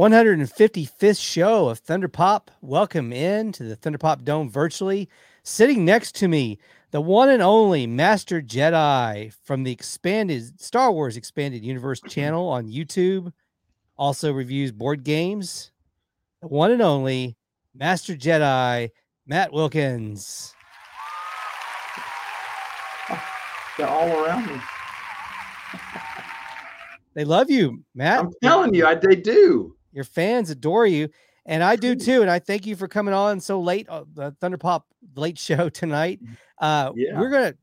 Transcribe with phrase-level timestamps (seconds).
[0.00, 2.50] 155th show of Thunder Pop.
[2.62, 5.10] Welcome in to the Thunder Pop Dome virtually.
[5.42, 6.58] Sitting next to me,
[6.90, 12.66] the one and only Master Jedi from the expanded Star Wars Expanded Universe channel on
[12.66, 13.30] YouTube.
[13.98, 15.70] Also reviews board games.
[16.40, 17.36] The one and only
[17.74, 18.88] Master Jedi,
[19.26, 20.54] Matt Wilkins.
[23.76, 24.58] They're all around me.
[27.12, 28.20] They love you, Matt.
[28.20, 29.76] I'm telling you, I, they do.
[29.92, 31.08] Your fans adore you,
[31.46, 32.22] and I do too.
[32.22, 35.68] And I thank you for coming on so late, uh, the Thunder Pop late show
[35.68, 36.20] tonight.
[36.58, 37.18] Uh, Yeah.
[37.18, 37.54] We're gonna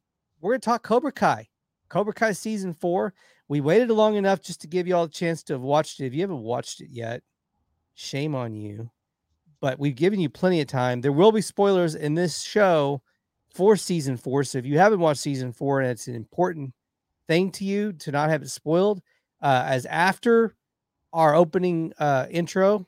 [0.42, 1.48] we're gonna talk Cobra Kai,
[1.90, 3.14] Cobra Kai season four.
[3.48, 6.06] We waited long enough just to give you all a chance to have watched it.
[6.08, 7.24] If you haven't watched it yet,
[7.94, 8.90] shame on you.
[9.62, 11.02] But we've given you plenty of time.
[11.02, 13.02] There will be spoilers in this show
[13.56, 14.44] for season four.
[14.44, 16.74] So if you haven't watched season four and it's an important
[17.28, 19.02] thing to you to not have it spoiled,
[19.42, 20.54] uh, as after
[21.14, 22.86] our opening uh, intro,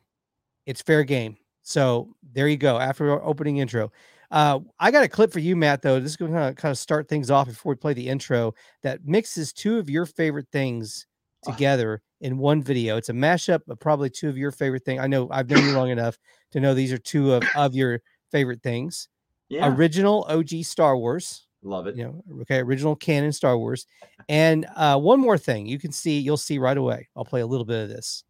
[0.65, 1.37] it's fair game.
[1.61, 2.79] So there you go.
[2.79, 3.91] After our opening intro,
[4.31, 5.81] uh, I got a clip for you, Matt.
[5.81, 8.53] Though this is going to kind of start things off before we play the intro
[8.83, 11.05] that mixes two of your favorite things
[11.47, 11.51] Ah.
[11.51, 12.97] together in one video.
[12.97, 14.99] It's a mashup of probably two of your favorite things.
[15.01, 16.17] I know I've known you long enough
[16.51, 19.07] to know these are two of, of your favorite things.
[19.47, 19.73] Yeah.
[19.73, 21.97] Original OG Star Wars Love it.
[21.97, 23.85] you know, okay, original canon Star Wars.
[24.29, 27.09] And uh, one more thing you can see, you'll see right away.
[27.15, 28.23] I'll play a little bit of this.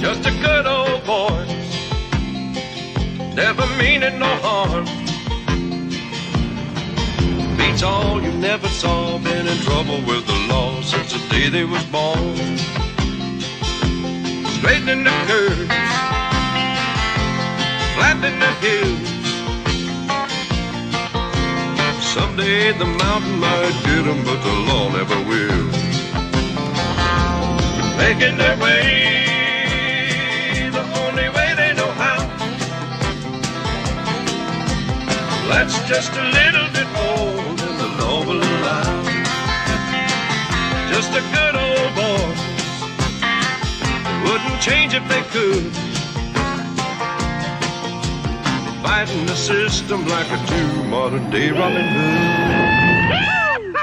[0.00, 1.44] Just a good old boy,
[3.34, 4.86] never meaning no harm.
[7.56, 10.41] Beats all you never saw, been in trouble with the the
[11.42, 12.36] day they was born.
[14.56, 15.72] Straightening the curves,
[17.94, 19.08] flattening the hills.
[22.14, 25.66] Someday the mountain might get 'em, but the law never will.
[28.02, 28.84] Making their way
[30.76, 32.20] the only way they know how.
[35.48, 37.31] That's just a little bit more
[41.12, 42.34] Just a good old boy.
[44.24, 45.70] Wouldn't change if they could.
[48.82, 53.76] Fighting the system like a true modern day Robin Hood.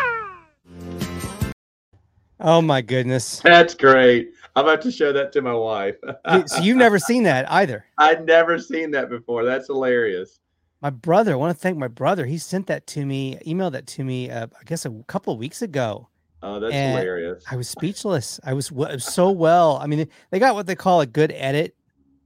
[2.39, 3.41] Oh my goodness.
[3.41, 4.31] That's great.
[4.55, 5.97] I'm about to show that to my wife.
[6.31, 7.85] You- so you've never seen that either.
[7.99, 9.43] I'd never seen that before.
[9.43, 10.39] That's hilarious.
[10.81, 12.25] My brother, I want to thank my brother.
[12.25, 15.37] He sent that to me, emailed that to me, uh, I guess a couple of
[15.37, 16.07] weeks ago.
[16.41, 17.43] Oh, that's And hilarious.
[17.51, 18.39] I was speechless.
[18.45, 18.71] I was,
[19.03, 19.77] so well.
[19.81, 21.75] I mean, they got what they call a good edit.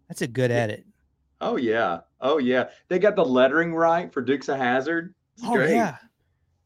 [0.08, 0.58] That's a good Yeah.
[0.58, 0.86] edit.
[1.42, 2.02] Oh yeah.
[2.22, 2.70] Oh yeah.
[2.88, 5.14] They got the lettering right for Dukes of Hazzard.
[5.44, 5.72] Oh great.
[5.72, 5.98] yeah,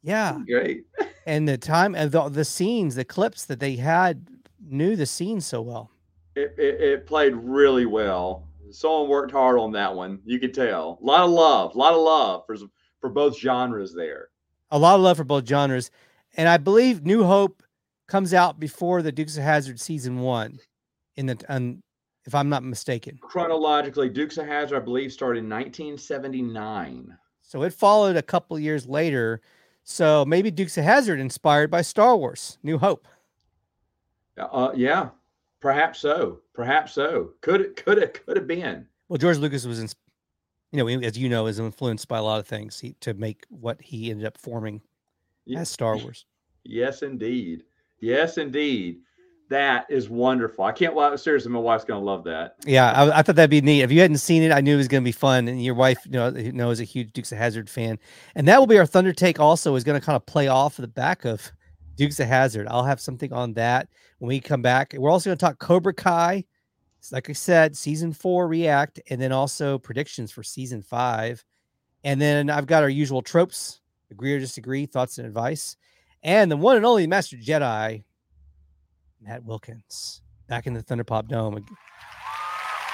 [0.03, 0.37] yeah.
[0.45, 0.85] Great.
[1.25, 4.27] And the time and the, the scenes, the clips that they had
[4.63, 5.89] knew the scenes so well.
[6.35, 8.47] It, it, it played really well.
[8.69, 10.19] Someone worked hard on that one.
[10.25, 10.99] You could tell.
[11.01, 11.73] A lot of love.
[11.73, 12.57] A lot of love for
[12.99, 14.27] for both genres there.
[14.71, 15.89] a lot of love for both genres.
[16.37, 17.63] And I believe New Hope
[18.07, 20.59] comes out before the Dukes of Hazzard season one,
[21.15, 21.81] in the um,
[22.25, 23.17] if I'm not mistaken.
[23.21, 27.17] Chronologically, Dukes of Hazzard, I believe, started in 1979.
[27.41, 29.41] So it followed a couple years later.
[29.83, 33.07] So maybe Dukes of Hazzard inspired by Star Wars, New Hope.
[34.37, 35.09] Uh, yeah,
[35.59, 36.41] perhaps so.
[36.53, 37.31] Perhaps so.
[37.41, 37.83] Could it?
[37.83, 38.25] Could it?
[38.25, 38.85] Could have been.
[39.09, 39.87] Well, George Lucas was, in,
[40.73, 43.45] you know, as you know, is influenced by a lot of things he, to make
[43.49, 44.81] what he ended up forming
[45.47, 46.25] Ye- as Star Wars.
[46.63, 47.63] Yes, indeed.
[47.99, 48.99] Yes, indeed.
[49.49, 50.65] That is wonderful.
[50.65, 50.93] I can't.
[50.93, 52.55] Well, seriously, my wife's gonna love that.
[52.65, 53.81] Yeah, I, I thought that'd be neat.
[53.81, 55.47] If you hadn't seen it, I knew it was to be fun.
[55.47, 57.97] And your wife, you know, who knows a huge Dukes of Hazzard fan,
[58.35, 59.39] and that will be our Thunder take.
[59.39, 61.49] Also, is to kind of play off the back of
[61.95, 62.67] Dukes of Hazzard.
[62.69, 63.87] I'll have something on that
[64.19, 64.93] when we come back.
[64.97, 66.43] We're also to talk Cobra Kai.
[67.09, 71.45] Like I said, season four react, and then also predictions for season five.
[72.03, 73.79] And then I've got our usual tropes:
[74.11, 75.77] agree or disagree, thoughts and advice,
[76.23, 78.03] and the one and only Master Jedi,
[79.21, 81.65] Matt Wilkins, back in the Thunder Pop Dome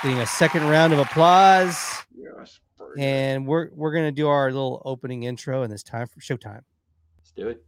[0.03, 2.03] getting a second round of applause.
[2.13, 2.59] Yes.
[2.97, 6.61] And we're we're gonna do our little opening intro, and it's time for showtime.
[7.17, 7.63] Let's do it.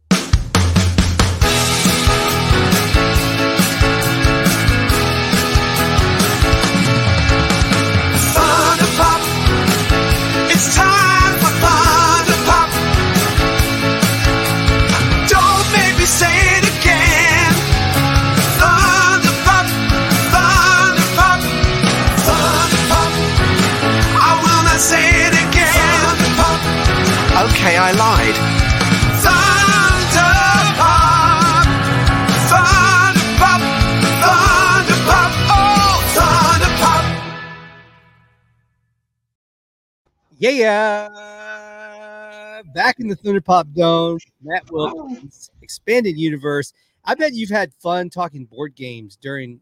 [40.38, 42.36] Yeah, yeah
[42.74, 46.72] back in the Thunder Pop Dome, Matt Wilkins, expanded universe.
[47.04, 49.60] I bet you've had fun talking board games during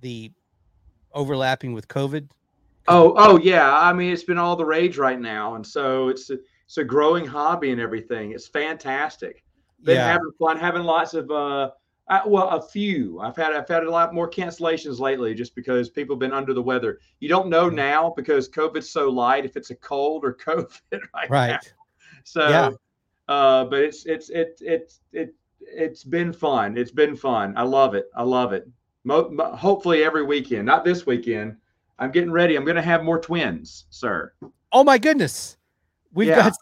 [0.00, 0.32] the
[1.12, 2.28] overlapping with COVID.
[2.88, 3.76] Oh, oh yeah.
[3.76, 6.84] I mean, it's been all the rage right now, and so it's a, it's a
[6.84, 8.32] growing hobby and everything.
[8.32, 9.44] It's fantastic.
[9.84, 10.06] Been Yeah.
[10.12, 11.70] having fun, having lots of uh,
[12.12, 13.18] uh, well, a few.
[13.20, 16.52] I've had I've had a lot more cancellations lately, just because people have been under
[16.52, 16.98] the weather.
[17.20, 17.74] You don't know Mhm.
[17.74, 21.26] now because COVID's so light if it's a cold or COVID right, now.
[21.30, 21.72] Right.
[22.24, 22.70] So, Yeah.
[23.28, 26.76] uh, but it's it's it it it it's been fun.
[26.76, 27.54] It's been fun.
[27.56, 28.06] I love it.
[28.14, 28.68] I love it.
[29.04, 31.56] Mo- mo- hopefully every weekend, not this weekend.
[31.98, 32.56] I'm getting ready.
[32.56, 34.32] I'm going to have more twins, sir.
[34.72, 35.56] Oh my goodness.
[36.12, 36.36] We've Yeah.
[36.50, 36.52] got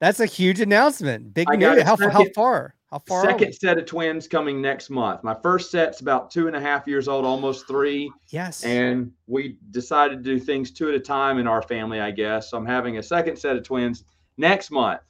[0.00, 1.34] that's a huge announcement.
[1.34, 1.82] Big I news.
[1.82, 2.74] How, how far?
[2.90, 3.22] How far?
[3.24, 5.22] Second set of twins coming next month.
[5.22, 8.10] My first set's about two and a half years old, almost three.
[8.28, 8.64] Yes.
[8.64, 12.50] And we decided to do things two at a time in our family, I guess.
[12.50, 14.04] So I'm having a second set of twins
[14.38, 15.00] next month.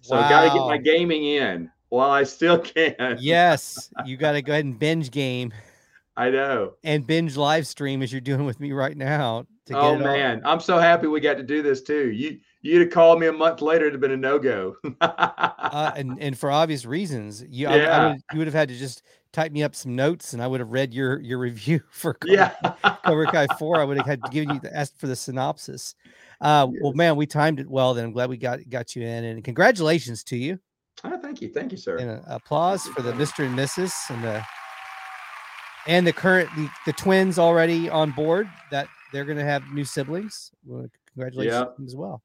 [0.00, 3.16] So I got to get my gaming in while I still can.
[3.20, 3.90] yes.
[4.04, 5.52] You got to go ahead and binge game
[6.16, 6.72] I know.
[6.82, 9.46] and binge live stream as you're doing with me right now.
[9.66, 12.10] To Oh it all- man, I'm so happy we got to do this too.
[12.10, 14.76] You you'd have called me a month later, it'd have been a no go.
[15.00, 18.06] uh, and and for obvious reasons, you I, I Yeah.
[18.08, 19.02] would, you would have had to just
[19.32, 22.54] type me up some notes, and I would have read your your review for Cobra,
[22.62, 22.96] yeah.
[23.04, 23.80] Cobra Kai Four.
[23.80, 25.94] I would have had to give you the, asked for the synopsis.
[26.40, 27.94] Uh, Well, man, we timed it well.
[27.94, 30.58] Then I'm glad we got got you in, and congratulations to you,
[31.04, 31.96] Oh, thank you, thank you, sir.
[31.98, 33.92] and uh, applause for the Mister and Mrs.
[34.10, 34.44] and the
[35.86, 38.48] and the current the, the twins already on board.
[38.70, 40.50] That they're going to have new siblings.
[40.64, 41.84] Well, congratulations Yeah.
[41.86, 42.22] as well.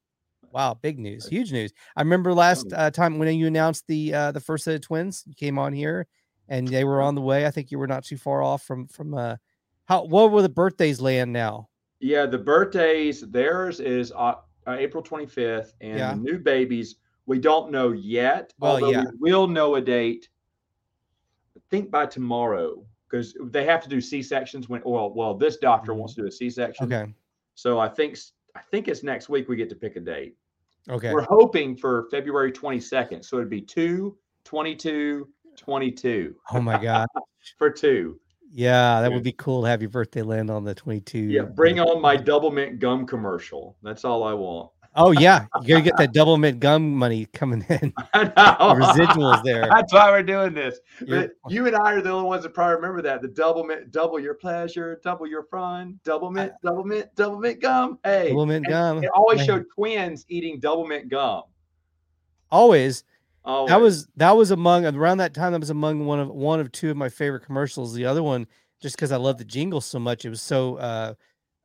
[0.56, 1.74] Wow, big news, huge news.
[1.96, 2.76] I remember last Oh.
[2.76, 5.74] uh, time when you announced the uh, the first set of twins, you came on
[5.74, 6.06] here,
[6.48, 7.44] and they were on the way.
[7.44, 9.36] I think you were not too far off from from uh,
[9.84, 11.68] how what will the birthdays land now?
[12.00, 14.36] Yeah, the birthdays, theirs is uh,
[14.66, 16.12] uh, April 25th, and Yeah.
[16.14, 18.54] the new babies, we don't know yet.
[18.58, 19.04] Well, although yeah.
[19.20, 20.30] we will know a date.
[21.54, 24.80] I think by tomorrow, because they have to do C sections when.
[24.86, 26.90] Well, well, this doctor wants to do a C section.
[26.90, 27.12] Okay,
[27.56, 28.16] So I think
[28.54, 30.34] I think it's next week we get to pick a date.
[30.88, 33.24] Okay, We're hoping for February 22nd.
[33.24, 37.08] So it'd be 2, 22, 22 oh my god,
[37.58, 38.20] for two.
[38.52, 41.18] yeah, that would be cool to have your birthday land on the twenty two.
[41.18, 43.76] Yeah, bring on my double mint gum commercial.
[43.82, 44.70] That's all I want.
[44.98, 47.92] Oh yeah, you gotta get that double mint gum money coming in.
[48.14, 48.86] I The know.
[48.86, 49.68] residuals there.
[49.68, 50.78] That's why we're doing this.
[51.06, 53.20] But you and I are the only ones that probably remember that.
[53.20, 57.60] The double mint, double your pleasure, double your fun, double mint, double mint, double mint
[57.60, 57.98] gum.
[58.04, 59.04] Hey, Double mint and gum.
[59.04, 59.46] It always Man.
[59.46, 61.42] showed twins eating double mint gum.
[62.50, 63.04] Always.
[63.44, 66.58] Oh, that was that was among around that time that was among one of one
[66.58, 68.44] of two of my favorite commercials the other one
[68.82, 71.14] just because i love the jingle so much it was so uh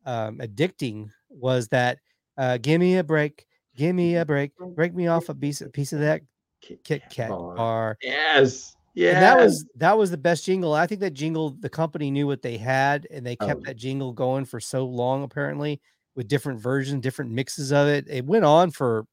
[0.05, 1.97] um addicting was that
[2.41, 3.45] uh give me a break
[3.77, 6.21] give me a break break me off a piece, a piece of that
[6.61, 7.55] kit kat bar.
[7.55, 9.19] bar yes, yeah.
[9.19, 12.41] that was that was the best jingle i think that jingle the company knew what
[12.41, 13.63] they had and they kept Oh.
[13.67, 15.79] that jingle going for so long apparently
[16.15, 19.05] with different versions different mixes of it it went on for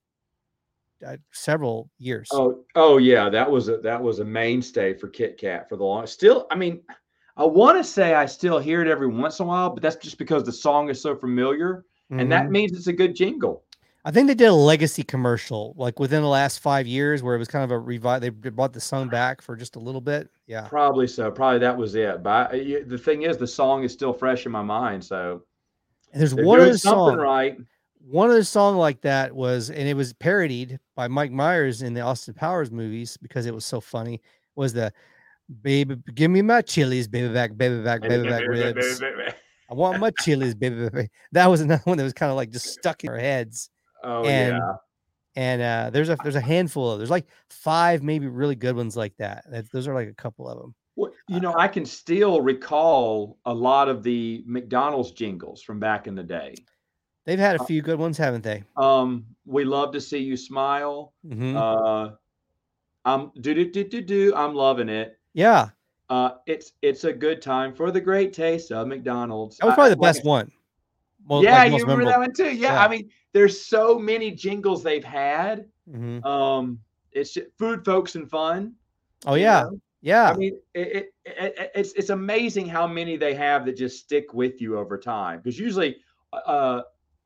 [1.06, 5.38] uh, several years Oh, oh yeah, that was a that was a mainstay for Kit
[5.38, 6.08] Kat for the long.
[6.08, 6.80] Still, I mean,
[7.36, 9.94] I want to say I still hear it every once in a while, but that's
[9.94, 12.50] just because the song is so familiar, and that Mhm.
[12.50, 13.64] means it's a good jingle.
[14.04, 17.38] I think they did a legacy commercial like within the last five years where it
[17.38, 18.22] was kind of a revive.
[18.22, 20.30] They brought the song back for just a little bit.
[20.46, 20.66] Yeah.
[20.68, 21.30] Probably so.
[21.30, 22.22] Probably that was it.
[22.22, 25.04] But I, the thing is, the song is still fresh in my mind.
[25.04, 25.42] So
[26.12, 27.16] And there's one doing other song.
[27.18, 27.58] right.
[28.00, 32.00] One other song like that was, and it was parodied by Mike Myers in the
[32.00, 34.22] Austin Powers movies because it was so funny.
[34.54, 34.90] Was the
[35.60, 39.02] baby, give me my chilies, baby back, baby back, baby back ribs.
[39.70, 41.10] I want my chilies, baby back.
[41.32, 43.70] That was another one that was kind of like just stuck in our heads.
[44.02, 44.72] Oh And yeah.
[45.36, 48.96] And uh, there's a there's a handful of there's like five maybe really good ones
[48.96, 49.44] like that.
[49.50, 50.74] that those are like a couple of them.
[50.96, 56.08] Well, you know, I can still recall a lot of the McDonald's jingles from back
[56.08, 56.54] in the day.
[57.24, 58.64] They've had a Uh, few good ones, haven't they?
[58.76, 61.12] Um, we love to see you smile.
[61.24, 61.54] Mhm.
[61.54, 62.16] Uh,
[63.04, 64.34] I'm do do do do do.
[64.34, 65.18] I'm loving it.
[65.34, 65.68] yeah,
[66.10, 69.58] Uh, it's it's a good time for the great taste of McDonald's.
[69.58, 70.52] that was I- probably the best I- one.
[71.30, 72.44] Yeah, like you remember that one too.
[72.44, 72.84] Yeah, Yeah.
[72.84, 75.66] I mean, there's so many jingles they've had.
[75.90, 76.24] Mhm.
[76.24, 76.80] Um,
[77.12, 78.74] it's just food, folks, and fun.
[79.26, 79.80] Oh yeah, know?
[80.00, 80.30] yeah.
[80.30, 84.32] I mean, it, it, it, it's it's amazing how many they have that just stick
[84.32, 85.40] with you over time.
[85.42, 85.98] Because usually,
[86.32, 86.82] uh,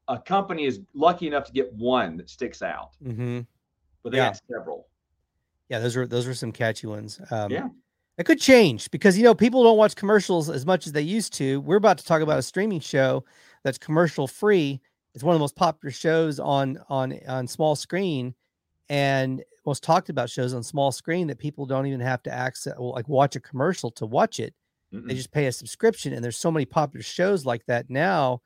[0.08, 2.96] a company is lucky enough to get one that sticks out.
[3.00, 3.40] hmm
[4.02, 4.24] but they Yeah.
[4.24, 4.88] had several.
[5.68, 7.20] Yeah, those are those are some catchy ones.
[7.30, 7.68] Um, Yeah.
[8.22, 11.32] It could change because you know people don't watch commercials as much as they used
[11.32, 11.60] to.
[11.62, 13.24] We're about to talk about a streaming show
[13.64, 14.80] that's commercial free.
[15.12, 18.36] It's one of the most popular shows on on on small screen,
[18.88, 22.74] and most talked about shows on small screen that people don't even have to access
[22.78, 24.54] well, like watch a commercial to watch it.
[25.08, 25.16] They Mm-mm.
[25.16, 28.40] just pay a subscription, and there's so many popular shows like that now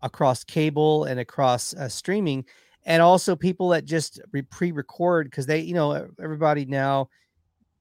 [0.00, 2.46] across cable and across uh, streaming,
[2.86, 7.10] and also people that just re- pre-record because they, you know, everybody now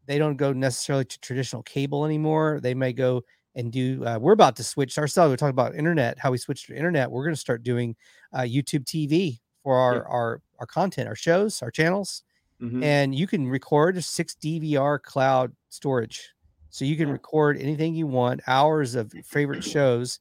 [0.08, 2.60] they don't go necessarily to traditional cable anymore.
[2.62, 3.24] They may go
[3.56, 4.04] and do.
[4.06, 5.32] Uh, we're about to switch ourselves.
[5.32, 7.12] We're talking about internet, how we switch to internet.
[7.12, 7.96] We're going to start doing
[8.34, 10.02] uh, YouTube TV for our Yeah.
[10.08, 12.24] our our content, our shows, our channels
[12.62, 12.84] Mhm.
[12.84, 16.34] and you can record six DVR cloud storage.
[16.72, 20.20] So you can record anything you want, hours of favorite shows,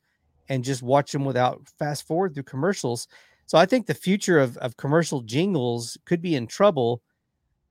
[0.49, 3.09] and just watch them without fast forward through commercials.
[3.47, 7.02] So I think the future of, of commercial jingles could be in trouble.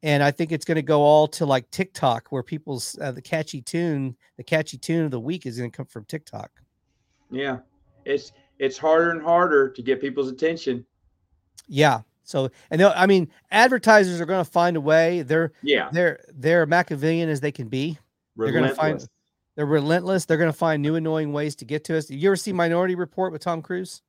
[0.06, 3.24] And I think it's going to go all to like TikTok, where people's uh, the
[3.24, 6.52] catchy tune, the catchy tune of the week is going to come from TikTok.
[7.32, 7.58] Yeah,
[8.06, 10.86] it's it's harder and harder to get people's attention.
[11.68, 12.02] Yeah.
[12.24, 15.24] So, and I mean, advertisers are going to find a way.
[15.24, 17.98] They're Yeah, they're they're Machiavellian as they can be.
[18.38, 19.08] They're gonna find-
[19.56, 20.26] They're relentless.
[20.26, 22.12] They're going to find new annoying ways to get to us.
[22.12, 24.02] You ever see Minority Report with Tom Cruise?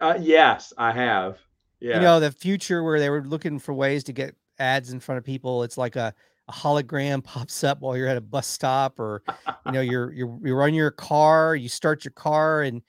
[0.00, 1.38] Uh, yes, I have.
[1.80, 5.00] Yeah, You know, the future where they were looking for ways to get ads in
[5.00, 5.62] front of people.
[5.64, 6.14] It's like a,
[6.48, 9.22] a hologram pops up while you're at a bus stop or,
[9.66, 12.82] you know, you're, you're, you run your car, you start your car and,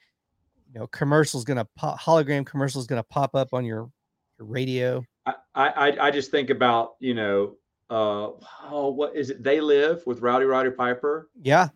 [0.72, 3.90] you know, commercials going to pop, hologram commercials going to pop up on your,
[4.38, 5.04] your radio.
[5.26, 7.54] I, I I just think about you know
[7.90, 8.30] uh
[8.70, 9.40] oh what is it?
[9.42, 11.28] They live with Rowdy Roddy Piper.
[11.40, 11.68] Yeah.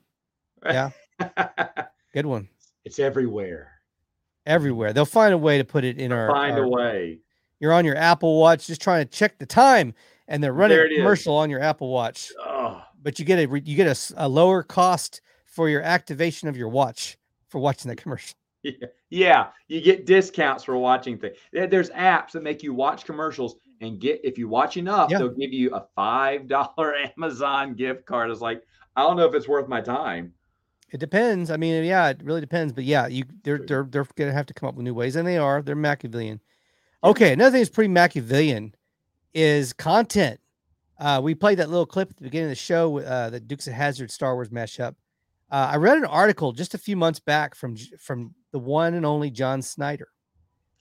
[0.64, 0.90] Yeah.
[2.12, 2.48] Good one.
[2.84, 3.70] it's everywhere.
[4.46, 4.92] Everywhere.
[4.92, 7.18] They'll find a way to put it in our, Find our- a way.
[7.60, 9.94] You're on your Apple watch, just trying to check the time
[10.28, 10.98] and they're running a it is.
[10.98, 12.32] commercial on your Apple watch.
[12.40, 16.56] Oh, but you get a you get a a, lower cost for your activation of
[16.56, 17.16] your watch
[17.48, 18.34] for watching that commercial.
[18.62, 18.72] yeah,
[19.10, 19.46] yeah.
[19.68, 21.36] You get discounts for watching things.
[21.52, 25.18] There's apps that make you watch commercials and get if you watch enough, Yeah.
[25.18, 28.30] they'll give you a five dollar Amazon gift card.
[28.30, 28.62] It's like
[28.96, 30.32] I don't know if it's worth my time.
[30.92, 31.50] It depends.
[31.50, 32.72] I mean, yeah, it really depends.
[32.72, 35.26] But yeah, you they're they're they're gonna have to come up with new ways, and
[35.26, 35.62] they are.
[35.62, 36.40] They're Machiavellian.
[37.06, 38.74] Okay, another thing that's pretty Machiavellian
[39.32, 40.40] is content.
[40.98, 43.68] Uh, we played that little clip at the beginning of the show, uh, the Dukes
[43.68, 44.96] of Hazzard Star Wars mashup.
[45.48, 49.06] Uh, I read an article just a few months back from from the one and
[49.06, 50.08] only John Schneider.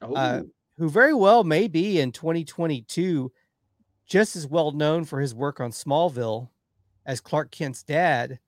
[0.01, 0.41] Oh, Uh,
[0.77, 3.31] who very well may be in 2022
[4.07, 6.49] just as well known for his work on Smallville
[7.05, 8.39] as Clark Kent's dad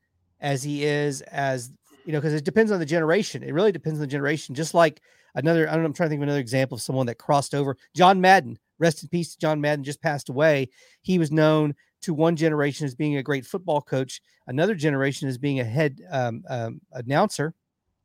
[0.42, 1.72] as he is as
[2.06, 4.74] you know because it depends on the generation it really depends on the generation just
[4.74, 5.02] like
[5.38, 7.56] another I don't know, I'm trying to think of another example of someone that crossed
[7.56, 7.78] over.
[7.96, 10.70] John Madden rest in peace John Madden just passed away.
[11.02, 15.38] He was known to one generation as being a great football coach another generation as
[15.38, 17.54] being a head um, um, announcer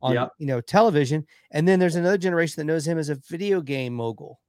[0.01, 0.31] on Yep.
[0.37, 1.25] you know television.
[1.51, 4.39] And then there's another generation that knows him as a video game mogul.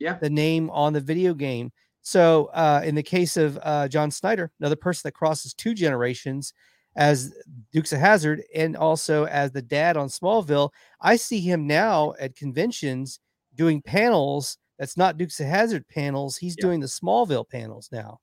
[0.00, 0.18] Yeah.
[0.18, 1.72] the name on the video game.
[2.02, 6.52] So uh, in the case of uh, John Schneider, another person that crosses two generations
[6.96, 7.34] as
[7.72, 10.70] Dukes of Hazzard and also as the dad on Smallville,
[11.00, 13.18] I see him now at conventions
[13.54, 14.58] doing panels.
[14.78, 16.36] That's not Dukes of Hazzard panels.
[16.36, 16.62] He's Yeah.
[16.66, 18.20] doing the Smallville panels now.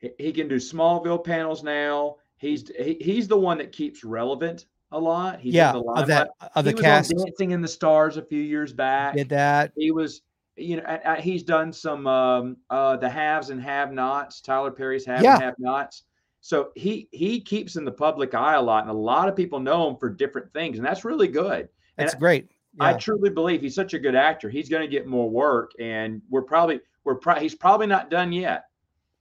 [0.00, 2.16] he, he can do Smallville panels now.
[2.38, 5.40] He's he, he's the one that keeps relevant a lot.
[5.40, 6.52] He's yeah, the of that limelight.
[6.56, 9.14] of the he was cast on Dancing in the Stars a few years back.
[9.14, 9.72] did that.
[9.76, 10.22] He was,
[10.56, 14.40] you know, a- a- he's done some um, uh, the haves and have nots.
[14.40, 15.34] Tyler Perry's have Yeah.
[15.34, 16.04] and have nots.
[16.40, 19.60] So he he keeps in the public eye a lot, and a lot of people
[19.60, 21.68] know him for different things, and that's really good.
[21.96, 22.50] And That's great.
[22.78, 24.48] I truly believe he's such a good actor.
[24.48, 28.32] He's going to get more work, and we're probably we're pro- he's probably not done
[28.32, 28.66] yet.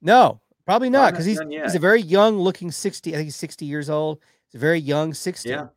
[0.02, 3.12] No, probably not because he's he's a very young looking 60.
[3.12, 4.20] I think he's 60 years old.
[4.46, 5.50] He's a very young 60.
[5.50, 5.68] Yeah.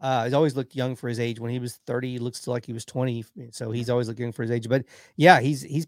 [0.00, 1.40] Uh, he's always looked young for his age.
[1.40, 3.24] When he was 30, he looks like he was 20.
[3.52, 4.68] So he's always looking for his age.
[4.68, 4.84] But
[5.16, 5.86] yeah, he's he's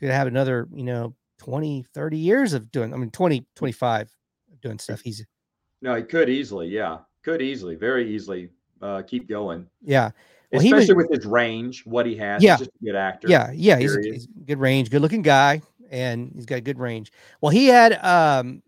[0.00, 4.10] gonna have another, you know, 20, 30 years of doing, I mean, 20, 25 of
[4.64, 5.00] doing stuff.
[5.02, 5.24] He's
[5.82, 6.66] No, he could easily.
[6.68, 8.50] Yeah, could easily, very easily
[8.82, 9.66] uh, keep going.
[9.82, 10.10] yeah.
[10.52, 12.42] Well, he was- Especially with his range, what he has.
[12.42, 12.52] Yeah.
[12.56, 13.28] He's just a good actor.
[13.28, 17.12] Yeah, yeah, he's, a- he's good range, good looking guy, and he's got good range.
[17.40, 18.62] Well, he had um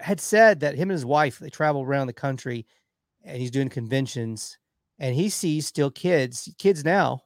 [0.00, 2.66] had said that him and his wife they travel around the country,
[3.24, 4.58] and he's doing conventions,
[4.98, 7.22] and he sees still kids, kids now,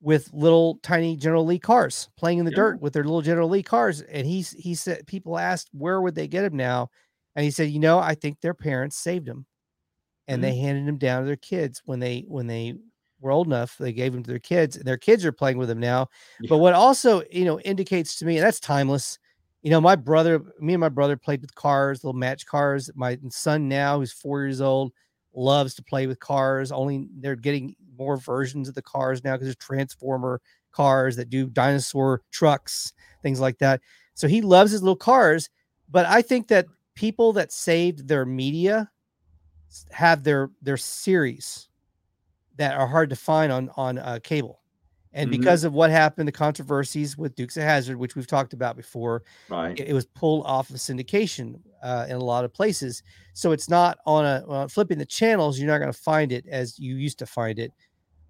[0.00, 2.56] with little tiny General Lee cars playing in the Yeah.
[2.56, 6.14] dirt with their little General Lee cars, and he's he said people asked where would
[6.14, 6.90] they get him now,
[7.36, 9.46] and he said, you know, I think their parents saved him,
[10.26, 10.50] and mm-hmm.
[10.50, 12.74] they handed him down to their kids when they when they
[13.20, 13.76] were old enough.
[13.78, 16.08] They gave him to their kids, and their kids are playing with him now.
[16.40, 16.48] Yeah.
[16.48, 19.18] But what also, you know, indicates to me, and that's timeless,
[19.66, 22.88] You know, my brother, me and my brother played with cars, little match cars.
[22.94, 24.92] My son now, who's four years old,
[25.34, 26.70] loves to play with cars.
[26.70, 30.40] Only they're getting more versions of the cars now because there's transformer
[30.70, 33.80] cars that do dinosaur trucks, things like that.
[34.14, 35.50] So he loves his little cars.
[35.90, 36.66] But I think that
[36.96, 38.90] people that saved their media
[39.90, 41.68] have their their series
[42.56, 44.62] that are hard to find on on uh, cable.
[45.12, 45.30] And Mhm.
[45.30, 49.24] because of what happened, the controversies with Dukes of Hazzard, which we've talked about before,
[49.48, 49.78] Right.
[49.78, 53.02] it, it was pulled off of syndication uh, in a lot of places.
[53.34, 55.58] So it's not on a uh, flipping the channels.
[55.58, 57.74] You're not going to find it as you used to find it.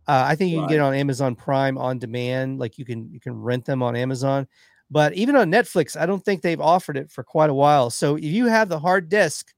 [0.08, 2.58] Uh, I think you can get it on Amazon Prime on demand.
[2.60, 4.46] Like you can you can rent them on Amazon,
[4.90, 7.90] but even on Netflix, I don't think they've offered it for quite a while.
[7.90, 9.52] So if you have the hard disk,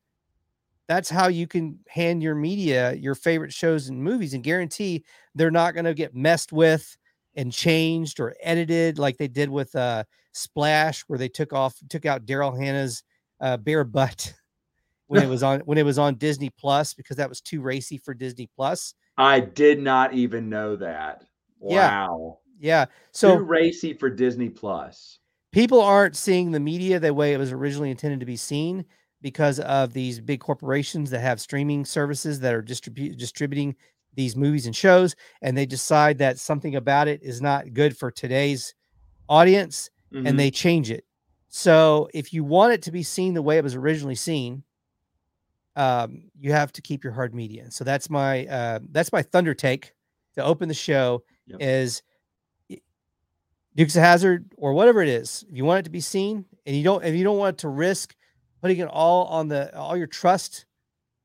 [0.86, 5.04] that's how you can hand your media your favorite shows and movies and guarantee
[5.34, 6.96] they're not going to get messed with
[7.36, 10.02] and changed or edited like they did with uh
[10.38, 13.02] Splash, where they took off took out Daryl Hannah's
[13.40, 14.32] uh, bare butt
[15.06, 17.98] when it was on when it was on Disney Plus because that was too racy
[17.98, 18.94] for Disney Plus.
[19.16, 21.24] I did not even know that.
[21.58, 22.38] Wow.
[22.58, 25.18] Yeah, Too so racy for Disney Plus.
[25.52, 28.84] people aren't seeing the media the way it was originally intended to be seen
[29.22, 33.74] because of these big corporations that have streaming services that are distribu- distributing
[34.14, 38.10] these movies and shows and they decide that something about it is not good for
[38.10, 38.74] today's
[39.28, 40.28] audience Mhm.
[40.28, 41.04] and they change it
[41.48, 44.62] so if you want it to be seen the way it was originally seen
[45.76, 49.54] um, you have to keep your hard media so that's my uh, that's my thunder
[49.54, 49.92] take
[50.34, 51.58] to open the show Yep.
[51.62, 52.02] is
[53.78, 55.44] Dukes of Hazzard or whatever it is.
[55.48, 57.68] If you want it to be seen, and you don't, if you don't want to
[57.68, 58.16] risk
[58.60, 60.66] putting it all on the all your trust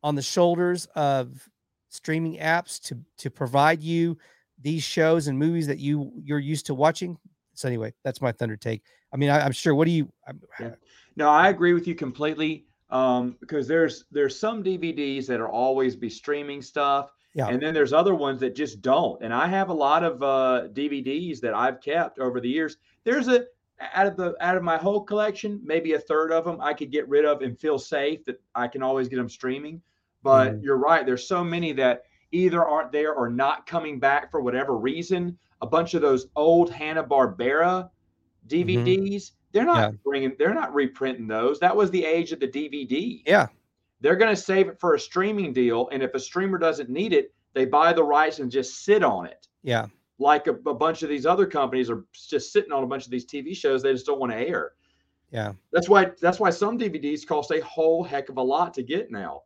[0.04, 1.50] on the shoulders of
[1.90, 4.20] streaming apps to to provide you
[4.62, 7.18] these shows and movies that you you're used to watching.
[7.56, 8.84] So anyway, that's my thunder take.
[9.12, 9.74] I mean, I, I'm sure.
[9.74, 10.12] What do you?
[10.60, 10.76] Yeah.
[11.16, 12.66] No, I agree with you completely.
[12.92, 17.48] Um, because there's there's some DVDs that are always be streaming stuff, Yeah.
[17.48, 19.22] and then there's other ones that just don't.
[19.24, 22.78] And I have a lot of uh, DVDs that I've kept over the years.
[23.04, 23.46] There's a
[23.96, 26.92] out of the out of my whole collection, maybe a third of them I could
[26.92, 29.82] get rid of and feel safe that I can always get them streaming.
[30.22, 30.64] But Mhm.
[30.64, 31.06] you're right.
[31.06, 35.38] There's so many that either aren't there or not coming back for whatever reason.
[35.62, 37.90] A bunch of those old Hanna Barbera
[38.48, 39.98] DVDs, they're not Yeah.
[40.04, 41.60] bringing, they're not reprinting those.
[41.60, 43.24] That was the age of the DVD.
[43.26, 43.48] yeah,
[44.04, 47.14] They're going to save it for a streaming deal, and if a streamer doesn't need
[47.14, 49.48] it, they buy the rights and just sit on it.
[49.64, 49.88] yeah,
[50.20, 53.12] Like a, a bunch of these other companies are just sitting on a bunch of
[53.12, 54.74] these TV shows they just don't want to air.
[55.32, 58.84] yeah, That's why that's why some DVDs cost a whole heck of a lot to
[58.84, 59.44] get now.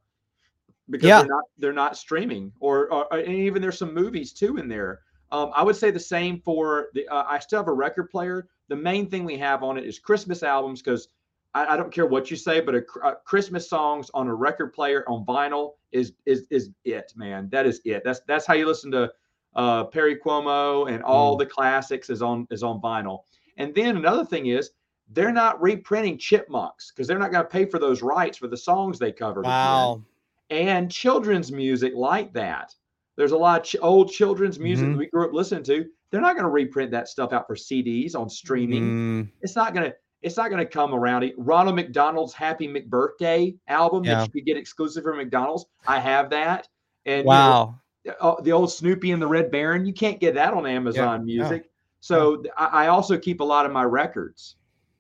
[0.90, 1.20] Because Yeah.
[1.20, 5.02] they're not they're not streaming or, or and even there's some movies too in there.
[5.32, 8.48] Um, I would say the same for the uh, I still have a record player.
[8.70, 11.10] The main thing we have on it is Christmas albums because
[11.58, 14.34] I, I don't care what you say, but a, cr- uh Christmas songs on a
[14.34, 17.50] record player on vinyl is is is it, man.
[17.52, 18.04] That is it.
[18.06, 19.12] That's that's how you listen to
[19.56, 23.20] uh, Perry Como and all the classics is on is on vinyl.
[23.58, 24.72] And then another thing is
[25.14, 28.58] they're not reprinting chipmunks because they're not going to pay for those rights for the
[28.58, 29.42] songs they covered.
[29.42, 29.52] again.
[29.52, 30.04] wow,
[30.50, 32.76] And children's music like that.
[33.16, 34.92] There's a lot of ch- old children's music Mhm.
[34.92, 35.86] that we grew up listening to.
[36.12, 38.84] They're not going to reprint that stuff out for CDs on streaming.
[38.84, 39.96] Mm, It's not going to.
[40.22, 41.32] It's not going to come around.
[41.38, 44.16] Ronald McDonald's Happy McBirthday album Yeah.
[44.16, 45.66] that you could get exclusive from McDonald's.
[45.86, 46.68] I have that.
[47.06, 47.80] And you know, wow,
[48.20, 49.86] uh, the old Snoopy and the Red Baron.
[49.86, 51.38] You can't get that on Amazon yeah.
[51.38, 51.70] Music.
[52.00, 54.56] So th- I, also keep a lot of my records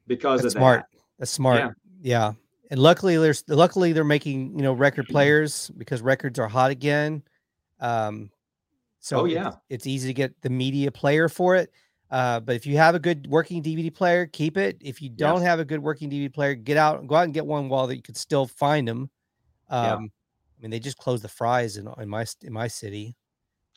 [0.07, 0.85] because that's of smart.
[0.91, 0.99] that.
[1.19, 1.75] That's smart.
[2.01, 2.33] Yeah.
[2.69, 7.23] And luckily there's luckily they're making, you know, record players because records are hot again.
[7.79, 8.29] Um
[8.99, 9.51] so Oh, it's- yeah.
[9.69, 11.71] it's, easy to get the media player for it.
[12.09, 14.77] Uh, but if you have a good working DVD player, keep it.
[14.79, 15.47] If you don't Yes.
[15.47, 17.87] have a good working DVD player, get out, and go out and get one while
[17.87, 19.09] that you could still find them.
[19.69, 19.93] Um, Yeah.
[19.95, 23.15] I mean, they just closed the Fry's in, in my in my city.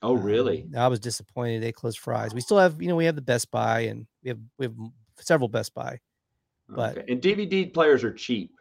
[0.02, 0.66] Oh, Um, really?
[0.76, 2.32] I was disappointed they closed Fry's.
[2.32, 4.74] We still have, you know, we have the Best Buy and we have we have
[5.18, 5.98] several Best Buy.
[6.68, 7.12] but- okay.
[7.12, 8.52] And DVD players are cheap.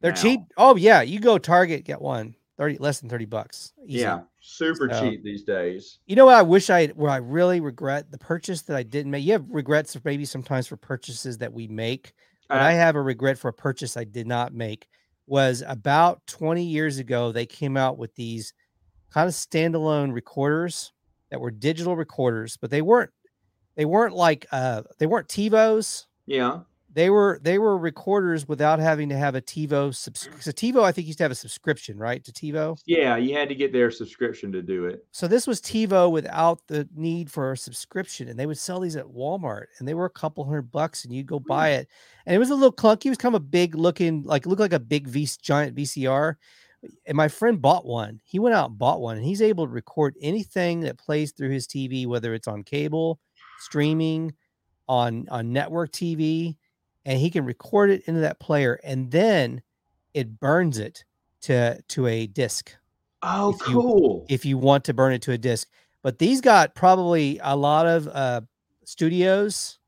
[0.00, 0.20] They're now.
[0.20, 0.40] cheap.
[0.58, 2.34] Oh yeah, you go Target, get one.
[2.56, 3.72] 30 less than 30 bucks.
[3.86, 4.00] Easy.
[4.00, 5.98] Yeah, super So- cheap these days.
[6.06, 9.10] You know what I wish I where I really regret the purchase that I didn't
[9.10, 9.24] make.
[9.24, 12.12] You have regrets maybe sometimes for purchases that we make,
[12.48, 14.88] but Uh, I have a regret for a purchase I did not make.
[15.26, 18.52] Was about 20 years ago, they came out with these
[19.10, 20.92] kind of standalone recorders
[21.30, 23.10] that were digital recorders, but they weren't
[23.76, 26.60] they weren't like uh they weren't TiVos, yeah,
[26.94, 30.92] they were they were recorders without having to have a TiVo subs- so TiVo I
[30.92, 32.22] think used to have a subscription, right?
[32.24, 32.78] To TiVo.
[32.86, 35.04] Yeah, you had to get their subscription to do it.
[35.10, 38.94] So this was TiVo without the need for a subscription, and they would sell these
[38.96, 41.48] at Walmart, and they were a couple hundred bucks, and you'd go hmm.
[41.48, 41.88] buy it,
[42.26, 43.06] and it was a little clunky.
[43.06, 46.36] It was kind of a big looking, like looked like a big V giant VCR.
[47.06, 48.20] And my friend bought one.
[48.24, 51.48] He went out and bought one, and he's able to record anything that plays through
[51.48, 53.18] his TV, whether it's on cable,
[53.58, 54.34] streaming,
[54.86, 56.56] on on network TV,
[57.04, 59.62] and he can record it into that player, and then
[60.14, 61.04] it burns it
[61.42, 62.74] to to a disc
[63.22, 64.26] Oh, If you- cool.
[64.28, 65.68] if you want to burn it to a disc.
[66.02, 68.42] But these got probably a lot of uh,
[68.84, 69.78] studios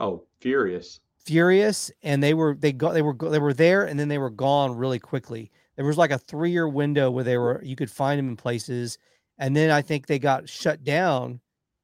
[0.00, 1.00] oh, furious.
[1.24, 4.30] furious, and they were they got they were they were there, and then they were
[4.30, 5.50] gone really quickly.
[5.76, 8.36] There was like a three year window where they were you could find them in
[8.36, 8.98] places,
[9.38, 11.40] and then I think they got shut down,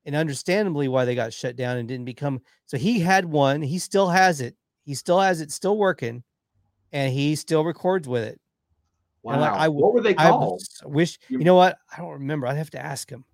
[0.06, 2.40] and understandably why they got shut down and didn't become.
[2.66, 6.22] So he had one, he still has it, he still has it, still working,
[6.92, 8.40] and he still records with it.
[9.22, 9.40] Wow.
[9.40, 10.60] Like, I what were they I called?
[10.60, 12.46] s- wish You- you know what I don't remember.
[12.46, 13.24] I'd have to ask him.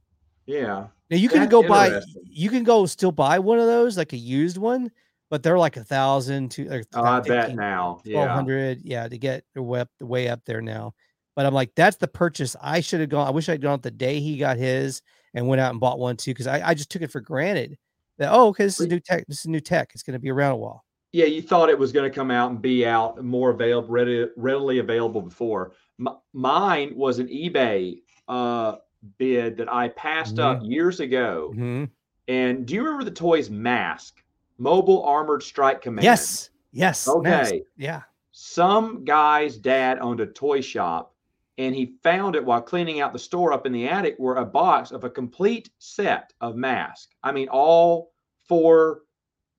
[0.46, 0.87] Yeah.
[1.11, 4.12] Now you can That's go buy you can go still buy one of those like
[4.12, 4.90] a used one,
[5.30, 7.98] but they're like a thousand to like Oh, I bet now.
[8.04, 8.28] twelve Yeah.
[8.35, 10.94] hundred, yeah, to get the way the way up there now.
[11.35, 13.26] But I'm like, that's the purchase I should have gone.
[13.26, 15.02] I wish I'd gone the day he got his
[15.34, 17.78] and went out and bought one too, because I, I just took it for granted
[18.18, 19.90] that oh, okay, this is new tech, this is new tech.
[19.94, 20.84] It's gonna be around a while.
[21.12, 24.28] Yeah, you thought it was going to come out and be out more available, ready,
[24.36, 25.72] readily available before.
[25.98, 28.76] M- mine was an eBay uh,
[29.18, 31.52] bid that I passed up years ago.
[31.56, 31.90] Mhm.
[32.28, 34.22] And do you remember the toys Mask,
[34.58, 36.04] Mobile Armored Strike Command?
[36.04, 37.08] Yes, yes.
[37.08, 37.62] Okay.
[37.76, 38.02] Yeah.
[38.30, 41.12] Some guy's dad owned a toy shop,
[41.58, 44.44] and he found it while cleaning out the store up in the attic, were a
[44.44, 47.14] box of a complete set of masks.
[47.22, 48.12] I mean, all
[48.48, 49.02] four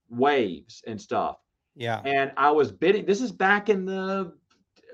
[0.10, 1.38] waves and stuff.
[1.76, 2.02] Yeah.
[2.04, 3.06] and I was bidding.
[3.06, 4.34] This is back in the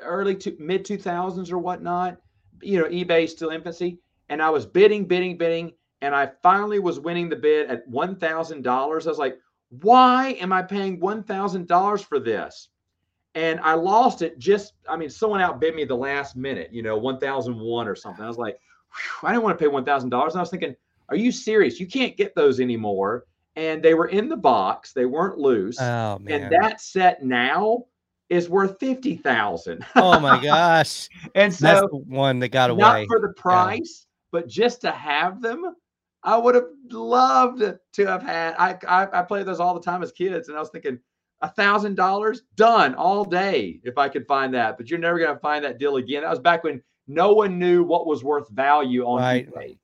[0.02, 2.18] early to mid 2000s or whatnot.
[2.62, 7.00] You know, eBay still infancy, and I was bidding, bidding, bidding, and I finally was
[7.00, 9.06] winning the bid at one thousand dollars.
[9.06, 9.38] I was like,
[9.70, 12.70] "Why am I paying one thousand dollars for this?"
[13.38, 14.40] And I lost it.
[14.40, 16.70] Just, I mean, someone outbid me the last minute.
[16.74, 18.26] You know, one thousand one or something.
[18.26, 18.58] I was like,
[18.90, 20.34] "Whew, I didn't want to pay one thousand dollars.
[20.34, 20.76] And I was thinking,
[21.10, 21.80] "Are you serious?
[21.80, 24.92] You can't get those anymore." And they were in the box.
[24.92, 26.44] They weren't loose Oh man.
[26.44, 27.86] and that set now
[28.30, 29.86] is worth fifty thousand.
[29.96, 31.08] oh my gosh.
[31.36, 32.80] and That's so the one that got away.
[32.80, 35.76] not for the price, but just to have them,
[36.24, 37.62] I would have loved
[37.94, 38.56] to have had.
[38.58, 40.98] I I, I played those all the time as kids, and I was thinking
[41.42, 44.78] a thousand dollars done all day if I could find that.
[44.78, 46.24] But you're never gonna find that deal again.
[46.24, 49.48] That was back when no one knew what was worth value on Right.
[49.50, 49.78] eBay.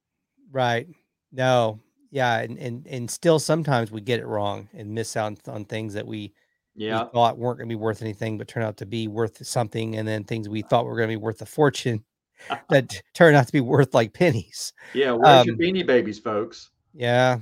[0.51, 0.87] Right.
[1.31, 1.79] No.
[2.11, 2.39] Yeah.
[2.39, 6.05] And, and and still sometimes we get it wrong and miss out on things that
[6.05, 6.33] we,
[6.75, 9.45] we Yeah, thought weren't going to be worth anything, but turn out to be worth
[9.45, 9.95] something.
[9.95, 12.03] And then things we thought were going to be worth a fortune
[12.69, 14.73] that turn out to be worth like pennies.
[14.93, 15.11] yeah.
[15.11, 16.71] Where's your Um, beanie babies, folks?
[16.93, 17.39] Yeah.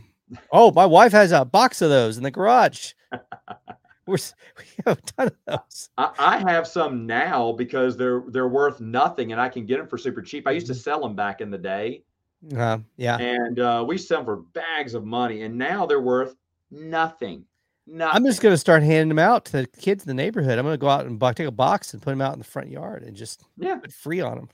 [0.52, 2.94] Oh, my wife has a box of those in the garage.
[4.06, 4.18] We're,
[4.58, 5.90] we have a ton of those.
[5.98, 9.88] I, I have some now because they're they're worth nothing, and I can get them
[9.88, 10.48] for super cheap.
[10.48, 10.74] I used Mm-hmm.
[10.74, 12.04] to sell them back in the day,
[12.58, 13.18] Uh, yeah.
[13.18, 16.36] and uh, we sell them for bags of money, and now they're worth
[16.72, 17.46] nothing.
[17.88, 18.16] Nothing.
[18.16, 20.58] I'm just going to start handing them out to the kids in the neighborhood.
[20.60, 22.40] I'm going to go out and bu- take a box and put them out in
[22.40, 24.50] the front yard and just yeah, put free on them.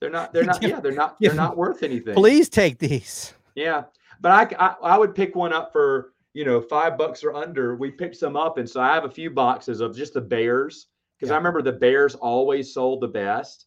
[0.00, 0.32] they're not.
[0.32, 0.62] They're not.
[0.62, 1.16] Yeah, they're not.
[1.20, 2.14] They're not worth anything.
[2.14, 3.34] Please take these.
[3.56, 3.84] Yeah,
[4.20, 7.76] but I I would pick one up for you know five bucks or under.
[7.76, 10.88] We picked some up, and so I have a few boxes of just the bears
[11.18, 13.66] because I remember the bears always sold the best.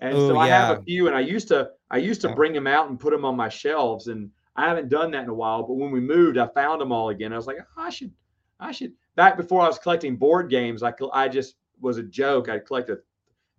[0.00, 2.34] And Oh, so I have a few, and I used to I used to Yeah.
[2.34, 5.28] bring them out and put them on my shelves, and I haven't done that in
[5.30, 5.62] a while.
[5.62, 7.32] But when we moved, I found them all again.
[7.32, 8.12] I was like, "Oh, I should
[8.60, 8.94] I should.
[9.16, 12.48] Back before I was collecting board games, I I just was a joke.
[12.48, 13.00] I'd collect a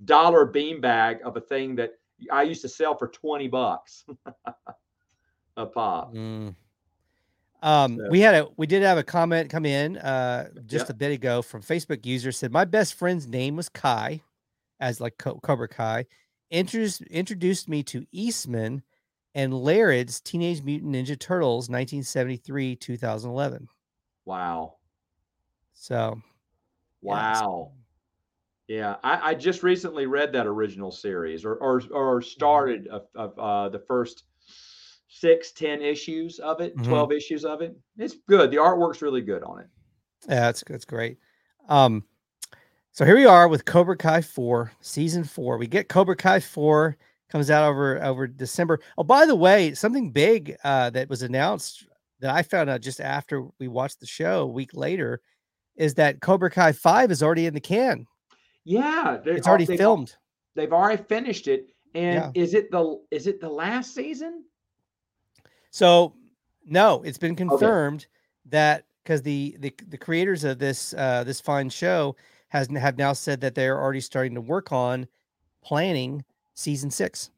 [0.05, 1.93] dollar bean bag of a thing that
[2.31, 4.05] I used to sell for twenty bucks
[5.57, 6.13] a pop.
[6.13, 6.55] Mm.
[7.63, 10.93] Um, So- we had a we did have a comment come in uh just a
[10.93, 14.21] bit ago from Facebook user said my best friend's name was Kai,
[14.79, 16.05] as like Co- Cobra Kai,
[16.51, 18.83] introduced introduced me to Eastman
[19.33, 23.67] and Laird's Teenage Mutant Ninja Turtles 1973 2011.
[24.25, 24.75] Wow.
[25.73, 26.21] So
[27.01, 27.71] yeah, Wow.
[28.67, 33.37] Yeah, I, I just recently read that original series, or or or started of, of
[33.37, 34.23] uh, the first
[35.07, 36.85] six, ten issues of it, Mhm.
[36.85, 37.75] twelve issues of it.
[37.97, 38.51] It's good.
[38.51, 39.67] The artwork's really good on it.
[40.27, 41.17] Yeah, that's that's great.
[41.69, 42.03] Um,
[42.91, 45.57] so here we are with Cobra Kai four, season four.
[45.57, 46.97] We get Cobra Kai four
[47.29, 48.79] comes out over over December.
[48.97, 51.85] Oh, by the way, something big uh, that was announced
[52.21, 55.21] that I found out just after we watched the show a week later.
[55.77, 58.07] is that Cobra Kai 5 is already in the can.
[58.63, 60.15] Yeah, they- It's already they've- filmed.
[60.55, 61.67] They've already finished it.
[61.93, 62.41] And Yeah.
[62.43, 64.45] is it the is it the last season?
[65.75, 66.13] So
[66.65, 68.07] no, it's been confirmed
[68.45, 72.15] that because the, the the creators of this uh this fine show
[72.47, 75.05] has have now said that they're already starting to work on
[75.61, 77.29] planning season six.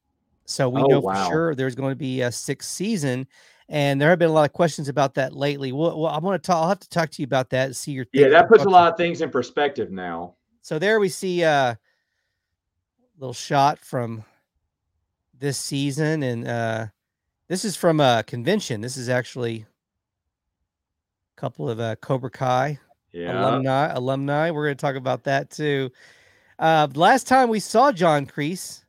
[0.45, 1.15] So we Oh, know wow.
[1.15, 3.25] for sure there's going to be a sixth season,
[3.69, 5.71] and there have been a lot of questions about that lately.
[5.71, 6.57] Well, well I want to talk.
[6.57, 7.65] I'll have to talk to you about that.
[7.65, 10.35] And see your Yeah, that puts a lot of things in perspective now.
[10.61, 11.79] So there we see a
[13.17, 14.23] little shot from
[15.39, 16.85] this season, and uh,
[17.47, 18.81] this is from a convention.
[18.81, 19.65] This is actually
[21.37, 22.79] a couple of uh, Cobra Kai
[23.11, 23.39] Yeah.
[23.39, 23.87] alumni.
[23.93, 24.51] Alumni.
[24.51, 25.91] We're going to talk about that too.
[26.59, 28.83] Uh, last time we saw John Kreese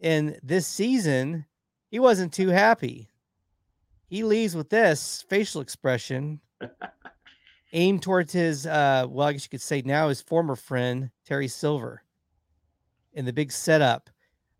[0.00, 1.44] in this season,
[1.90, 3.08] he wasn't too happy.
[4.06, 6.40] He leaves with this facial expression
[7.72, 11.48] aimed towards his, uh, well, I guess you could say now his former friend, Terry
[11.48, 12.02] Silver,
[13.14, 14.10] in the big setup.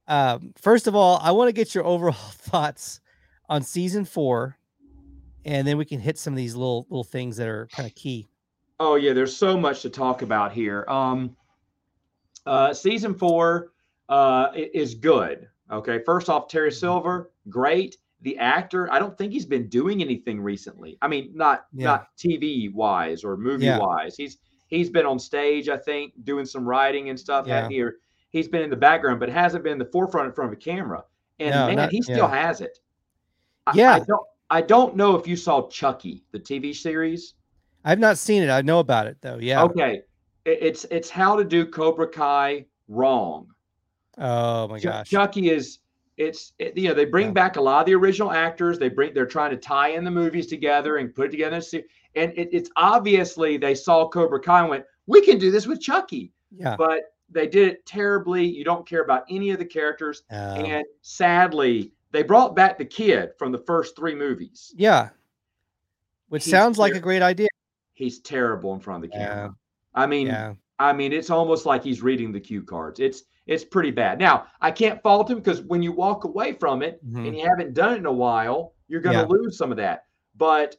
[0.09, 3.01] Um, first of all, I want to get your overall thoughts
[3.53, 4.57] on season four,
[5.45, 7.95] and then we can hit some of these little little things that are kind of
[7.95, 8.27] key.
[8.81, 10.87] Oh yeah, there's so much to talk about here.
[10.89, 11.37] Um,
[12.47, 13.73] uh, season four
[14.09, 15.49] uh, is good.
[15.71, 16.79] Okay, first off, Terry Mm-hmm.
[16.79, 17.99] Silver, great.
[18.23, 20.97] The actor, I don't think he's been doing anything recently.
[21.03, 21.85] I mean, not Yeah.
[21.87, 23.79] not TV wise or movie Yeah.
[23.79, 24.17] wise.
[24.17, 24.39] He's
[24.69, 27.47] he's been on stage, I think, doing some writing and stuff.
[27.47, 27.65] Yeah.
[27.65, 27.69] Yeah.
[27.69, 27.97] Here,
[28.31, 30.61] he's been in the background, but hasn't been in the forefront in front of a
[30.61, 31.05] camera.
[31.39, 32.47] And No, man, not- he still yeah.
[32.47, 32.79] has it.
[33.67, 33.95] I- Yeah.
[33.95, 34.27] I don't.
[34.51, 37.35] I don't know if you saw Chucky, the TV series.
[37.85, 38.51] I've not seen it.
[38.51, 39.39] I know about it though.
[39.39, 39.63] Yeah.
[39.65, 40.03] Okay.
[40.45, 43.47] It- It's it's how to do Cobra Kai wrong.
[44.19, 45.09] Oh my gosh.
[45.09, 45.79] Chucky is
[46.19, 47.33] it's it, you know they bring Yeah.
[47.33, 48.79] back a lot of the original actors.
[48.79, 51.57] They bring they're trying to tie in the movies together and put it together.
[52.15, 55.81] And it, it's obviously they saw Cobra Kai and went, we can do this with
[55.81, 56.77] Chucky, Yeah.
[56.77, 58.45] but they did it terribly.
[58.45, 62.85] You don't care about any of the characters, Um, and sadly, they brought back the
[62.85, 64.73] kid from the first three movies.
[64.77, 65.11] yeah.
[66.29, 67.49] Which He's sounds like a great idea.
[67.93, 69.27] He's terrible in front of the Yeah.
[69.29, 69.57] camera.
[69.95, 70.55] I mean, Yeah.
[70.79, 73.01] I mean, it's almost like he's reading the cue cards.
[73.01, 74.21] It's it's pretty bad.
[74.21, 77.27] Now, I can't fault him because when you walk away from it Mhm.
[77.27, 79.27] and you haven't done it in a while, you're going to Yeah.
[79.29, 80.05] lose some of that.
[80.37, 80.77] But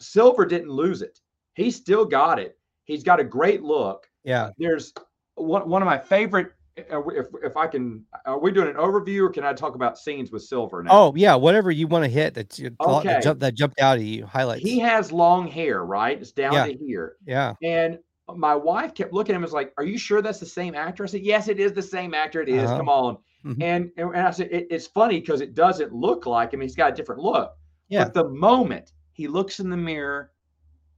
[0.00, 1.18] Silver didn't lose it.
[1.54, 2.58] He still got it.
[2.84, 4.06] He's got a great look.
[4.22, 4.50] Yeah.
[4.58, 4.92] There's
[5.34, 6.52] one one of my favorite.
[6.76, 10.32] If if I can, are we doing an overview or can I talk about scenes
[10.32, 10.90] with Silver now?
[10.92, 11.34] Oh yeah.
[11.36, 13.20] Whatever you want to hit that you thought that, Okay.
[13.22, 14.26] jump, that jumped out at you.
[14.26, 14.60] Highlight.
[14.60, 16.18] he has long hair, right?
[16.20, 16.66] It's down Yeah.
[16.66, 17.16] to here.
[17.26, 17.54] yeah.
[17.62, 17.98] And
[18.34, 20.74] my wife kept looking at him and was like, Are you sure that's the same
[20.74, 21.04] actor?
[21.04, 22.40] I said, Yes, it is the same actor.
[22.42, 22.64] It is.
[22.68, 22.76] Uh-huh.
[22.78, 23.18] Come on.
[23.44, 23.62] Mhm.
[23.62, 26.60] And, and I said, it, It's funny because it doesn't look like him.
[26.60, 27.52] He's got a different look.
[27.88, 28.04] Yeah.
[28.04, 30.32] But the moment he looks in the mirror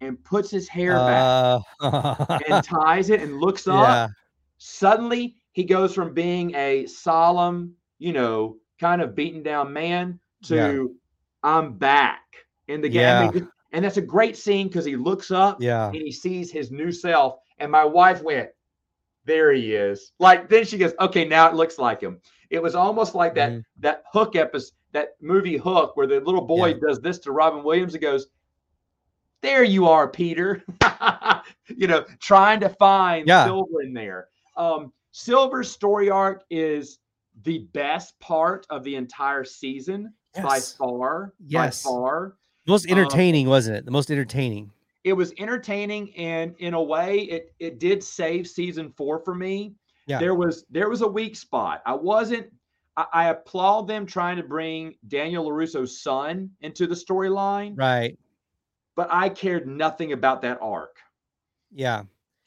[0.01, 4.09] and puts his hair back Uh, and ties it and looks up, yeah.
[4.59, 10.55] suddenly he goes from being a solemn, you know, kind of beaten down man to
[10.55, 10.85] Yeah.
[11.43, 12.21] I'm back
[12.69, 13.31] in the game.
[13.35, 13.41] Yeah.
[13.73, 15.87] And that's a great scene because he looks up Yeah.
[15.87, 17.39] and he sees his new self.
[17.59, 18.51] And my wife went,
[19.25, 20.13] There he is.
[20.19, 22.21] Like then she goes, Okay, now it looks like him.
[22.51, 23.63] It was almost like that Mhm.
[23.79, 26.81] that hook episode, that movie Hook, where the little boy Yeah.
[26.87, 28.27] does this to Robin Williams and goes,
[29.41, 30.63] There you are, Peter.
[31.69, 33.27] you know, trying to find.
[33.27, 34.29] Silver in there.
[34.55, 34.93] Um,
[35.27, 36.99] Silver's story arc is
[37.45, 41.33] the best part of the entire season by far.
[41.47, 41.83] Yes.
[41.83, 43.87] By far Most Um, entertaining, wasn't it?
[43.87, 44.71] The most entertaining.
[45.05, 49.73] it was entertaining and in a way it it did save season four for me
[50.07, 50.19] Yeah.
[50.19, 52.53] there was there was a weak spot i wasn't
[52.97, 58.19] I, I applaud them trying to bring daniel larusso's son into the storyline Right.
[58.97, 60.97] but i cared nothing about that arc
[61.73, 62.03] Yeah.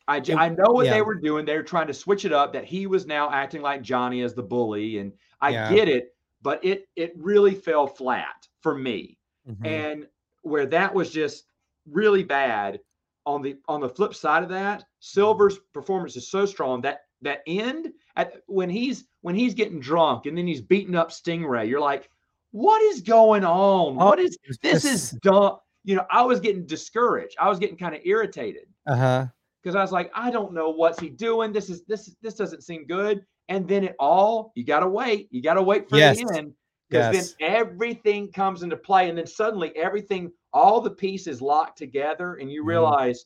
[0.10, 0.94] I, It- I know what yeah.
[0.96, 1.46] they were doing.
[1.46, 2.52] They were trying to switch it up.
[2.54, 5.74] That he was now acting like Johnny as the bully, and I Yeah.
[5.74, 9.18] get it, but it it really fell flat for me.
[9.50, 9.66] Mhm.
[9.66, 10.08] and
[10.44, 11.46] where that was just
[11.90, 12.80] really bad
[13.26, 17.42] on the on the flip side of that silver's performance is so strong that that
[17.48, 21.80] end at when he's when he's getting drunk and then he's beating up stingray you're
[21.80, 22.10] like
[22.52, 26.40] what is going on Oh, what is this just- is dumb you know i was
[26.40, 29.26] getting discouraged i was getting kind of irritated Uh-huh.
[29.62, 32.64] Because i was like i don't know what's he doing this is this this doesn't
[32.64, 36.18] seem good and then it all you gotta wait you gotta wait for Yes.
[36.18, 36.54] the end
[36.90, 37.36] because Yes.
[37.40, 42.52] then everything comes into play and then suddenly everything all the pieces locked together and
[42.52, 42.68] you Mhm.
[42.68, 43.26] realize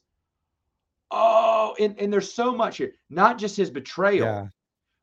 [1.12, 4.48] oh and, and there's so much here not just his betrayal Yeah.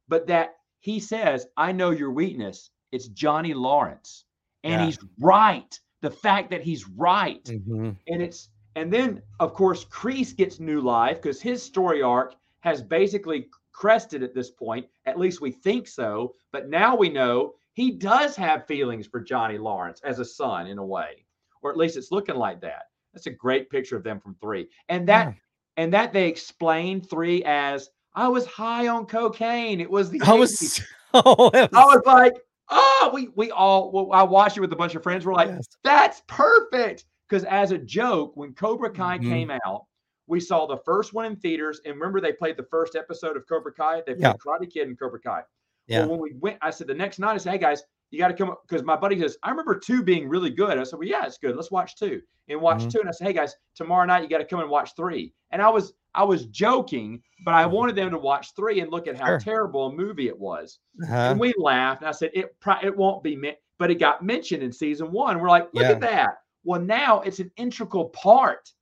[0.09, 4.25] but that he says i know your weakness it's johnny lawrence
[4.65, 4.87] and Yeah.
[4.87, 7.97] he's right the fact that he's right Mhm.
[8.09, 12.83] and it's And then, of course, Kreese gets new life because his story arc has
[12.83, 14.87] basically crested at this point.
[15.07, 16.35] At least we think so.
[16.53, 20.79] But now we know he does have feelings for Johnny Lawrence as a son in
[20.79, 21.25] a way,
[21.63, 22.85] or at least it's looking like that.
[23.13, 24.69] That's a great picture of them from three.
[24.89, 25.35] And that Yeah.
[25.77, 29.81] and that they explain three as I was high on cocaine.
[29.81, 30.81] It was the I 80s." was.
[31.13, 32.35] Oh, I was like,
[32.69, 35.27] oh, we we all well, I watched it with a bunch of friends.
[35.27, 35.67] We're like, yes.
[35.83, 37.05] that's perfect.
[37.31, 39.29] Because as a joke, when Cobra Kai Mhm.
[39.29, 39.85] came out,
[40.27, 41.81] we saw the first one in theaters.
[41.85, 44.03] And remember, they played the first episode of Cobra Kai.
[44.07, 44.33] They played Yeah.
[44.35, 45.43] Karate Kid and Cobra Kai.
[45.87, 46.01] Yeah.
[46.01, 48.29] Well, when we went, I said the next night, I said, hey guys, you got
[48.29, 50.77] to come up because my buddy says, I remember two being really good.
[50.79, 51.55] I said, well, yeah, it's good.
[51.55, 52.91] Let's watch two and watch Mhm.
[52.93, 53.01] two.
[53.01, 55.33] And I said, hey guys, tomorrow night you got to come and watch three.
[55.53, 59.07] And I was I was joking, but I wanted them to watch three and look
[59.07, 59.31] at how Mm-hmm.
[59.45, 59.55] Sure.
[59.55, 60.81] terrible a movie it was.
[61.05, 61.15] Uh-huh.
[61.15, 62.01] And we laughed.
[62.03, 65.39] And I said, it it won't be meant, but it got mentioned in season one.
[65.41, 65.91] We're like, look Yeah.
[65.93, 66.31] at that.
[66.65, 68.73] Well, now it's an integral part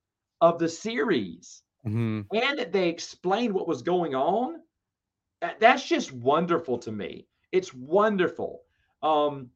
[0.41, 1.63] of the series.
[1.85, 2.25] Mhm.
[2.33, 4.61] And that they explained what was going on.
[5.41, 7.25] that- that's just wonderful to me.
[7.53, 8.63] It's wonderful.
[9.01, 9.51] Um,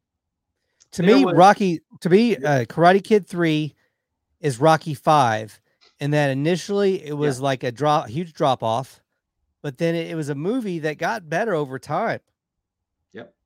[0.92, 1.82] To me, was- Rocky.
[2.00, 3.76] To me, uh, Karate Kid Three
[4.40, 5.60] is Rocky Five,
[6.00, 9.02] and that initially it was like a drop, huge drop off,
[9.62, 12.22] but then it, it was a movie that got better over time.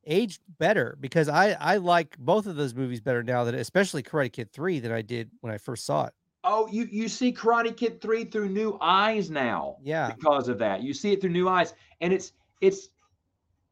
[0.07, 4.31] Aged better because I I like both of those movies better now that especially Karate
[4.31, 6.13] Kid Three than I did when I first saw it.
[6.43, 9.75] oh, you you see Karate Kid 3 through new eyes now.
[9.83, 10.81] Yeah, because of that.
[10.81, 12.87] You see it through new eyes, and it's it's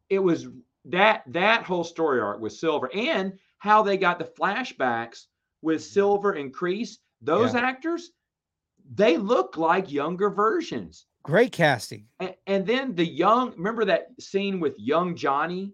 [0.09, 0.47] it was
[0.85, 5.27] that that whole story arc with Silver and how they got the flashbacks
[5.61, 5.93] with mm-hmm.
[5.93, 6.97] Silver and Kreese.
[7.21, 7.61] Those Yeah.
[7.61, 8.11] actors,
[8.93, 11.07] they look like younger versions.
[11.23, 12.05] great casting.
[12.19, 15.73] And, and then the young, remember that scene with young Johnny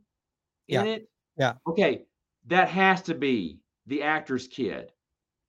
[0.72, 0.92] in Yeah.
[0.92, 1.10] it?
[1.38, 1.54] Yeah.
[1.68, 2.06] Okay,
[2.48, 4.92] that has to be the actor's kid.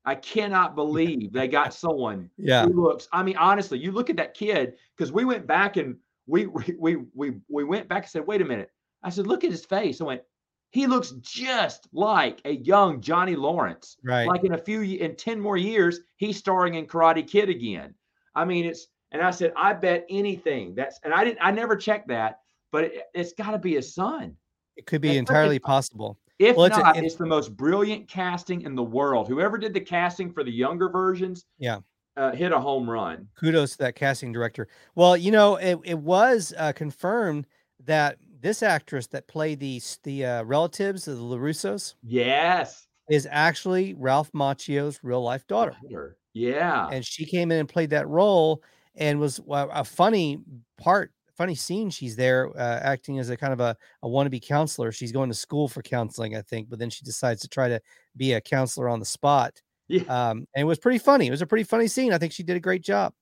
[0.05, 4.17] I cannot believe they got someone Yeah, who looks i mean honestly you look at
[4.17, 8.11] that kid because we went back and we we we we we went back and
[8.11, 8.71] said wait a minute
[9.03, 10.23] i said look at his face i went
[10.71, 14.27] he looks just like a young johnny lawrence right.
[14.27, 17.95] like in a few in 10 more years he's starring in karate kid again
[18.35, 21.77] i mean it's and i said i bet anything that's and i didn't i never
[21.77, 22.41] checked that
[22.73, 24.37] but it, it's got to be his son
[24.77, 26.19] it could be entirely possible.
[26.39, 29.29] if Well, it's a- not, it- it's the most brilliant casting in the world.
[29.29, 31.79] Whoever did the casting for the younger versions, Yeah.
[32.17, 33.29] uh, hit a home run.
[33.39, 34.67] Kudos to that casting director.
[34.97, 37.47] Well, you know, it, it was uh, confirmed
[37.85, 42.89] that this actress that played the the uh, relatives of the LaRussos Yes.
[43.09, 45.77] is actually Ralph Macchio's real life daughter.
[45.83, 46.17] Daughter.
[46.35, 46.89] Yeah.
[46.91, 48.63] and she came in and played that role
[48.97, 50.41] and was a funny
[50.79, 54.93] part funny scene she's there uh, acting as a kind of a, a wannabe counselor
[54.93, 57.81] she's going to school for counseling i think but then she decides to try to
[58.17, 60.03] be a counselor on the spot Yeah.
[60.09, 62.43] um, and it was pretty funny it was a pretty funny scene i think she
[62.43, 63.13] did a great job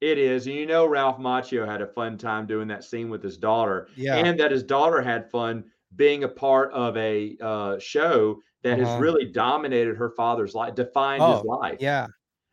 [0.00, 0.46] It is.
[0.46, 3.88] And you know, Ralph Macchio had a fun time doing that scene with his daughter,
[3.96, 5.64] yeah and that his daughter had fun
[5.96, 8.92] being a part of a uh, show that Uh-huh.
[8.92, 11.78] has really dominated her father's life, defined his Oh, life.
[11.80, 12.06] yeah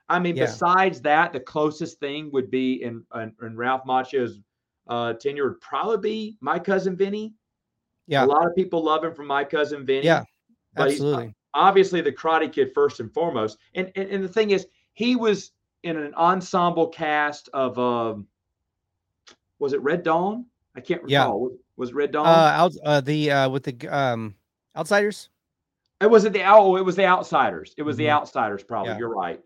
[0.10, 0.46] I mean, yeah.
[0.46, 4.40] besides that, the closest thing would be in in, in Ralph Macchio's
[4.88, 7.34] uh, tenure would probably be My Cousin Vinny.
[8.08, 10.06] yeah A lot of people love him from My Cousin Vinny.
[10.06, 10.24] Yeah,
[10.76, 13.58] but he's absolutely obviously the Karate Kid first and foremost.
[13.74, 15.52] And, and and the thing is, he was
[15.84, 18.28] in an ensemble cast of um,
[19.60, 20.46] was it Red Dawn?
[20.76, 21.50] I can't recall.
[21.52, 21.58] Yeah.
[21.78, 22.26] Was, Red Dawn?
[22.28, 24.36] uh out uh the uh with the um
[24.78, 25.30] outsiders
[26.02, 27.74] it was it the oh, it was the Outsiders.
[27.78, 28.12] It was the Mhm.
[28.12, 28.64] Outsiders.
[28.64, 28.98] Probably Yeah.
[28.98, 29.40] you're right.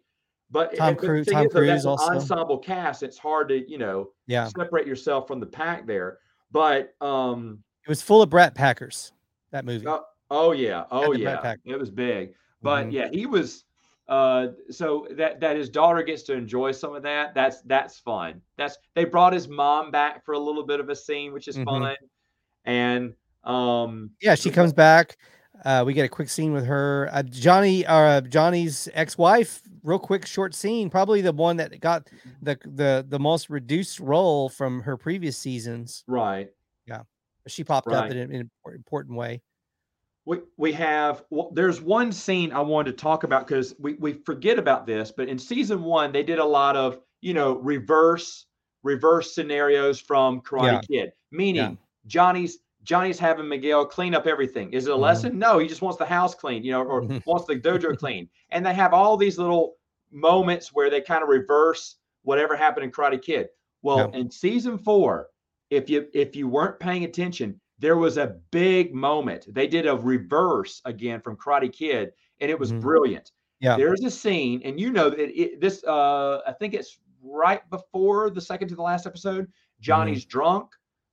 [0.51, 2.11] But Tom but the Cruise- Tom is, Cruise also.
[2.13, 3.03] ensemble cast.
[3.03, 6.19] It's hard to you know yeah separate yourself from the pack there.
[6.51, 9.11] But um, it was full of Brat Packers
[9.51, 12.33] that movie Oh, oh yeah, oh yeah, it was big.
[12.61, 12.91] But Mhm.
[12.91, 13.63] yeah, he was.
[14.07, 17.35] Uh, so that that his daughter gets to enjoy some of that.
[17.35, 18.41] That's that's fun.
[18.57, 21.57] That's they brought his mom back for a little bit of a scene, which is
[21.57, 21.65] Mhm.
[21.65, 21.95] fun.
[22.65, 25.17] And um, Yeah, she comes back.
[25.65, 27.09] Uh, we get a quick scene with her.
[27.11, 29.61] Uh, Johnny, uh, Johnny's ex-wife.
[29.83, 30.89] Real quick, short scene.
[30.89, 32.09] Probably the one that got
[32.41, 36.03] the the the most reduced role from her previous seasons.
[36.07, 36.49] right,
[36.85, 37.03] Yeah,
[37.47, 39.41] She popped up in, an- in an important way.
[40.25, 41.23] we we have.
[41.29, 45.11] Well, there's one scene I wanted to talk about because we we forget about this,
[45.15, 48.45] but in season one they did a lot of you know reverse
[48.83, 54.71] reverse scenarios from Karate Kid, meaning Johnny's Johnny's having Miguel clean up everything.
[54.73, 54.99] Is it a Mhm.
[54.99, 55.39] lesson?
[55.39, 57.25] No, he just wants the house clean, you know, or Mhm.
[57.25, 58.29] wants the dojo clean.
[58.51, 59.77] And they have all these little
[60.11, 63.49] moments where they kind of reverse whatever happened in Karate Kid.
[63.81, 65.29] Well, in season four,
[65.69, 69.45] if you if you weren't paying attention, there was a big moment.
[69.53, 72.81] They did a reverse again from Karate Kid, and it was Mhm.
[72.81, 73.31] brilliant.
[73.61, 73.75] Yeah.
[73.77, 75.83] There's a scene, and you know that it, this.
[75.85, 79.51] Uh, I think it's right before the second to the last episode.
[79.79, 80.71] Johnny's drunk.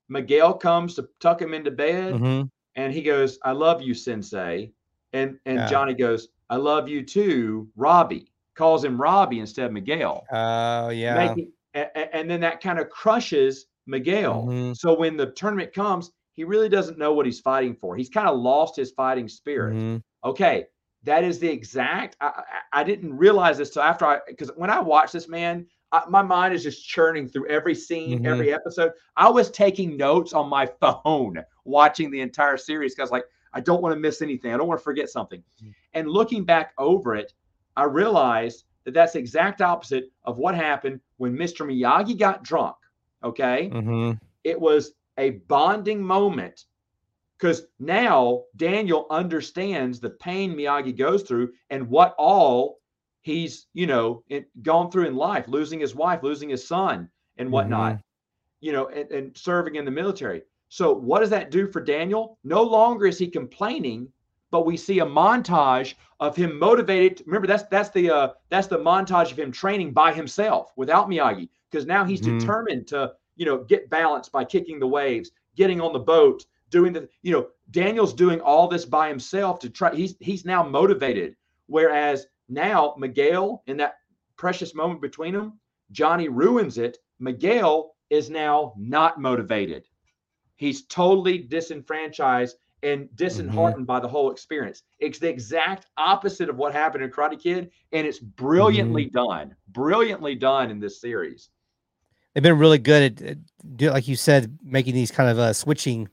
[0.09, 2.51] Miguel comes to tuck him into bed, Mhm.
[2.77, 4.73] and he goes, "I love you, Sensei,"
[5.13, 5.69] and and Yeah.
[5.69, 10.27] Johnny goes, "I love you too, Robbie." Calls him Robbie instead of Miguel.
[10.33, 11.15] Oh yeah.
[11.15, 14.47] Making, a- a- and then that kind of crushes Miguel.
[14.49, 14.77] Mhm.
[14.77, 17.97] So when the tournament comes, he really doesn't know what he's fighting for.
[17.97, 19.75] He's kind of lost his fighting spirit.
[19.77, 20.03] Mhm.
[20.25, 20.67] Okay,
[21.03, 22.17] that is the exact.
[22.21, 22.27] I,
[22.73, 25.67] I, I didn't realize this till after I because when I watched this, man,
[26.05, 28.27] I, my mind is just churning through every scene, Mhm.
[28.27, 28.93] every episode.
[29.17, 33.83] I was taking notes on my phone watching the entire series because like I don't
[33.83, 34.53] want to miss anything.
[34.53, 35.43] I don't want to forget something.
[35.63, 35.75] Mhm.
[35.95, 37.33] And looking back over it,
[37.77, 41.67] I realized that that's the exact opposite of what happened when Mr.
[41.67, 42.77] Miyagi got drunk.
[43.25, 44.21] Okay Mhm.
[44.45, 46.67] it was a bonding moment
[47.37, 52.79] because now Daniel understands the pain Miyagi goes through and what all
[53.27, 57.51] he's, you know, it, gone through in life, losing his wife, losing his son, and
[57.51, 57.99] whatnot,
[58.61, 60.43] you know, and, and serving in the military.
[60.69, 62.39] So, what does that do for Daniel?
[62.45, 64.09] No longer is he complaining,
[64.53, 67.23] but we see a montage of him motivated.
[67.27, 71.49] Remember, that's that's the uh, that's the montage of him training by himself without Miyagi,
[71.71, 72.25] because now he's Mhm.
[72.39, 76.93] determined to, you know, get balance by kicking the waves, getting on the boat, doing
[76.93, 79.95] the, you know, Daniel's doing all this by himself to try.
[79.95, 83.95] He's he's now motivated, whereas now Miguel in that
[84.37, 85.59] precious moment between them,
[85.93, 86.99] Johnny ruins it.
[87.19, 89.85] Miguel is now not motivated.
[90.57, 94.83] He's totally disenfranchised and disheartened by the whole experience.
[94.99, 99.55] It's the exact opposite of what happened in Karate Kid, and it's brilliantly done.
[99.69, 101.51] Brilliantly done in this series.
[102.35, 103.39] They've been really good at, at
[103.77, 106.09] do, like you said, making these kind of uh, switching,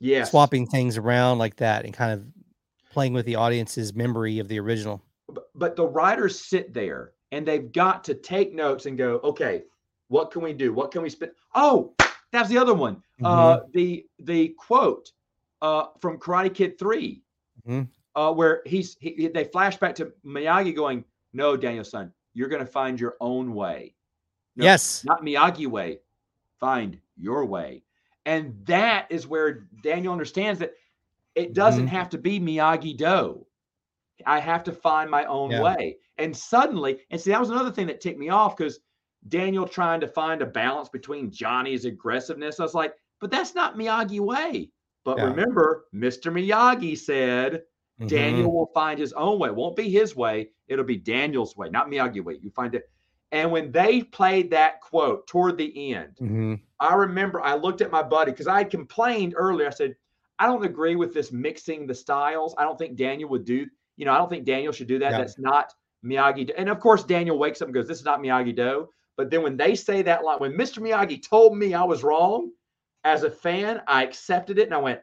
[0.00, 2.24] yeah, swapping things around like that, and kind of
[2.90, 5.02] playing with the audience's memory of the original.
[5.54, 9.62] But, the writers sit there and they've got to take notes and go, okay,
[10.08, 10.72] what can we do?
[10.72, 11.32] What can we spend?
[11.54, 11.94] Oh,
[12.32, 13.02] that's the other one.
[13.24, 15.12] Uh, the the quote
[15.62, 17.22] uh, from Karate Kid 3
[17.68, 17.88] Mhm.
[18.16, 22.70] uh, where he's he, they flash back to Miyagi going, "No, Daniel-san, you're going to
[22.70, 23.94] find your own way.
[24.56, 25.04] No, yes.
[25.04, 26.00] not Miyagi way.
[26.58, 27.84] Find your way."
[28.26, 30.74] And that is where Daniel understands that
[31.34, 31.90] it doesn't Mhm.
[31.90, 33.46] have to be Miyagi Do.
[34.26, 35.62] I have to find my own Yeah.
[35.62, 35.98] way.
[36.18, 38.80] And suddenly, and see, that was another thing that ticked me off because
[39.28, 42.58] Daniel trying to find a balance between Johnny's aggressiveness.
[42.60, 44.70] I was like, but that's not Miyagi way.
[45.04, 45.24] But Yeah.
[45.26, 46.32] remember, Mr.
[46.32, 47.64] Miyagi said
[48.00, 48.08] Mhm.
[48.08, 49.48] Daniel will find his own way.
[49.48, 50.50] It won't be his way.
[50.68, 52.38] It'll be Daniel's way, not Miyagi way.
[52.40, 52.88] You find it.
[53.30, 56.60] And when they played that quote toward the end, Mhm.
[56.80, 59.66] I remember I looked at my buddy because I had complained earlier.
[59.68, 59.96] I said,
[60.38, 62.54] I don't agree with this mixing the styles.
[62.58, 63.66] I don't think Daniel would do,
[63.96, 65.12] you know, I don't think Daniel should do that.
[65.12, 65.18] Yeah.
[65.18, 65.72] That's not
[66.04, 66.50] Miyagi.
[66.56, 68.88] And of course, Daniel wakes up and goes, This is not Miyagi Do.
[69.16, 70.78] But then when they say that line, when Mr.
[70.78, 72.50] Miyagi told me I was wrong,
[73.04, 75.00] as a fan, I accepted it and I went,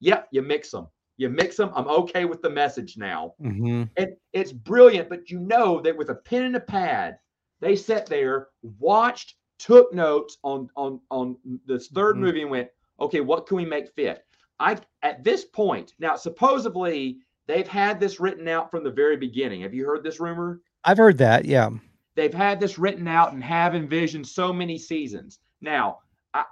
[0.00, 0.88] Yep, you mix them.
[1.16, 1.70] You mix them.
[1.74, 3.34] I'm okay with the message now.
[3.40, 3.88] Mhm.
[3.96, 7.18] And it's brilliant, but you know that with a pen and a pad,
[7.60, 12.20] they sat there, watched, took notes on on on this 3rd Mhm.
[12.20, 12.68] movie, and went,
[13.00, 14.22] okay, what can we make fit?
[14.60, 19.62] I at this point now, supposedly they've had this written out from the very beginning.
[19.62, 20.60] Have you heard this rumor?
[20.84, 21.44] I've heard that.
[21.44, 21.70] Yeah.
[22.14, 25.38] They've had this written out and have envisioned so many seasons.
[25.60, 25.98] Now,
[26.32, 26.44] I,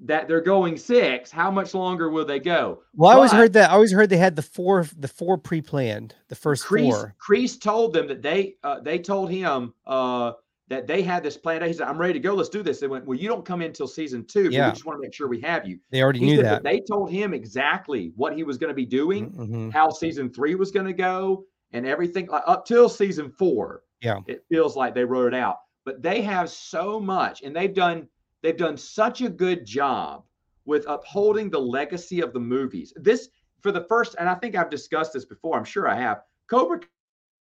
[0.00, 2.82] that they're going six, how much longer will they go?
[2.94, 3.70] Well, I always heard that.
[3.70, 7.14] I always heard they had the four, the four pre-planned, the first Kreese, four.
[7.24, 10.32] Kreese told them that they uh, they told him uh,
[10.68, 11.62] that they had this planned.
[11.62, 11.66] out.
[11.68, 12.34] He said, "I'm ready to go.
[12.34, 14.44] Let's do this." They went, "Well, you don't come in until season two.
[14.44, 14.66] but Yeah.
[14.68, 16.62] we just want to make sure we have you." They already He knew said that.
[16.62, 19.72] they told him exactly what he was going to be doing, Mhm.
[19.72, 23.82] how season three was going to go, and everything like, up till season four.
[24.00, 24.20] Yeah.
[24.28, 28.08] it feels like they wrote it out, but they have so much, and they've done
[28.42, 30.22] they've done such a good job
[30.64, 32.92] with upholding the legacy of the movies.
[32.94, 33.30] This
[33.62, 35.56] for the first, and I think I've discussed this before.
[35.58, 36.22] I'm sure I have.
[36.46, 36.78] Cobra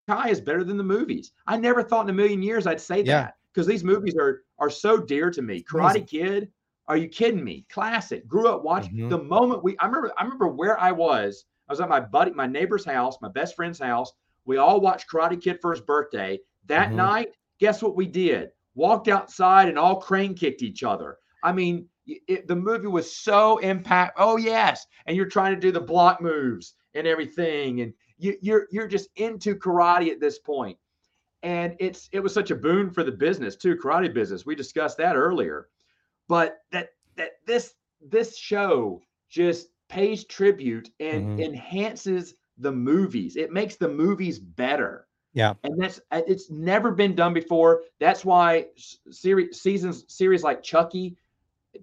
[0.06, 1.32] Kai is better than the movies.
[1.46, 3.22] I never thought in a million years I'd say Yeah.
[3.22, 5.62] that because these movies are are so dear to me.
[5.62, 6.50] Karate Kid,
[6.86, 7.66] are you kidding me?
[7.68, 8.26] Classic.
[8.28, 9.10] Grew up watching Mhm.
[9.10, 9.76] the moment we.
[9.78, 10.12] I remember.
[10.18, 11.46] I remember where I was.
[11.68, 14.12] I was at my buddy, my neighbor's house, my best friend's house.
[14.44, 16.38] We all watched Karate Kid for his birthday.
[16.66, 16.96] That Mhm.
[16.96, 18.50] night, guess what we did?
[18.74, 21.18] Walked outside and all crane kicked each other.
[21.42, 24.16] I mean, it, the movie was so impact.
[24.18, 28.66] Oh yes, and you're trying to do the block moves and everything, and you, you're
[28.70, 30.38] you're just into karate at this.
[31.42, 34.46] And it's it was such a boon for the business too, karate business.
[34.46, 35.68] We discussed that earlier,
[36.28, 41.44] but that that this this show just pays tribute and Mhm.
[41.44, 43.36] enhances the movies.
[43.36, 45.06] It makes the movies better.
[45.34, 45.54] Yeah.
[45.64, 47.82] And that's it's never been done before.
[47.98, 48.68] That's why
[49.10, 51.16] series seasons series like Chucky,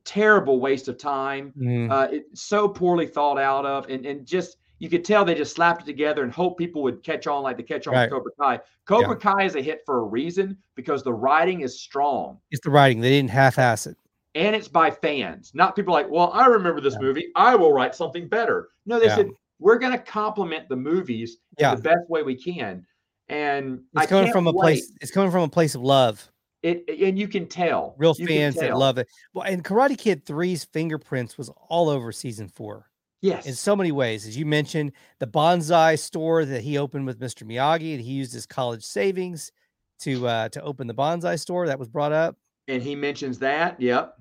[0.05, 1.53] terrible waste of time.
[1.57, 1.91] Mhm.
[1.91, 5.55] Uh, it's so poorly thought out of, and and just you could tell they just
[5.55, 8.11] slapped it together and hope people would catch on like they catch on Right.
[8.11, 8.59] with Cobra Kai.
[8.87, 12.71] Cobra Kai is a hit for a reason because the writing is strong it's the
[12.71, 12.99] writing.
[12.99, 13.95] They didn't half-ass it.
[14.33, 17.01] and it's by fans, not people like, well, I remember this Yeah.
[17.01, 17.27] movie.
[17.35, 18.69] I will write something better.
[18.85, 19.17] No, they Yeah.
[19.17, 19.29] said
[19.59, 21.71] we're going to complement the movies Yeah.
[21.71, 22.83] in the best way we can.
[23.29, 24.61] And It's I coming from a wait.
[24.61, 24.91] place.
[25.01, 26.27] It's coming from a place of love.
[26.63, 29.07] It and you can tell Real You fans that love it.
[29.33, 32.90] Well, and Karate Kid 3's fingerprints was all over season four
[33.21, 34.25] Yes, in so many ways.
[34.27, 37.43] As you mentioned, the bonsai store that he opened with Mr.
[37.43, 39.51] Miyagi, and he used his college savings
[39.99, 41.67] to uh to open the bonsai store.
[41.67, 42.35] That was brought up.
[42.67, 43.79] and he mentions that.
[43.79, 44.17] Yep,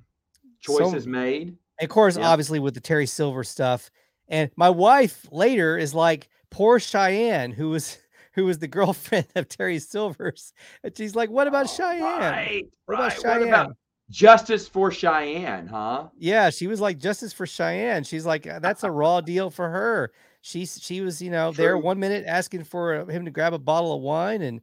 [0.60, 1.56] So- choices made.
[1.78, 2.28] And of course, Yeah.
[2.28, 3.90] obviously with the Terry Silver stuff.
[4.28, 7.96] And my wife later is like, poor Cheyenne, who was
[8.34, 10.52] who was the girlfriend of Terry Silver's.
[10.84, 12.02] And she's like, What about Oh, Cheyenne?
[12.02, 13.24] Right, What about right.
[13.24, 13.76] What about Cheyenne?
[14.10, 15.66] Justice for Cheyenne?
[15.66, 16.08] Huh?
[16.18, 18.04] Yeah, she was like justice for Cheyenne.
[18.04, 20.12] She's like, "Uh, that's a raw deal for her.
[20.42, 23.58] She's she was, you know, there one minute asking for uh, him to grab a
[23.58, 24.60] bottle of wine and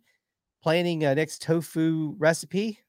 [0.62, 2.80] planning a next tofu recipe.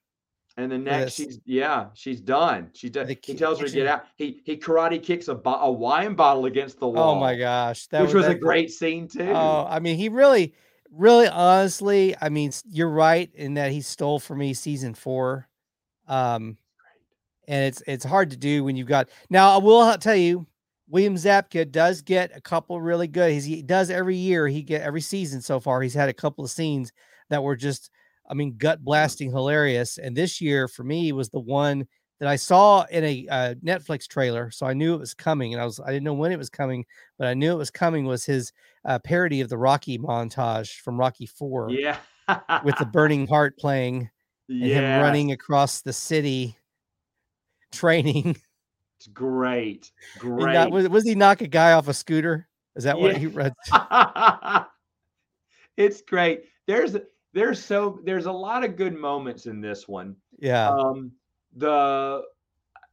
[0.56, 2.70] And the next, she's yeah, she's done.
[2.74, 3.09] She does.
[3.09, 4.06] He tells her to get out.
[4.16, 7.14] He he karate kicks a, bo- a wine bottle against the wall.
[7.14, 9.30] Oh my gosh, that which was a great scene too.
[9.30, 10.54] Oh, I mean, he really,
[10.90, 15.48] really, honestly, I mean, you're right in that he stole for me season four.
[16.09, 16.56] Um,
[17.46, 19.54] and it's it's hard to do when you've got now.
[19.54, 20.46] I will tell you,
[20.88, 23.32] William Zabka does get a couple really good.
[23.32, 24.48] He's, he does every year.
[24.48, 25.82] He get every season so far.
[25.82, 26.92] He's had a couple of scenes
[27.30, 27.90] that were just,
[28.28, 29.98] I mean, gut blasting hilarious.
[29.98, 31.86] And this year for me was the one
[32.20, 35.52] that I saw in a uh, Netflix trailer, so I knew it was coming.
[35.52, 36.84] And I was I didn't know when it was coming,
[37.16, 38.06] but I knew it was coming.
[38.06, 38.52] Was his
[38.84, 41.98] uh, parody of the Rocky montage from Rocky Four yeah,
[42.64, 44.11] with the burning heart playing
[44.49, 46.57] and him running across the city
[47.72, 48.36] training.
[48.99, 50.55] It's great, great.
[50.55, 52.49] knock- was, was he knock a guy off a scooter?
[52.74, 53.18] Is that what Yeah.
[53.18, 53.55] he read?
[55.76, 56.44] it's great.
[56.66, 56.96] There's
[57.32, 60.16] there's so there's a lot of good moments in this one.
[60.38, 60.68] Yeah.
[60.70, 61.12] Um,
[61.57, 62.22] the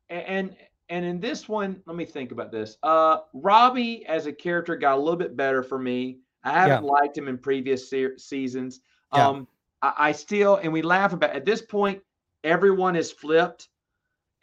[0.09, 0.55] and
[0.89, 2.77] and in this one, let me think about this.
[2.83, 6.19] Uh, Robbie as a character got a little bit better for me.
[6.43, 8.81] I haven't liked him in previous se- seasons.
[9.13, 9.41] Yeah.
[9.81, 12.01] I, I still and we laugh about at this point.
[12.43, 13.69] Everyone is flipped,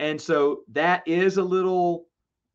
[0.01, 2.07] and so that is a little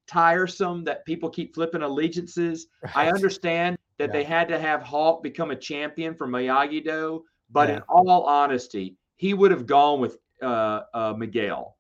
[0.08, 2.68] tiresome that people keep flipping allegiances.
[2.96, 4.14] I understand that Yeah.
[4.14, 8.96] they had to have Hawk become a champion for Miyagi Do, but in all honesty,
[9.18, 11.76] he would have gone with uh, uh, Miguel.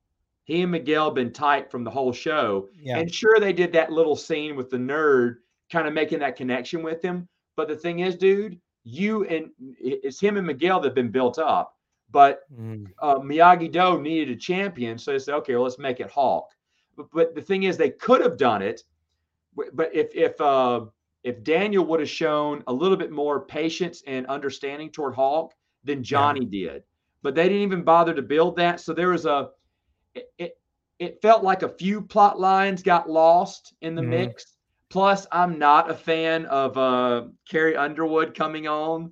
[0.45, 2.97] He and Miguel been tight from the whole show, Yeah.
[2.97, 5.35] and sure they did that little scene with the nerd,
[5.71, 7.27] kind of making that connection with him.
[7.55, 11.75] But the thing is, dude, you and it's him and Miguel that've been built up,
[12.11, 15.99] but Mm, uh, Miyagi Do needed a champion, so they said, okay, well, let's make
[15.99, 16.49] it Hawk.
[16.95, 18.83] But, but the thing is, they could have done it,
[19.73, 20.85] but if if uh,
[21.23, 26.03] if Daniel would have shown a little bit more patience and understanding toward Hawk than
[26.03, 26.83] Johnny did,
[27.21, 28.79] but they didn't even bother to build that.
[28.81, 29.49] So there was a
[30.15, 30.57] it it,
[30.99, 34.03] it felt like a few plot lines got lost in the Mhm.
[34.03, 34.56] mix.
[34.89, 39.11] Plus, I'm not a fan of uh, Carrie Underwood coming on.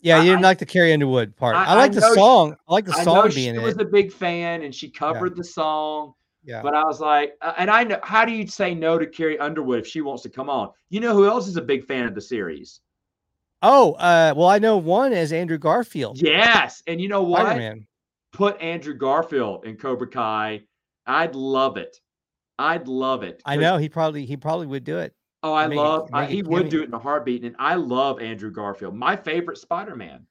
[0.00, 1.56] Yeah, you didn't I- like the Carrie Underwood part.
[1.56, 2.56] I, I- I like the know she- song.
[2.68, 3.82] I like the I know song she being in was it.
[3.82, 6.14] a big fan and she covered the song.
[6.42, 6.62] Yeah.
[6.62, 9.38] But I was like, uh, and I know how do you say no to Carrie
[9.38, 10.70] Underwood if she wants to come on?
[10.88, 12.80] You know who else is a big fan of the series?
[13.60, 16.18] Oh, uh, well, I know one as Andrew Garfield.
[16.22, 17.42] Yes, and you know what?
[17.42, 17.86] Spider-Man.
[18.32, 20.62] Put Andrew Garfield in Cobra Kai.
[21.06, 22.00] I'd love it.
[22.60, 23.42] I'd love it.
[23.46, 25.14] I know he probably he probably would do it.
[25.42, 26.10] Oh, I Make it- love.
[26.12, 28.94] I, make he would do it in a heartbeat, and I love Andrew Garfield.
[28.94, 30.26] My favorite Spider-Man.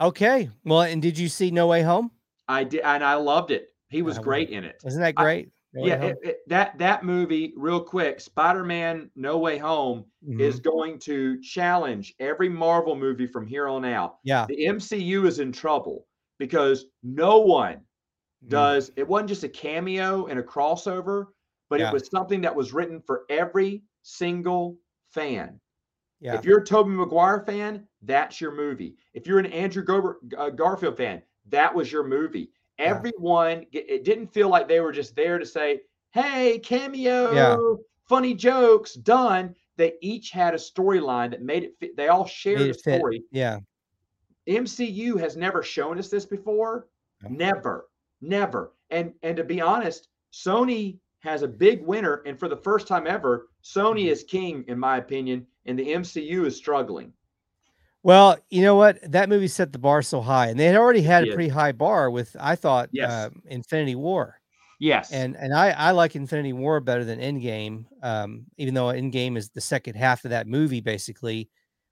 [0.00, 0.50] Okay.
[0.64, 2.10] Well, and did you see No Way Home?
[2.48, 3.68] I did, and I loved it.
[3.88, 4.82] He was I love great in it.
[4.84, 5.50] Isn't that I- great?
[5.72, 10.40] No yeah, it, it, that that movie, real quick, Spider-Man: No Way Home Mhm.
[10.40, 14.16] is going to challenge every Marvel movie from here on out.
[14.24, 14.46] yeah.
[14.48, 16.08] The MCU is in trouble
[16.40, 17.82] because no one
[18.44, 18.48] Mm.
[18.48, 18.90] does.
[18.96, 21.26] It wasn't just a cameo and a crossover,
[21.68, 21.88] but Yeah.
[21.90, 24.78] it was something that was written for every single
[25.10, 25.60] fan.
[26.20, 26.34] Yeah.
[26.34, 28.96] If you're a Tobey Maguire fan, that's your movie.
[29.14, 32.50] If you're an Andrew Gar- uh, Garfield fan, that was your movie.
[32.78, 32.86] Yeah.
[32.96, 35.80] Everyone, it didn't feel like they were just there to say,
[36.12, 37.78] "Hey, cameo,
[38.08, 41.96] funny jokes, done." They each had a storyline that made it fit.
[41.96, 42.98] They all shared a it fit.
[42.98, 43.24] story.
[43.30, 43.60] Yeah.
[44.46, 46.88] MCU has never shown us this before.
[47.28, 47.88] Never,
[48.20, 48.72] never.
[48.90, 53.06] And and to be honest, Sony has a big winner, and for the first time
[53.06, 54.10] ever, Sony Mhm.
[54.12, 55.46] is king, in my opinion.
[55.66, 57.12] and the MCU is struggling.
[58.02, 58.98] Well, you know what?
[59.12, 61.72] That movie set the bar so high, and they had already had a pretty high
[61.72, 63.10] bar with, I thought, Yes.
[63.10, 64.40] uh, Infinity War,
[64.78, 65.10] Yes.
[65.12, 69.50] and and I I like Infinity War better than Endgame, um, even though Endgame is
[69.50, 71.50] the second half of that movie basically.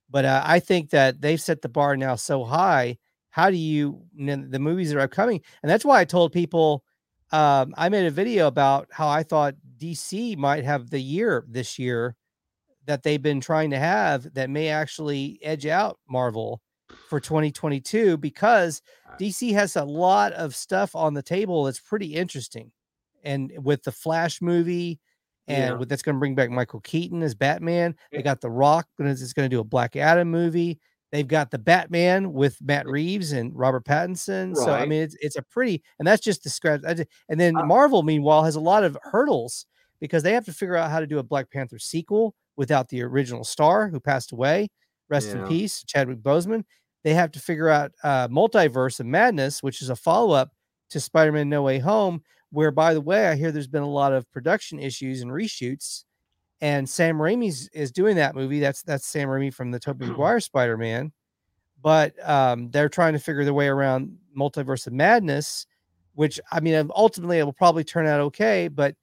[0.08, 2.96] But uh, I think that they've set the bar now so high.
[3.38, 5.40] How do you you know, the movies that are upcoming?
[5.62, 6.82] And that's why I told people
[7.30, 11.78] um, I made a video about how I thought DC might have the year this
[11.78, 12.16] year
[12.86, 16.60] that they've been trying to have that may actually edge out Marvel
[17.06, 18.82] for 2022 because
[19.20, 22.72] DC has a lot of stuff on the table that's pretty interesting.
[23.22, 25.00] And with the Flash movie
[25.46, 25.78] and Yeah.
[25.78, 29.32] with that's going to bring back Michael Keaton as Batman, they got The Rock is
[29.32, 30.80] going to do a Black Adam movie.
[31.10, 34.54] They've got the Batman with Matt Reeves and Robert Pattinson.
[34.56, 36.82] So I mean, it's it's a pretty, and that's just the scratch.
[37.28, 39.66] And then Uh Marvel, meanwhile, has a lot of hurdles
[40.00, 43.02] because they have to figure out how to do a Black Panther sequel without the
[43.02, 44.68] original star who passed away.
[45.08, 46.64] Rest in peace, Chadwick Boseman.
[47.04, 50.52] They have to figure out uh, Multiverse of Madness, which is a follow up
[50.90, 52.22] to Spider Man No Way Home.
[52.50, 56.04] Where, by the way, I hear there's been a lot of production issues and reshoots,
[56.60, 58.60] and Sam Raimi's is doing that movie.
[58.60, 61.12] That's that's Sam Raimi from the Tobey Maguire Spider Man,
[61.82, 65.66] but um, they're trying to figure their way around Multiverse of Madness,
[66.14, 68.68] which I mean, ultimately it will probably turn out okay.
[68.68, 68.96] But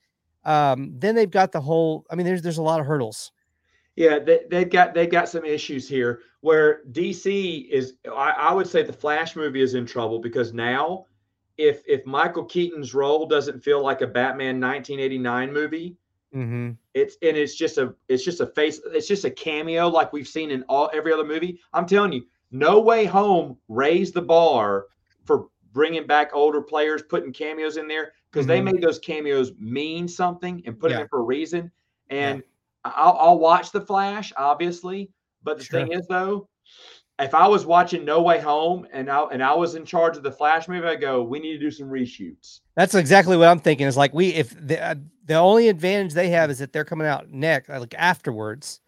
[0.44, 2.06] um, then they've got the whole.
[2.12, 3.32] I mean, there's there's a lot of hurdles.
[3.96, 7.94] Yeah, they, they've got they've got some issues here where DC is.
[8.06, 11.06] I, I would say the Flash movie is in trouble because now,
[11.58, 15.98] if if Michael Keaton's role doesn't feel like a Batman 1989 movie,
[16.34, 16.72] Mm-hmm.
[16.94, 20.28] it's and it's just a it's just a face it's just a cameo like we've
[20.28, 21.60] seen in all every other movie.
[21.74, 24.88] I'm telling you, No Way Home raised the bar
[25.24, 28.74] for bringing back older players, putting cameos in there because they Mhm.
[28.74, 31.00] made those cameos mean something and put Yeah.
[31.00, 31.72] it in for a reason.
[32.10, 32.44] And
[32.84, 35.12] I'll, I'll watch the Flash, obviously,
[35.44, 36.48] but the thing is though,
[37.20, 40.24] if I was watching No Way Home and I and I was in charge of
[40.24, 42.60] the Flash movie, I go, we need to do some reshoots.
[42.76, 43.88] That's exactly what I'm thinking.
[43.88, 44.96] Is like we if the uh,
[45.26, 48.82] the only advantage they have is that they're coming out next, like afterwards,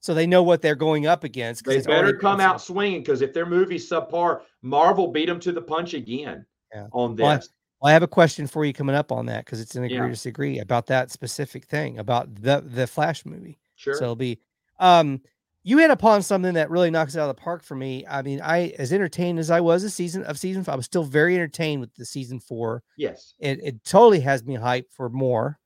[0.00, 1.64] so they know what they're going up against.
[1.64, 5.40] They it's better come it's- out swinging because if their movie's subpar, Marvel beat them
[5.40, 6.44] to the punch again
[6.74, 6.88] Yeah.
[6.92, 7.48] on Well, I- this.
[7.80, 9.96] Well, I have a question for you coming up on that because it's an agree
[9.96, 10.08] Yeah.
[10.08, 13.58] disagree about that specific thing about the the Flash movie.
[13.76, 13.94] Sure.
[13.94, 14.38] So it'll be
[14.78, 15.20] um
[15.64, 18.04] you hit upon something that really knocks it out of the park for me.
[18.08, 20.86] I mean, I as entertained as I was a season of season five, I was
[20.86, 22.82] still very entertained with the season four.
[22.96, 23.34] yes.
[23.38, 25.58] It it totally has me hyped for more.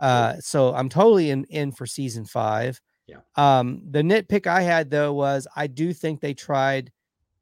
[0.00, 2.80] Uh so I'm totally in in for season five.
[3.06, 3.18] Yeah.
[3.36, 6.90] Um the nitpick I had though was I do think they tried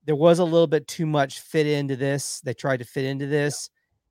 [0.05, 2.41] there was a little bit too much fit into this.
[2.41, 3.71] They tried to fit into this.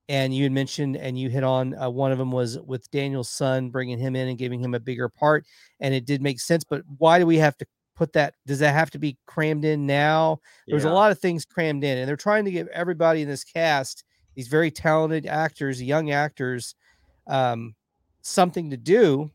[0.09, 3.29] And you had mentioned, and you hit on uh, one of them was with Daniel's
[3.29, 5.45] son, bringing him in and giving him a bigger part,
[5.79, 6.65] and it did make sense.
[6.65, 7.65] But why do we have to
[8.01, 8.33] put that?
[8.47, 10.39] Does that have to be crammed in now?
[10.71, 10.89] There's Yeah.
[10.89, 14.03] a lot of things crammed in, and they're trying to give everybody in this cast,
[14.35, 16.73] these very talented actors, young actors,
[17.27, 17.75] um,
[18.21, 19.31] something to do.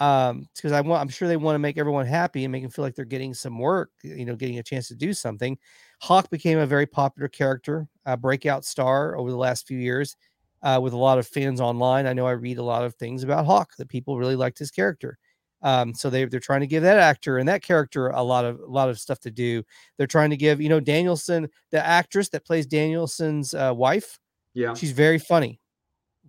[0.00, 2.70] Um, because I want, I'm sure they want to make everyone happy and make them
[2.70, 5.58] feel like they're getting some work, you know, getting a chance to do something.
[6.00, 10.16] Hawk became a very popular character, a breakout star over the last few years,
[10.62, 12.06] uh, with a lot of fans online.
[12.06, 14.70] I know I read a lot of things about Hawk that people really liked his
[14.70, 15.18] character.
[15.62, 18.60] Um, so they they're trying to give that actor and that character a lot of
[18.60, 19.64] a lot of stuff to do.
[19.96, 24.18] They're trying to give, you know, Daniel-san, the actress that plays Daniel-san's uh, wife.
[24.54, 24.74] Yeah.
[24.74, 25.60] She's very funny,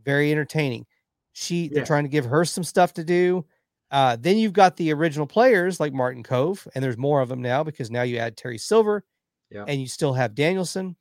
[0.03, 0.85] very entertaining.
[1.33, 3.45] She they're trying to give her some stuff to do.
[3.91, 7.41] Uh, then you've got the original players like Martin Kove, and there's more of them
[7.41, 9.03] now because now you add Terry Silver,
[9.49, 9.65] Yeah.
[9.67, 10.95] and you still have Daniel-san,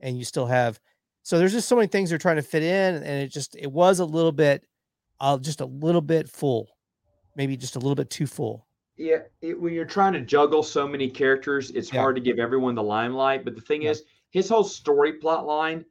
[0.00, 0.80] and you still have.
[1.22, 3.70] So there's just so many things they're trying to fit in, and it just it
[3.70, 4.64] was a little bit,
[5.20, 6.75] uh, just a little bit full,
[7.36, 8.66] maybe just a little bit too full.
[8.96, 12.00] Yeah, it, when you're trying to juggle so many characters, it's Yeah.
[12.00, 13.44] hard to give everyone the limelight.
[13.44, 13.90] But the thing Yeah.
[13.90, 15.84] is, his whole story plot line,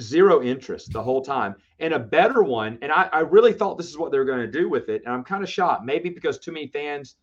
[0.00, 1.54] zero interest the whole time.
[1.78, 4.40] And a better one, and I, I really thought this is what they were going
[4.40, 5.02] to do with it.
[5.04, 7.16] And I'm kind of shocked, maybe because too many fans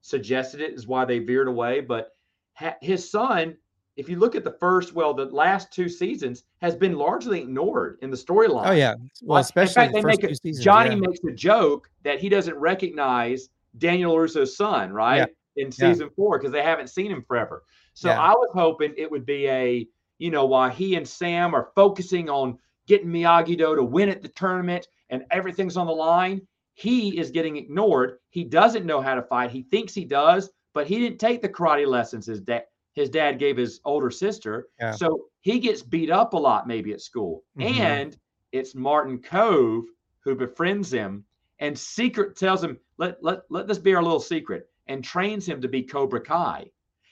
[0.00, 1.80] suggested it is why they veered away.
[1.80, 2.16] But
[2.54, 3.56] ha- his son,
[3.96, 7.98] if you look at the first, well, the last two seasons, has been largely ignored
[8.02, 8.66] in the storyline.
[8.68, 10.64] Oh yeah, well especially in fact, the first a- two seasons.
[10.64, 11.00] Johnny yeah.
[11.00, 15.28] makes a joke that he doesn't recognize Daniel Russo's son, right?
[15.56, 15.70] In Yeah.
[15.70, 17.64] season four, because they haven't seen him forever.
[17.94, 18.20] So Yeah.
[18.20, 19.88] I was hoping it would be a,
[20.18, 24.22] you know, while he and Sam are focusing on getting Miyagi Do to win at
[24.22, 28.18] the tournament and everything's on the line, he is getting ignored.
[28.28, 29.50] He doesn't know how to fight.
[29.50, 32.64] He thinks he does, but he didn't take the karate lessons his dad
[32.96, 34.66] his dad gave his older sister.
[34.80, 34.90] Yeah.
[34.92, 37.44] So he gets beat up a lot maybe at school.
[37.56, 37.76] Mhm.
[37.78, 38.16] And
[38.52, 39.84] it's Martin Kove
[40.24, 41.24] who befriends him
[41.60, 44.68] and secret tells him, let, let, let this be our little secret.
[44.88, 46.64] and trains him to be Cobra Kai.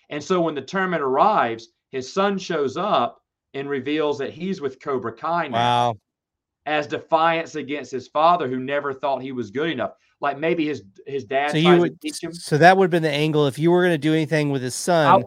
[0.08, 3.20] And so when the tournament arrives, his son shows up
[3.52, 5.96] and reveals that he's with Cobra Kai now Wow.
[6.66, 9.94] as defiance against his father, who never thought he was good enough.
[10.20, 12.32] Like maybe his his dad So you to would teach him.
[12.32, 14.62] so that would have been the angle if you were going to do anything with
[14.62, 15.24] his son.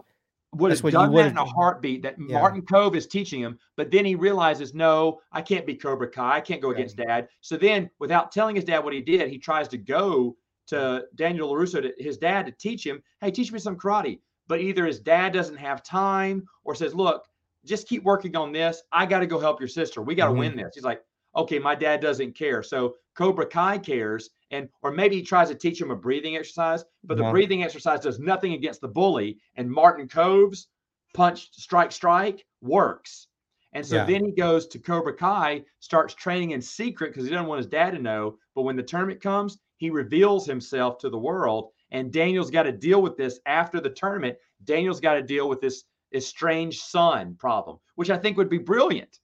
[0.54, 2.02] Would That's have done that in a heartbeat.
[2.02, 2.40] That Yeah.
[2.40, 6.36] Martin Kove is teaching him, but then he realizes, no, I can't be Cobra Kai.
[6.36, 6.78] I can't go Right.
[6.78, 7.28] against Dad.
[7.42, 10.36] So then, without telling his dad what he did, he tries to go
[10.68, 14.20] to Daniel LaRusso, to his dad, to teach him, hey, teach me some karate.
[14.46, 17.26] But either his dad doesn't have time, or says, look,
[17.66, 18.82] just keep working on this.
[18.90, 20.00] I got to go help your sister.
[20.00, 20.38] We got to Mhm.
[20.38, 20.74] win this.
[20.74, 21.02] He's like,
[21.36, 22.62] okay, my dad doesn't care.
[22.62, 26.84] So Cobra Kai cares, and or maybe he tries to teach him a breathing exercise,
[27.04, 27.32] but the Uh-huh.
[27.32, 29.38] breathing exercise does nothing against the bully.
[29.56, 30.68] And Martin Kove's
[31.14, 33.28] punch, strike, strike works.
[33.72, 34.04] And so Yeah.
[34.04, 37.66] then he goes to Cobra Kai, starts training in secret because he doesn't want his
[37.66, 38.38] dad to know.
[38.54, 41.72] But when the tournament comes, he reveals himself to the world.
[41.90, 44.36] And Daniel's got to deal with this after the tournament.
[44.64, 45.84] Daniel's got to deal with this
[46.14, 49.18] estranged son problem, which I think would be brilliant.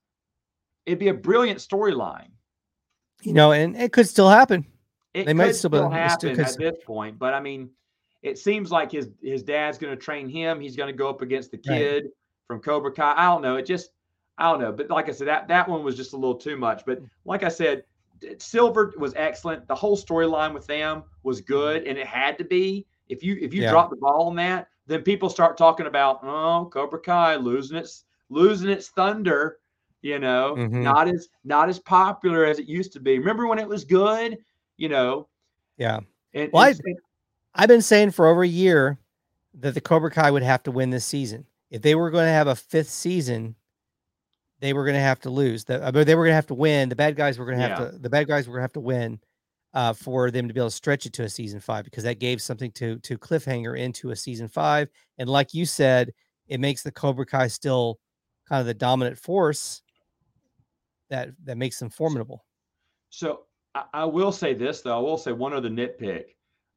[0.87, 2.29] It'd be a brilliant storyline.
[3.23, 4.67] you know, and it could still happen.
[5.15, 7.71] It They might still still still happen could at this point, but I mean,
[8.23, 10.61] it seems like his his dad's going to train him.
[10.61, 11.79] He's going to go up against the Right.
[11.79, 12.05] kid
[12.49, 13.15] from Cobra Kai.
[13.17, 13.57] I don't know.
[13.57, 13.91] It just
[14.39, 14.73] I don't know.
[14.73, 16.85] But like I said, that that one was just a little too much.
[16.85, 17.85] But like I said,
[18.39, 19.69] Silver was excellent.
[19.69, 22.87] The whole storyline with them was good, and it had to be.
[23.09, 23.71] If you if you Yeah.
[23.71, 28.05] drop the ball on that, then people start talking about oh Cobra Kai losing its
[28.31, 29.59] losing its thunder.
[30.03, 30.83] You know, Mhm.
[30.83, 33.19] not as not as popular as it used to be.
[33.19, 34.39] Remember when it was good?
[34.77, 35.29] You know,
[35.77, 36.01] Yeah.
[36.33, 36.81] and, Well, and-
[37.55, 38.99] I- I've been saying for over a year
[39.55, 41.47] that the Cobra Kai would have to win this season.
[41.71, 43.55] If they were going to have a fifth season,
[44.59, 45.65] they were going to have to lose.
[45.65, 46.89] The, but they were going to have to win.
[46.89, 47.91] The bad guys were going to have Yeah.
[47.93, 47.99] to.
[47.99, 49.21] The bad guys were going to have to win
[49.75, 52.19] uh, for them to be able to stretch it to a season five because that
[52.21, 54.89] gave something to to cliffhanger into a season five.
[55.19, 56.13] And like you said,
[56.49, 57.99] it makes the Cobra Kai still
[58.49, 59.83] kind of the dominant force
[61.11, 62.45] that that makes them formidable.
[63.11, 64.97] So I, I will say this though.
[64.97, 66.25] I will say one other nitpick.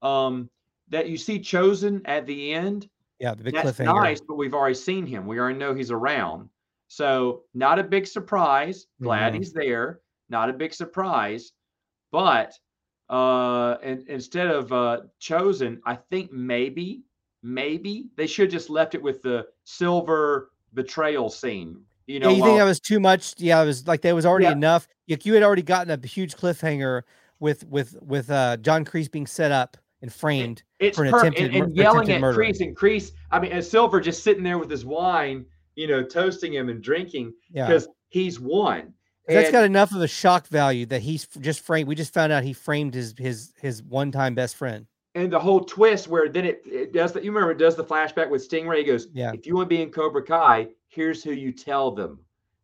[0.01, 0.49] Um,
[0.89, 2.89] that you see Chozen at the end.
[3.19, 5.25] Yeah, the big that's nice, but we've already seen him.
[5.27, 6.49] We already know he's around.
[6.87, 8.85] So not a big surprise.
[9.01, 9.37] Glad Mhm.
[9.37, 10.01] he's there.
[10.29, 11.51] Not a big surprise.
[12.11, 12.53] But
[13.09, 17.03] uh and instead of uh Chozen, I think maybe,
[17.43, 21.81] maybe they should just left it with the silver betrayal scene.
[22.07, 23.33] You know, yeah, you while- think that was too much?
[23.37, 24.53] Yeah, it was like there was already Yeah.
[24.53, 24.87] enough.
[25.09, 27.03] Like you had already gotten a huge cliffhanger
[27.39, 30.63] with with with uh John Kreese being set up and framed.
[30.79, 31.37] It's for an perfect.
[31.39, 32.39] attempted And, mur- and for yelling at murder.
[32.39, 33.11] Kreese and Kreese.
[33.31, 35.45] I mean, and Silver just sitting there with his wine,
[35.75, 38.93] you know, toasting him and drinking Yeah, because he's won.
[39.27, 41.89] That's got enough of a shock value that he's just framed.
[41.89, 44.87] We just found out he framed his his his one time best friend.
[45.15, 47.23] and the whole twist where then it, it does that.
[47.25, 48.77] You remember it does the flashback with Stingray.
[48.77, 49.31] He goes, Yeah.
[49.33, 52.19] if you want to be in Cobra Kai, here's who you tell them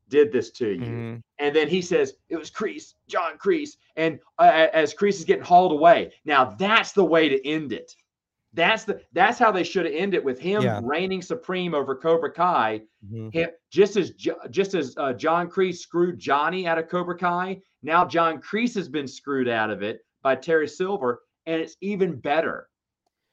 [0.09, 0.79] did this to you.
[0.81, 1.21] Mhm.
[1.39, 5.43] And then he says it was Kreese, John Kreese, and uh, as Kreese is getting
[5.43, 6.13] hauled away.
[6.25, 7.95] Now that's the way to end it.
[8.55, 10.79] That's the that's how they should have ended with him Yeah.
[10.83, 12.83] reigning supreme over Cobra Kai.
[13.11, 13.33] Mhm.
[13.33, 18.05] him, just as just as uh, John Kreese screwed Johnny out of Cobra Kai, now
[18.05, 22.69] John Kreese has been screwed out of it by Terry Silver, and it's even better.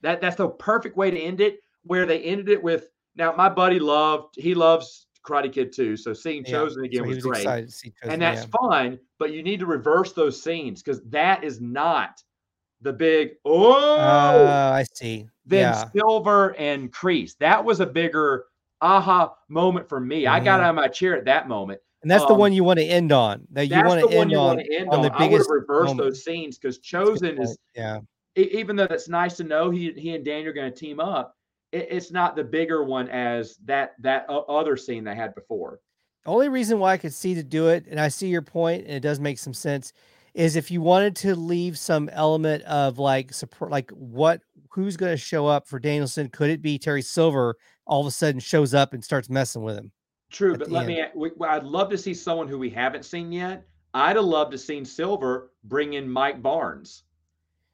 [0.01, 1.61] That that's the perfect way to end it.
[1.85, 6.13] Where they ended it with now, my buddy loved he loves Karate Kid too, so
[6.13, 8.69] seeing Yeah, Chozen again so was, was great, Chozen, and that's yeah.
[8.69, 8.99] fine.
[9.19, 12.23] But you need to reverse those scenes because that is not
[12.81, 15.29] the big oh Uh, I see.
[15.45, 17.37] Then Yeah, Silver and Kreese.
[17.39, 18.47] That was a bigger
[18.81, 20.27] aha moment for me.
[20.27, 21.81] I got out of my chair at that moment.
[22.03, 23.47] and that's the um, one you want to end on.
[23.51, 24.61] That you want to end on.
[24.61, 25.03] end on on.
[25.03, 25.99] the I would have biggest reversed moment.
[25.99, 27.59] those scenes because That's a good Chozen is.
[27.75, 28.01] Yeah,
[28.37, 31.37] even though that's nice to know he he and Daniel are going to team up.
[31.73, 35.81] It, it's not the bigger one as that that other scene they had before.
[36.27, 38.93] only reason why I could see to do it, and I see your point, and
[38.93, 39.93] it does make some sense,
[40.35, 44.41] is if you wanted to leave some element of like support, like what,
[44.71, 46.29] who's going to show up for Daniel-san?
[46.29, 47.57] Could it be Terry Silver
[47.87, 49.91] all of a sudden shows up and starts messing with him?
[50.31, 51.03] True, but let me.
[51.17, 53.67] We, I'd love to see someone who we haven't seen yet.
[53.95, 57.03] I'd have loved to seen Silver bring in Mike Barnes.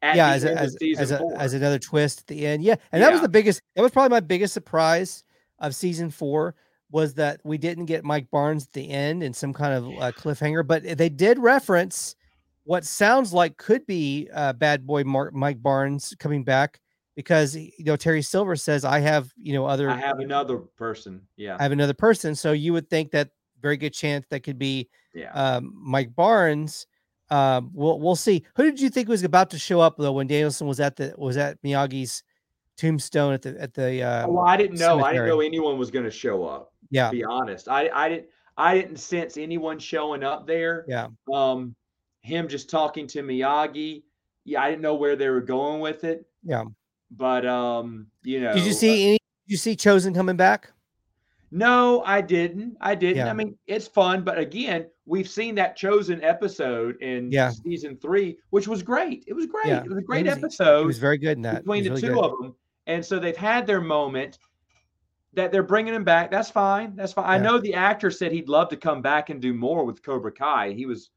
[0.03, 2.63] Yeah, as a, as, as, a, as another twist at the end.
[2.63, 3.61] Yeah, and that was the biggest.
[3.75, 5.25] That was probably my biggest surprise
[5.59, 6.55] of season four
[6.91, 10.13] was that we didn't get Mike Barnes at the end in some kind of uh,
[10.13, 12.15] cliffhanger, but they did reference
[12.65, 16.81] what sounds like could be uh, Bad Boy Mark, Mike Barnes coming back
[17.15, 21.23] because you know Terry Silver says I have you know other I have another person.
[21.37, 23.31] Yeah, I have another person, so you would think that
[23.63, 25.33] very good chance that could be yeah.
[25.33, 26.87] um, Mike Barnes.
[27.31, 28.45] Um, we'll we'll see.
[28.55, 31.15] Who did you think was about to show up though when Daniel-san was at the
[31.17, 32.23] was at Miyagi's
[32.77, 35.03] tombstone at the at the uh, well, I didn't know.
[35.03, 36.73] I didn't know anyone was going to show up.
[36.91, 40.85] yeah To be honest, I I didn't I didn't sense anyone showing up there.
[40.89, 41.75] yeah Um,
[42.21, 44.03] him just talking to Miyagi.
[44.45, 46.27] Yeah, I didn't know where they were going with it.
[46.45, 46.65] Yeah.
[47.11, 50.73] But um, you know, did you see any did you see Chozen coming back
[51.51, 52.77] No, I didn't.
[52.81, 53.19] I didn't.
[53.19, 53.31] Yeah.
[53.31, 57.51] I mean, it's fun, but again, we've seen that Chozen episode in Yeah.
[57.51, 59.25] season three, which was great.
[59.27, 59.67] It was great.
[59.69, 59.83] Yeah.
[59.85, 61.91] It was a great It was- episode It was very good in that between the
[61.91, 62.19] was two good.
[62.19, 62.55] of them.
[62.87, 64.39] And so they've had their moment
[65.35, 66.31] that they're bringing him back.
[66.31, 66.97] That's fine.
[66.97, 67.27] That's fine.
[67.27, 70.33] I know the actor said he'd love to come back and do more with Cobra
[70.33, 70.73] Kai.
[70.73, 71.11] He was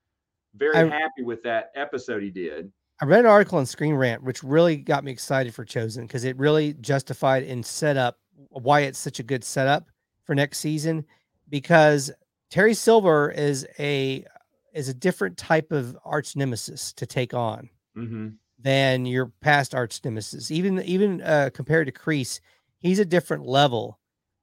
[0.56, 2.72] very I- happy with that episode he did.
[3.02, 6.26] I read an article on Screen Rant, which really got me excited for Chozen because
[6.26, 8.20] it really justified and set up
[8.50, 9.90] why it's such a good setup
[10.26, 11.06] for next season.
[11.48, 12.12] Because
[12.50, 14.26] Terry Silver is a
[14.74, 18.30] is a different type of arch nemesis to take on hmm
[18.62, 20.52] than your past arch nemesis.
[20.52, 22.40] Even even uh, compared to Kreese,
[22.80, 24.00] he's a different level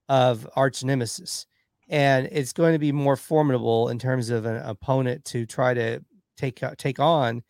[0.09, 1.47] of arch nemesis,
[1.89, 6.03] and it's going to be more formidable in terms of an opponent to try to
[6.37, 7.43] take uh, take on.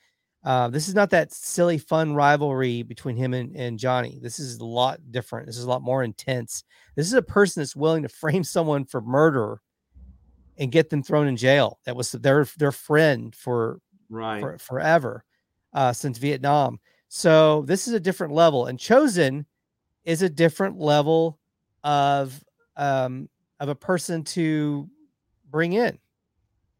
[0.44, 4.18] Uh, this is not that silly fun rivalry between him and, and Johnny.
[4.22, 5.46] This is a lot different.
[5.46, 6.62] This is a lot more intense.
[6.94, 9.60] This is a person that's willing to frame someone for murder
[10.58, 11.78] and get them thrown in jail.
[11.84, 14.40] That was their their friend for Right.
[14.40, 15.24] for forever
[15.72, 16.78] uh, since Vietnam.
[17.08, 19.46] So this is a different level, and Chozen
[20.04, 21.40] is a different level
[21.82, 22.42] of
[22.76, 23.28] um,
[23.58, 24.88] of a person to
[25.50, 25.98] bring in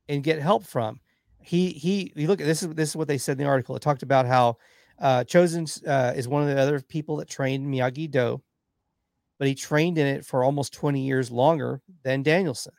[0.08, 1.00] and get help from.
[1.40, 2.12] He he.
[2.14, 3.74] You look at this is this is what they said in the article.
[3.74, 4.58] It talked about how
[5.00, 8.40] uh, Chozen uh, is one of the other people that trained Miyagi Do,
[9.38, 12.72] but he trained in it for almost twenty years longer than Daniel-san,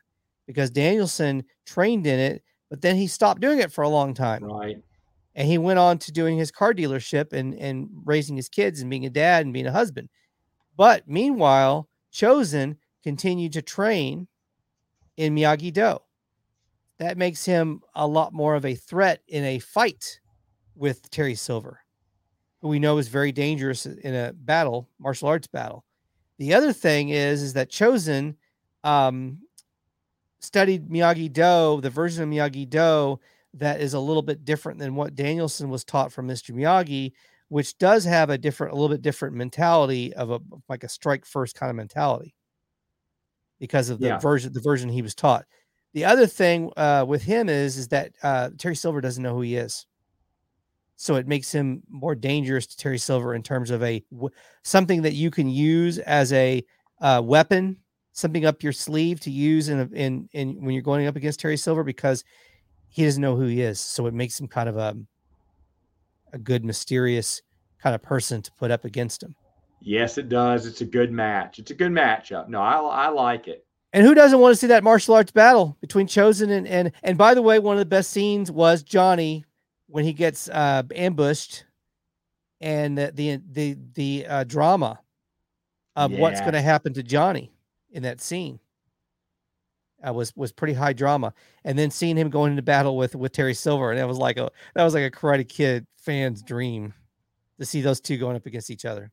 [0.47, 4.43] because Daniel-san trained in it, but then he stopped doing it for a long time
[4.43, 4.81] Right.
[5.35, 8.89] and he went on to doing his car dealership and and raising his kids and
[8.89, 10.09] being a dad and being a husband.
[10.75, 14.27] But meanwhile, Chozen continued to train
[15.17, 15.99] in Miyagi Do.
[16.99, 20.19] That makes him a lot more of a threat in a fight
[20.75, 21.81] with Terry Silver,
[22.61, 25.85] who we know is very dangerous in a battle, martial arts battle.
[26.39, 28.35] The other thing is, is that Chozen
[28.83, 29.39] um,
[30.47, 33.19] studied Miyagi Do, the version of Miyagi Do
[33.53, 36.53] that is a little bit different than what Daniel-san was taught from Mr.
[36.55, 37.11] Miyagi,
[37.49, 40.39] which does have a different, a little bit different mentality of a
[40.69, 42.33] like a strike first kind of mentality
[43.59, 44.17] because of the Yeah.
[44.19, 45.45] version, the version he was taught.
[45.93, 49.41] The other thing uh, with him is is that uh, Terry Silver doesn't know who
[49.41, 49.85] he is,
[50.95, 54.03] so it makes him more dangerous to Terry Silver in terms of a
[54.63, 56.63] something that you can use as a
[57.01, 57.77] uh, weapon,
[58.17, 61.39] something up your sleeve to use in a, in in when you're going up against
[61.39, 62.23] Terry Silver because
[62.89, 63.79] he doesn't know who he is.
[63.79, 64.97] So it makes him kind of a
[66.33, 67.41] a good mysterious
[67.81, 69.35] kind of person to put up against him.
[69.79, 70.65] Yes, it does.
[70.65, 71.59] It's a good match.
[71.59, 72.49] It's a good matchup.
[72.49, 73.65] No, I I like it.
[73.93, 77.17] And who doesn't want to see that martial arts battle between Chozen and and and
[77.17, 79.45] by the way, one of the best scenes was Johnny
[79.87, 81.65] when he gets uh ambushed
[82.59, 84.99] and the the the, the uh, drama
[85.95, 87.51] of what's going to happen to Johnny
[87.97, 88.59] in that scene.
[90.07, 91.33] Uh, was was pretty high drama,
[91.63, 94.37] and then seeing him going into battle with with Terry Silver, and that was like
[94.37, 96.93] a that was like a Karate Kid fan's dream
[97.59, 99.11] to see those two going up against each other.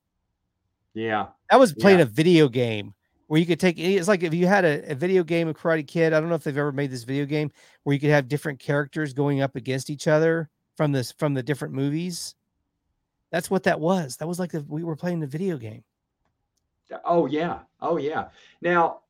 [0.93, 1.29] Yeah.
[1.51, 2.05] That was playing Yeah.
[2.05, 2.93] a video game
[3.29, 3.79] where you could take.
[3.79, 6.13] It's like if you had a, a video game of Karate Kid.
[6.13, 7.51] I don't know if they've ever made this video game
[7.85, 11.43] where you could have different characters going up against each other from this from the
[11.43, 12.35] different movies.
[13.33, 14.19] That's what that was.
[14.19, 15.83] That was like the, we were playing the video game.
[17.05, 17.61] Oh yeah.
[17.81, 18.29] Oh yeah.
[18.61, 19.01] Now,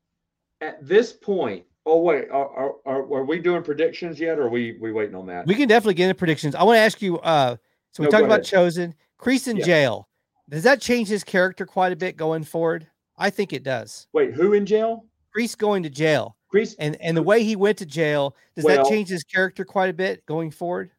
[0.61, 4.49] at this point, oh wait, are, are, are, are we doing predictions yet, or are
[4.49, 5.45] we we waiting on that?
[5.47, 6.55] We can definitely get into predictions.
[6.55, 7.19] I want to ask you.
[7.19, 7.55] uh
[7.91, 8.67] So we No, talked about ahead.
[8.71, 9.65] Chozen, Kreese in Yeah.
[9.65, 10.09] jail.
[10.49, 12.87] Does that change his character quite a bit going forward?
[13.17, 14.07] I think it does.
[14.13, 15.05] Wait, who in jail?
[15.35, 16.75] Kreese going to jail, Kreese.
[16.79, 19.89] and and the way he went to jail, does Well- that change his character quite
[19.89, 20.91] a bit going forward?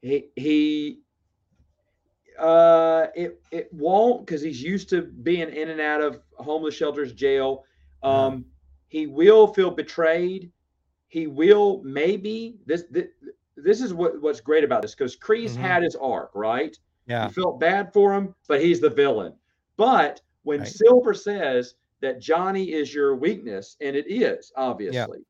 [0.00, 1.01] He he.
[2.42, 7.12] Uh, it it won't because he's used to being in and out of homeless shelters,
[7.12, 7.64] jail.
[8.02, 8.44] Um,
[8.88, 10.50] he will feel betrayed.
[11.06, 13.06] He will maybe this this,
[13.56, 15.60] this is what what's great about this because Kreese Mhm.
[15.60, 16.76] had his arc right.
[17.06, 17.28] Yeah.
[17.28, 19.34] You felt bad for him, but he's the villain.
[19.76, 20.68] But when Right.
[20.68, 25.20] Silver says that Johnny is your weakness, and it is obviously,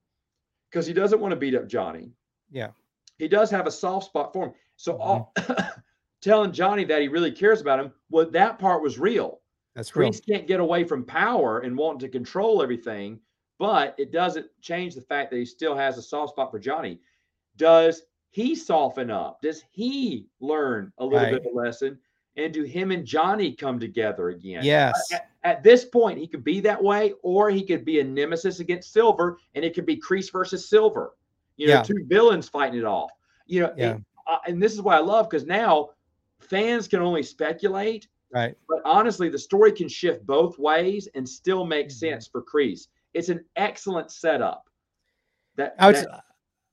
[0.70, 2.10] because he doesn't want to beat up Johnny.
[2.50, 2.70] Yeah.
[3.18, 4.54] He does have a soft spot for him.
[4.76, 5.00] So Mhm.
[5.00, 5.34] all,
[6.22, 9.40] telling Johnny that he really cares about him, well, that part was real.
[9.74, 10.10] That's real.
[10.10, 13.20] Kreese can't get away from power and wanting to control everything,
[13.58, 17.00] but it doesn't change the fact that he still has a soft spot for Johnny.
[17.56, 19.42] Does he soften up?
[19.42, 21.98] Does he learn a little bit of a lesson?
[22.36, 24.64] and do him and Johnny come together again?
[24.64, 25.12] Yes.
[25.12, 28.58] At, at this point, he could be that way, or he could be a nemesis
[28.60, 31.14] against Silver, and it could be Kreese versus Silver.
[31.56, 31.82] You know, Yeah.
[31.82, 33.10] two villains fighting it off.
[33.46, 33.90] You know, Yeah.
[33.90, 35.90] and, uh, and this is what I love because now
[36.42, 38.56] fans can only speculate, Right.
[38.68, 41.92] but honestly, the story can shift both ways and still make Mhm.
[41.92, 42.88] sense for Kreese.
[43.14, 44.64] It's an excellent setup
[45.56, 46.24] that that,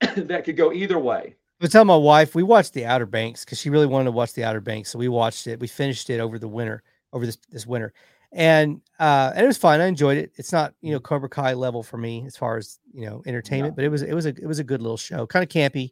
[0.29, 1.35] that could go either way.
[1.61, 4.11] I was telling my wife we watched the Outer Banks because she really wanted to
[4.11, 5.59] watch the Outer Banks, so we watched it.
[5.59, 7.93] We finished it over the winter, over this this winter,
[8.31, 9.81] and uh, and it was fine.
[9.81, 10.31] I enjoyed it.
[10.37, 13.75] It's not you know Cobra Kai level for me as far as you know entertainment,
[13.75, 15.91] but it was it was a it was a good little show, kind of campy.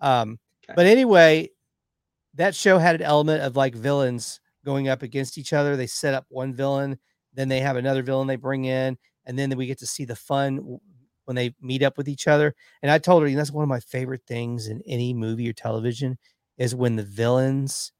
[0.00, 0.74] Um, Okay.
[0.76, 1.50] but anyway,
[2.34, 5.76] that show had an element of like villains going up against each other.
[5.76, 6.98] They set up one villain,
[7.34, 10.16] then they have another villain they bring in, and then we get to see the
[10.16, 10.78] fun
[11.24, 12.54] when they meet up with each other.
[12.82, 15.48] And I told her, you know, that's one of my favorite things in any movie
[15.48, 16.18] or television
[16.58, 17.92] is when the villains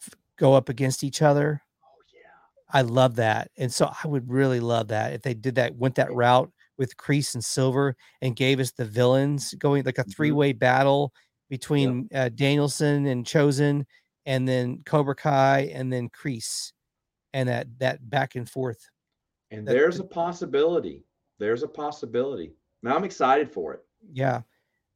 [0.00, 1.62] f- go up against each other.
[1.84, 2.30] Oh yeah.
[2.78, 3.50] I love that.
[3.56, 6.96] And so I would really love that if they did that, went that route with
[6.96, 10.14] Kreese and Silver and gave us the villains going like a Mhm.
[10.14, 11.12] three way battle
[11.48, 13.84] between uh, Daniel-san and Chozen
[14.26, 16.72] and then Cobra Kai and then Kreese
[17.32, 18.88] and that, that back and forth.
[19.50, 21.04] And That- there's a possibility.
[21.38, 22.54] There's a possibility.
[22.82, 23.80] Now I'm excited for it.
[24.12, 24.42] Yeah.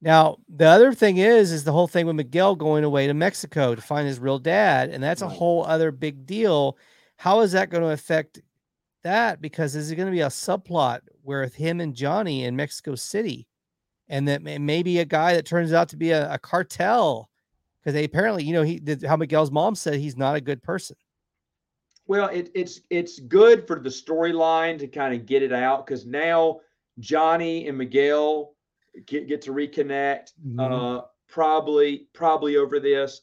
[0.01, 3.75] Now the other thing is, is the whole thing with Miguel going away to Mexico
[3.75, 6.79] to find his real dad, and that's a whole other big deal.
[7.17, 8.41] How is that going to affect
[9.03, 9.41] that?
[9.41, 12.95] Because is it going to be a subplot where with him and Johnny in Mexico
[12.95, 13.48] City,
[14.09, 17.29] and that may- maybe a guy that turns out to be a, a cartel?
[17.81, 20.63] Because they apparently, you know, he did how Miguel's mom said he's not a good
[20.63, 20.97] person.
[22.07, 26.07] Well, it, it's it's good for the storyline to kind of get it out because
[26.07, 26.61] now
[26.99, 28.55] Johnny and Miguel
[29.07, 30.33] get, get to reconnect.
[30.47, 30.99] Mhm.
[30.99, 33.21] Uh, probably probably over this.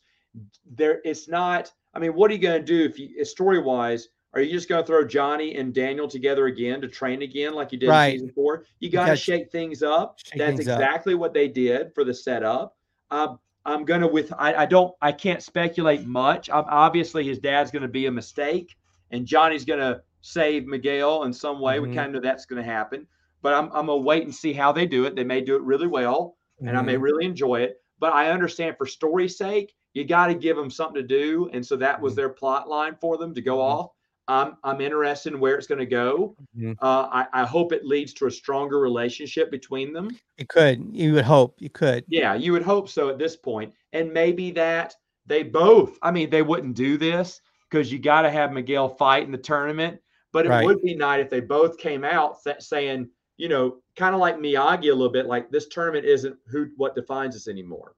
[0.70, 1.72] There, it's not.
[1.94, 4.10] I mean, what are you going to do if you story wise?
[4.36, 7.72] Are you just going to throw Johnny and Daniel together again to train again like
[7.72, 8.08] you did Right.
[8.08, 8.66] in season four?
[8.82, 10.20] You got to shake things up.
[10.24, 10.78] shake That's things up.
[10.80, 12.76] exactly what they did for the setup.
[13.12, 16.52] Um, I'm gonna with I, I don't I can't speculate much.
[16.52, 18.76] Um obviously, his dad's gonna be a mistake,
[19.10, 21.78] and Johnny's gonna save Miguel in some way.
[21.80, 21.82] Mhm.
[21.90, 23.08] We kind of know that's gonna happen,
[23.42, 25.16] but I'm I'm gonna wait and see how they do it.
[25.16, 27.02] They may do it really well, and I may Mhm.
[27.02, 27.82] really enjoy it.
[27.98, 31.66] But I understand for story's sake, you got to give them something to do, and
[31.66, 32.18] so that was Mhm.
[32.18, 33.62] their plot line for them to go Mhm.
[33.62, 33.92] off.
[34.28, 36.36] I'm I'm interested in where it's going to go.
[36.58, 36.76] Mhm.
[36.82, 40.10] Uh, I, I hope it leads to a stronger relationship between them.
[40.38, 42.04] You could, you would hope, you could.
[42.08, 43.74] Yeah, you would hope so at this point.
[43.94, 44.96] And maybe that
[45.26, 49.24] they both, I mean, they wouldn't do this because you got to have Miguel fight
[49.24, 50.00] in the tournament.
[50.32, 50.66] But it Right.
[50.66, 54.38] would be nice if they both came out sa- saying, you know, kind of like
[54.38, 57.96] Miyagi a little bit, like this tournament isn't who what defines us anymore.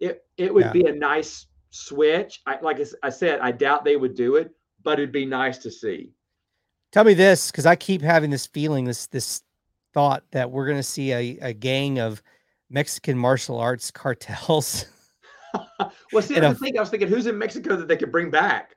[0.00, 0.72] It it would Yeah.
[0.72, 2.42] be a nice switch.
[2.46, 4.50] I, like I said, I doubt they would do it,
[4.84, 6.10] but it'd be nice to see.
[6.92, 9.42] Tell me this, because I keep having this feeling, this this
[9.94, 12.22] thought that we're going to see a, a gang of
[12.70, 14.86] Mexican martial arts cartels.
[16.12, 18.30] well, see, I a- think I was thinking, who's in Mexico that they could bring
[18.30, 18.76] back?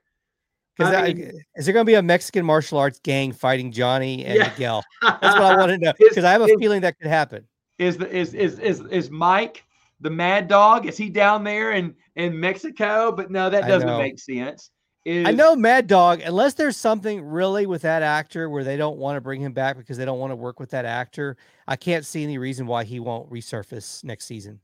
[0.76, 4.24] Because I mean- is there going to be a Mexican martial arts gang fighting Johnny
[4.24, 4.48] and Yeah.
[4.50, 4.84] Miguel?
[5.02, 5.92] That's what I want to know.
[5.98, 7.46] Because I have a is- feeling that could happen.
[7.78, 9.64] is the is is is is Mike
[10.00, 10.86] the Mad Dog?
[10.86, 13.10] Is he down there in in Mexico?
[13.12, 14.70] But no, that doesn't make sense.
[15.04, 18.98] Is, I know Mad Dog, unless there's something really with that actor where they don't
[18.98, 21.36] want to bring him back because they don't want to work with that actor,
[21.66, 24.60] I can't see any reason why he won't resurface next season.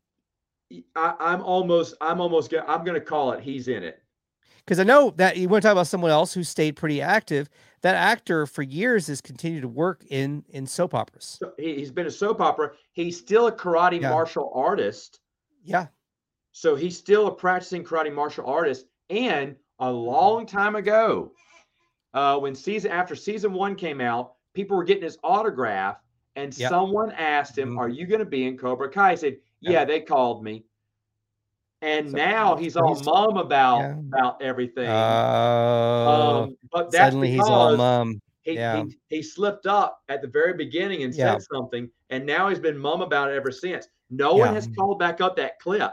[0.96, 3.42] I, I'm almost I'm almost gonna I'm gonna call it.
[3.42, 4.02] He's in it.
[4.58, 7.48] Because I know that you want to talk about someone else who stayed pretty active.
[7.82, 11.36] That actor for years has continued to work in in soap operas.
[11.38, 12.72] So he, he's been a soap opera.
[12.92, 14.10] He's still a karate Yeah.
[14.10, 15.20] martial artist.
[15.62, 15.86] Yeah,
[16.52, 18.86] So he's still a practicing karate martial artist.
[19.10, 21.32] And a long time ago,
[22.14, 25.98] uh, when season after season one came out, people were getting his autograph,
[26.36, 26.70] and Yep.
[26.70, 27.78] someone asked him.
[27.78, 29.72] "Are you going to be in Cobra Kai?" He said, Yep.
[29.72, 30.64] "Yeah, they called me."
[31.82, 33.90] And So- now he's all he's- mum about yeah.
[33.98, 34.88] about everything.
[34.88, 38.20] Oh, um, but that's suddenly he's all mum.
[38.42, 38.84] he, yeah.
[38.84, 41.32] he he slipped up at the very beginning and Yeah.
[41.32, 43.88] said something, and now he's been mum about it ever since.
[44.08, 45.92] No one has called back up that clip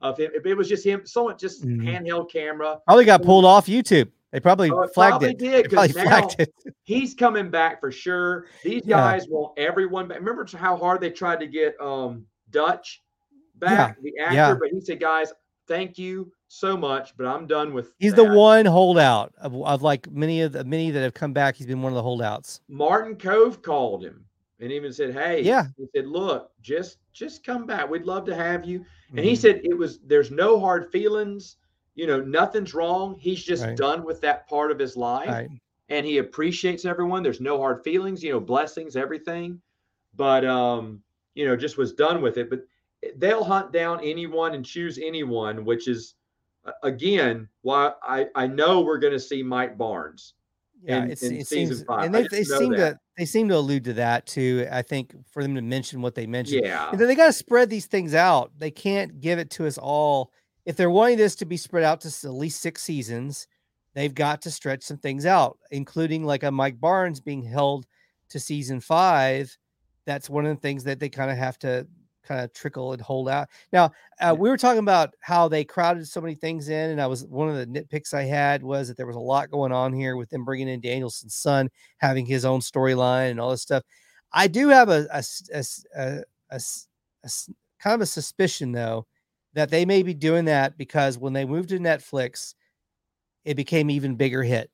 [0.00, 0.30] of him.
[0.34, 1.82] If it was just him, someone just Mhm.
[1.82, 4.10] handheld camera, Probably got pulled off YouTube.
[4.32, 5.38] They probably Oh, it flagged probably it.
[5.38, 6.52] did, They probably flagged it.
[6.82, 8.46] he's coming back for sure.
[8.62, 8.96] These Yeah.
[8.98, 10.18] guys want everyone back.
[10.18, 13.02] Remember how hard they tried to get um Dutch
[13.56, 14.54] back, the actor, yeah.
[14.54, 15.32] but he said, "Guys,
[15.66, 20.10] thank you so much, but I'm done with." He's the one holdout of, of like
[20.10, 21.56] many of the many that have come back.
[21.56, 22.60] He's been one of the holdouts.
[22.68, 24.24] Martin Kove called him
[24.60, 25.68] and even said, "Hey, Yeah.
[25.76, 27.88] he said, look, just just come back.
[27.90, 28.84] We'd love to have you."
[29.16, 29.36] And he Mhm.
[29.36, 31.56] said it was there's no hard feelings.
[31.94, 33.16] you know, nothing's wrong.
[33.18, 33.76] He's just Right.
[33.76, 35.50] done with that part of his life Right.
[35.88, 37.22] and he appreciates everyone.
[37.22, 39.60] There's no hard feelings, you know, blessings, everything.
[40.14, 41.02] But um,
[41.34, 42.50] you know, just was done with it.
[42.50, 42.60] But
[43.16, 46.14] they'll hunt down anyone and choose anyone, which is
[46.82, 50.34] again why I I know we're going to see Mike Barnes.
[50.86, 52.92] Yeah, in- it seems, and they, they seem that.
[52.92, 54.66] to they seem to allude to that too.
[54.70, 56.90] I think for them to mention what they mentioned, Yeah.
[56.90, 58.52] And then they got to spread these things out.
[58.58, 60.32] They can't give it to us all.
[60.64, 63.48] If they're wanting this to be spread out to at least six seasons,
[63.94, 67.86] they've got to stretch some things out, including like a Mike Barnes being held
[68.30, 69.56] to season five.
[70.04, 71.86] That's one of the things that they kind of have to
[72.26, 73.48] kind of trickle and hold out.
[73.72, 77.06] Now, uh, we were talking about how they crowded so many things in, and I
[77.06, 79.92] was one of the nitpicks I had was that there was a lot going on
[79.92, 83.82] here with them bringing in Daniel-san's son, having his own storyline and all this stuff.
[84.32, 85.06] I do have a
[87.78, 89.06] kind of a suspicion though
[89.54, 92.54] that they may be doing that because when they moved to Netflix,
[93.44, 94.70] it became even bigger hit.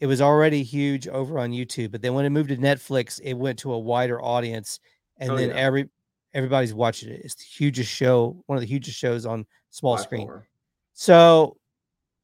[0.00, 3.34] It was already huge over on YouTube, but then when it moved to Netflix, it
[3.34, 4.80] went to a wider audience,
[5.18, 5.56] and Oh, then yeah.
[5.56, 5.88] every
[6.34, 7.22] everybody's watching it.
[7.24, 10.30] It's the hugest show, one of the hugest shows on small by screen.
[10.92, 11.56] So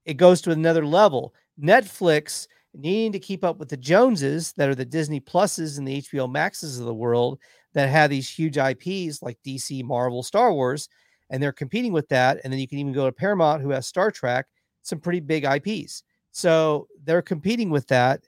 [0.04, 1.34] it goes to another level.
[1.60, 6.02] Netflix needing to keep up with the Joneses that are the Disney Pluses and the
[6.02, 7.38] HBO Maxes of the world
[7.72, 10.88] that have these huge IPs like DC, Marvel, Star Wars,
[11.30, 12.40] and they're competing with that.
[12.42, 14.46] And then you can even go to Paramount, who has Star Trek,
[14.82, 16.02] some pretty big IPs.
[16.32, 18.26] So they're competing with that.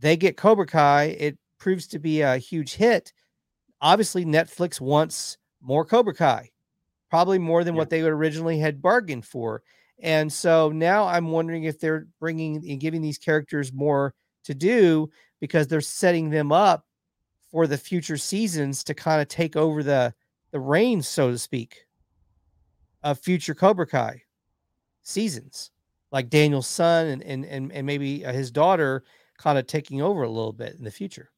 [0.00, 1.16] They get Cobra Kai.
[1.18, 3.12] It proves to be a huge hit.
[3.80, 6.50] Obviously, Netflix wants more Cobra Kai,
[7.08, 7.78] probably more than Yeah.
[7.80, 9.62] what they originally had bargained for.
[10.02, 14.14] And so now I'm wondering if they're bringing and giving these characters more
[14.44, 15.10] to do
[15.40, 16.86] because they're setting them up
[17.50, 20.14] for the future seasons to kind of take over the
[20.52, 21.86] the reins, so to speak,
[23.02, 24.22] of future Cobra Kai
[25.02, 25.70] seasons,
[26.12, 29.04] like Daniel's son and and and, and maybe uh, his daughter
[29.38, 31.30] kind of taking over a little bit in the future.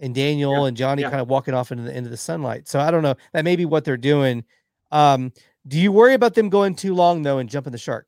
[0.00, 1.10] And Daniel Yeah, and Johnny yeah.
[1.10, 2.68] kind of walking off into the into the sunlight.
[2.68, 3.14] So I don't know.
[3.32, 4.44] That may be what they're doing.
[4.92, 5.32] Um,
[5.66, 8.06] do you worry about them going too long though and jumping the shark?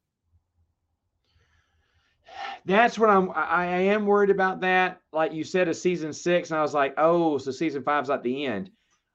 [2.65, 3.31] That's what I'm.
[3.31, 5.01] I, I am worried about that.
[5.13, 8.23] Like you said, a season six, and I was like, oh, so season five's at
[8.23, 8.71] the end.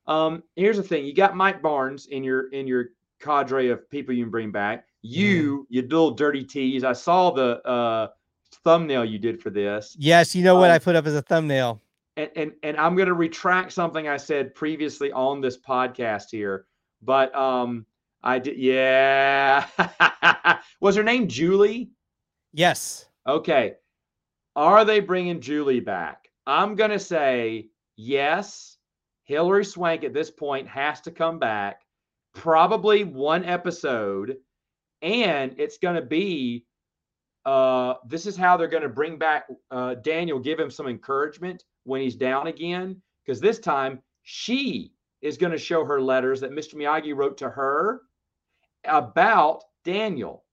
[0.08, 2.90] Um, here's the thing: you got Mike Barnes in your in your
[3.22, 4.86] cadre of people you can bring back.
[5.02, 6.84] You, you little dirty tease.
[6.84, 8.08] I saw the uh,
[8.64, 11.22] thumbnail you did for this, Yes, you know what Um, I put up as a
[11.22, 11.82] thumbnail.
[12.18, 16.66] And and and I'm going to retract something I said previously on this podcast here.
[17.02, 17.86] But um,
[18.22, 18.58] I did.
[18.58, 19.66] Yeah,
[20.80, 21.90] was her name Julie?
[22.54, 23.06] Yes.
[23.28, 23.74] Okay.
[24.56, 26.30] Are they bringing Julie back?
[26.46, 28.78] I'm going to say yes.
[29.24, 31.82] Hilary Swank at this point has to come back,
[32.36, 34.36] probably one episode.
[35.02, 36.66] And it's going to be
[37.46, 41.64] uh, this is how they're going to bring back uh, Daniel, give him some encouragement
[41.84, 43.02] when he's down again.
[43.26, 46.76] Because this time she is going to show her letters that Mr.
[46.76, 48.02] Miyagi wrote to her
[48.86, 50.44] about Daniel.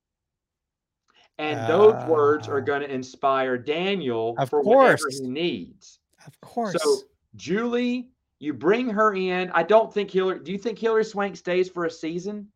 [1.38, 2.60] And those words are Ah.
[2.60, 5.20] going to inspire Daniel Of for whatever course.
[5.20, 5.98] he needs.
[6.26, 6.76] Of course.
[6.80, 6.96] So,
[7.34, 9.50] Julie, you bring her in.
[9.52, 10.40] I don't think Hilary.
[10.40, 12.48] Do you think Hilary Swank stays for a season?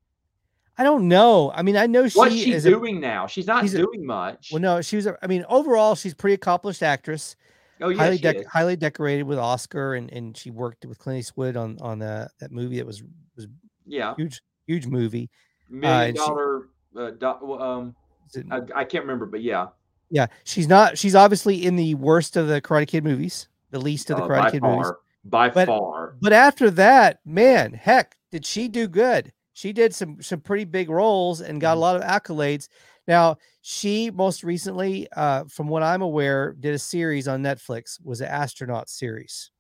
[0.76, 1.50] I don't know.
[1.54, 3.26] I mean, I know she What's she is a- doing now?
[3.26, 4.50] She's not she's a- doing much.
[4.52, 5.06] well, no, she was.
[5.06, 7.36] A, I mean, overall, she's a pretty accomplished actress.
[7.80, 8.46] Oh, yeah, highly is.
[8.46, 12.50] highly decorated with Oscar, and and she worked with Clint Eastwood on on the, that
[12.52, 13.02] movie that was
[13.36, 13.46] was
[13.86, 15.30] yeah, huge huge movie.
[15.68, 16.22] million and she-
[16.96, 17.94] Uh, do, um,
[18.34, 19.68] it- I, I can't remember, but yeah,
[20.10, 20.96] yeah, she's not.
[20.98, 24.28] She's obviously in the worst of the Karate Kid movies, the least of the uh,
[24.28, 24.92] Karate Kid far, movies.
[25.24, 26.16] by But- far.
[26.20, 29.32] But after that, man, heck, did she do good?
[29.52, 31.80] She did some some pretty big roles and got a Mhm.
[31.80, 32.68] lot of accolades.
[33.06, 38.20] Now, she most recently, uh, from what I'm aware, did a series on Netflix, was
[38.20, 39.50] an astronaut series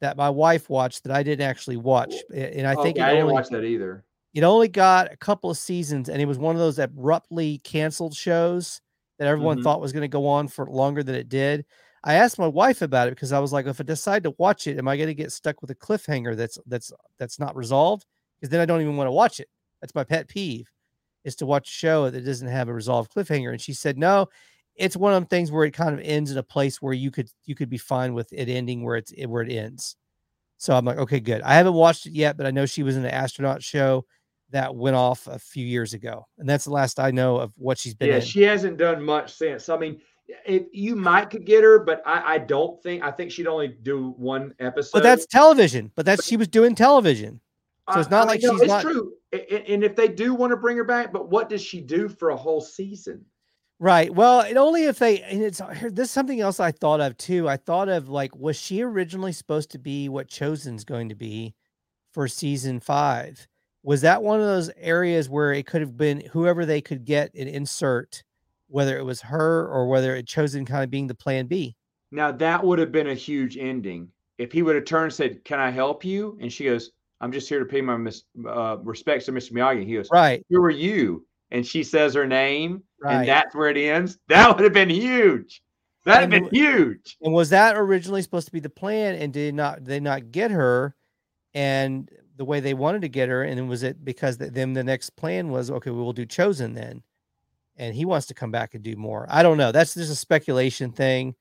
[0.00, 2.24] that my wife watched that I didn't actually watch.
[2.34, 4.04] And I think okay, I didn't only, watch that either.
[4.34, 8.14] it only got a couple of seasons, and it was one of those abruptly canceled
[8.14, 8.80] shows
[9.18, 9.62] that everyone Mhm.
[9.62, 11.64] thought was going to go on for longer than it did.
[12.04, 14.66] I asked my wife about it because I was like, if I decide to watch
[14.66, 18.06] it, am I going to get stuck with a cliffhanger that's that's that's not resolved?
[18.40, 19.48] Because then I don't even want to watch it.
[19.80, 20.68] That's my pet peeve,
[21.28, 23.52] is to watch a show that doesn't have a resolved cliffhanger.
[23.52, 24.28] And she said, no,
[24.74, 27.10] it's one of them things where it kind of ends in a place where you
[27.12, 29.96] could you could be fine with it ending where it's where it ends.
[30.56, 31.42] So I'm like, okay, good.
[31.42, 34.04] I haven't watched it yet, but I know she was in an astronaut show
[34.50, 37.76] that went off a few years ago, and that's the last I know of what
[37.78, 38.20] she's been Yeah, in.
[38.22, 39.68] she hasn't done much since.
[39.68, 40.00] I mean,
[40.46, 43.02] if you might could get her, but I, I don't think.
[43.04, 44.90] I think she'd only do one episode.
[44.98, 45.92] but that's television.
[45.94, 47.40] But that's she was doing television.
[47.92, 49.12] so it's not I- like she's it's not- true.
[49.32, 52.30] And if they do want to bring her back, but what does she do for
[52.30, 53.24] a whole season?
[53.80, 54.12] Right.
[54.12, 57.16] Well, and only if they and it's here- this is something else I thought of
[57.16, 57.48] too.
[57.48, 61.54] I thought of like, was she originally supposed to be what Chozen's going to be
[62.12, 63.46] for season five?
[63.84, 67.30] Was that one of those areas where it could have been whoever they could get
[67.34, 68.24] and insert,
[68.66, 71.76] whether it was her or whether it Chozen kind of being the plan B?
[72.10, 75.44] Now that would have been a huge ending if he would have turned and said,
[75.44, 78.78] "Can I help you?" And she goes, "I'm just here to pay my mis- uh,
[78.82, 79.52] respects to Mr.
[79.52, 80.44] Miyagi." He goes, Right.
[80.50, 83.14] "Who are you?" And she says her name, Right.
[83.20, 84.18] and that's where it ends.
[84.28, 85.62] That would have been huge.
[86.04, 87.16] That'd have been huge.
[87.22, 89.14] And was that originally supposed to be the plan?
[89.16, 90.94] And did not they not get her?
[91.54, 94.72] And the way they wanted to get her, and then was it because th- then
[94.72, 97.02] the next plan was okay, we will do Chozen then,
[97.76, 99.26] and he wants to come back and do more.
[99.28, 99.72] I don't know.
[99.72, 101.34] That's just a speculation thing.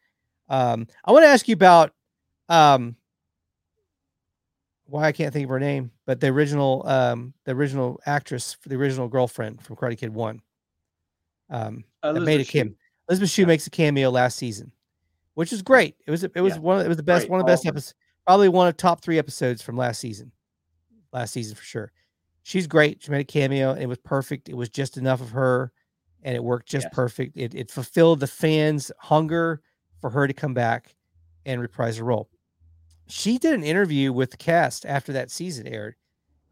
[0.49, 1.93] Um, I want to ask you about
[2.49, 2.95] um,
[4.87, 8.75] why I can't think of her name, but the original um, the original actress, the
[8.75, 10.41] original girlfriend from Karate Kid One.
[11.49, 12.75] Um, that made a Elizabeth Shue.
[13.09, 13.47] Elizabeth Shue Yeah.
[13.47, 14.71] makes a cameo last season,
[15.35, 15.95] which is great.
[16.05, 16.59] It was it was Yeah.
[16.61, 17.31] one of, it was the best Great.
[17.31, 17.95] one of the best episodes,
[18.25, 20.31] probably one of top three episodes from last season.
[21.13, 21.91] Last season for sure.
[22.43, 23.01] She's great.
[23.03, 23.71] She made a cameo.
[23.71, 24.49] And it was perfect.
[24.49, 25.71] It was just enough of her,
[26.23, 26.93] and it worked just Yes.
[26.93, 27.37] perfect.
[27.37, 29.61] It it fulfilled the fans' hunger
[29.99, 30.95] for her to come back
[31.45, 32.29] and reprise her role.
[33.07, 35.95] She did an interview with the cast after that season aired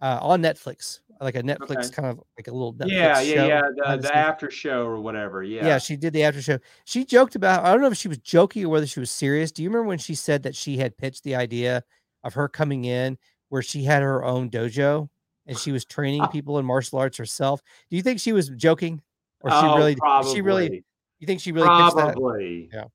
[0.02, 1.90] uh, on Netflix, like a Netflix Okay.
[1.90, 3.62] kind of like a little Netflix Yeah, yeah, yeah.
[3.62, 5.44] The, the the after show or whatever.
[5.44, 5.66] Yeah.
[5.66, 5.78] Yeah.
[5.78, 6.60] she did the after show.
[6.86, 9.52] She joked about I don't know if she was joking or whether she was serious.
[9.52, 11.84] Do you remember when she said that she had pitched the idea
[12.24, 13.18] of her coming in
[13.50, 15.10] where she had her own dojo
[15.46, 17.62] and she was training people in martial arts herself?
[17.90, 19.02] Do you think she was joking
[19.42, 20.34] or she oh, really probably.
[20.34, 20.84] she really
[21.20, 22.14] you think she really pitched that?
[22.14, 22.70] Probably.
[22.74, 22.86] Yeah.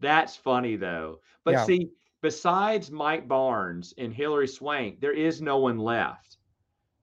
[0.00, 1.20] That's funny though.
[1.44, 1.64] But Yeah.
[1.64, 1.90] see,
[2.22, 6.38] besides Mike Barnes and Hilary Swank, there is no one left.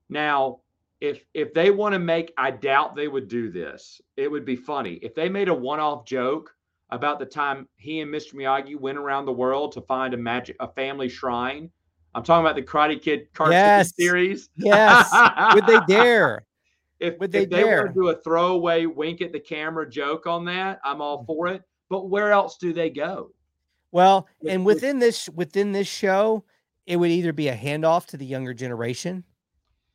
[0.08, 0.60] Now,
[1.00, 4.00] if if they want to make, I doubt they would do this.
[4.16, 6.54] It would be funny if they made a one-off joke
[6.90, 8.34] about the time he and Mr.
[8.34, 11.70] Miyagi went around the world to find a magic a family shrine.
[12.14, 13.94] I'm talking about the Karate Kid cartoon Yes.
[13.94, 14.50] series.
[14.56, 15.10] Yes.
[15.54, 16.44] Would they dare?
[16.98, 17.76] If, Would if they they dare?
[17.78, 21.46] want to do a throwaway wink at the camera joke on that, I'm all for
[21.46, 21.54] Mm-hmm.
[21.56, 21.62] it.
[21.88, 23.30] But where else do they go?
[23.92, 26.44] Well, and within this within this show,
[26.86, 29.24] it would either be a handoff to the younger generation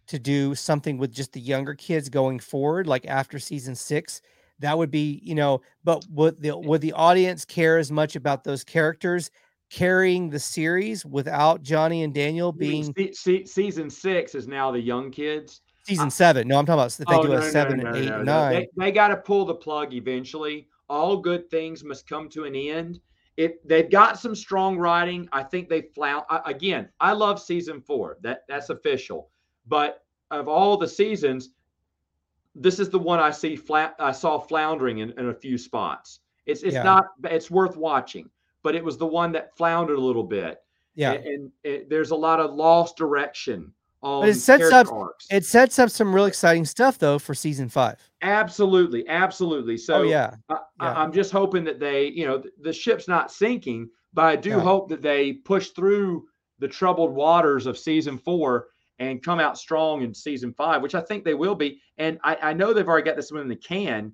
[0.08, 4.22] to do something with just the younger kids going forward, like after season six.
[4.60, 8.44] That would be, you know, but would the would the audience care as much about
[8.44, 9.32] those characters
[9.70, 14.80] carrying the series without Johnny and Daniel being se- se- season six is now the
[14.80, 15.62] young kids.
[15.88, 16.48] season seven?
[16.48, 18.10] No, I'm talking about if they Oh, do no, a seven no, and no, eight
[18.10, 18.40] no, and no.
[18.42, 18.54] nine.
[18.54, 20.68] They, they got to pull the plug eventually.
[20.88, 23.00] All good things must come to an end.
[23.38, 26.90] If they've got some strong writing, I think they flound again.
[27.00, 28.18] I love season four.
[28.22, 29.30] That that's official.
[29.68, 31.50] But of all the seasons,
[32.56, 33.96] this is the one I see flat.
[34.00, 36.22] I saw floundering in, in a few spots.
[36.46, 36.84] It's it's Yeah.
[36.84, 37.08] not.
[37.26, 38.30] It's worth watching,
[38.64, 40.60] but it was the one that floundered a little bit.
[40.96, 41.12] yeah.
[41.12, 43.74] and, and it, there's a lot of lost direction
[44.06, 44.28] Um, on.
[44.30, 45.26] it sets up- arcs.
[45.32, 47.98] It sets up some real exciting stuff though for season five.
[48.22, 49.78] Absolutely, absolutely.
[49.78, 50.36] So oh yeah.
[50.50, 50.94] I, yeah.
[50.94, 54.52] I, am just hoping that they, you know, the ship's not sinking, but I do
[54.52, 54.60] Yeah.
[54.60, 56.26] hope that they push through
[56.60, 58.68] the troubled waters of season four
[59.00, 61.82] and come out strong in season five, which I think they will be.
[61.98, 64.14] And I, I know they've already got this one in the can.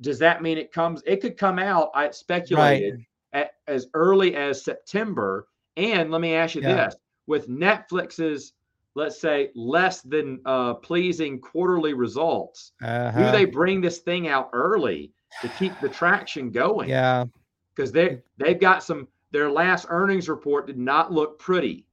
[0.00, 1.02] Does that mean it comes?
[1.06, 1.90] It could come out.
[1.94, 5.46] I speculated at, as early as September.
[5.76, 6.86] And let me ask you Yeah.
[6.86, 6.96] this:
[7.26, 8.52] with Netflix's,
[8.96, 13.26] let's say, less than uh, pleasing quarterly results, Uh-huh.
[13.26, 15.12] do they bring this thing out early
[15.42, 16.88] to keep the traction going?
[16.88, 17.26] Yeah.
[17.74, 19.06] because they they've got some.
[19.32, 21.84] Their last earnings report did not look pretty.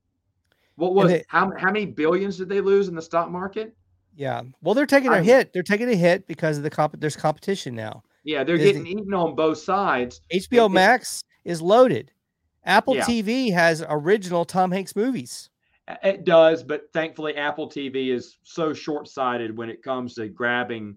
[0.76, 3.76] What was they- how how many billions did they lose in the stock market?
[4.16, 4.44] Yeah.
[4.62, 5.52] Well, they're taking a hit.
[5.54, 6.96] They're taking a hit because of the comp.
[7.00, 8.04] There's competition now.
[8.24, 10.22] Yeah, they're Disney- getting eaten on both sides.
[10.32, 12.12] HBO it- Max is loaded.
[12.64, 13.04] Apple Yeah.
[13.04, 15.50] TV has original Tom Hanks movies.
[16.04, 20.96] It does, but thankfully Apple TV is so short-sighted when it comes to grabbing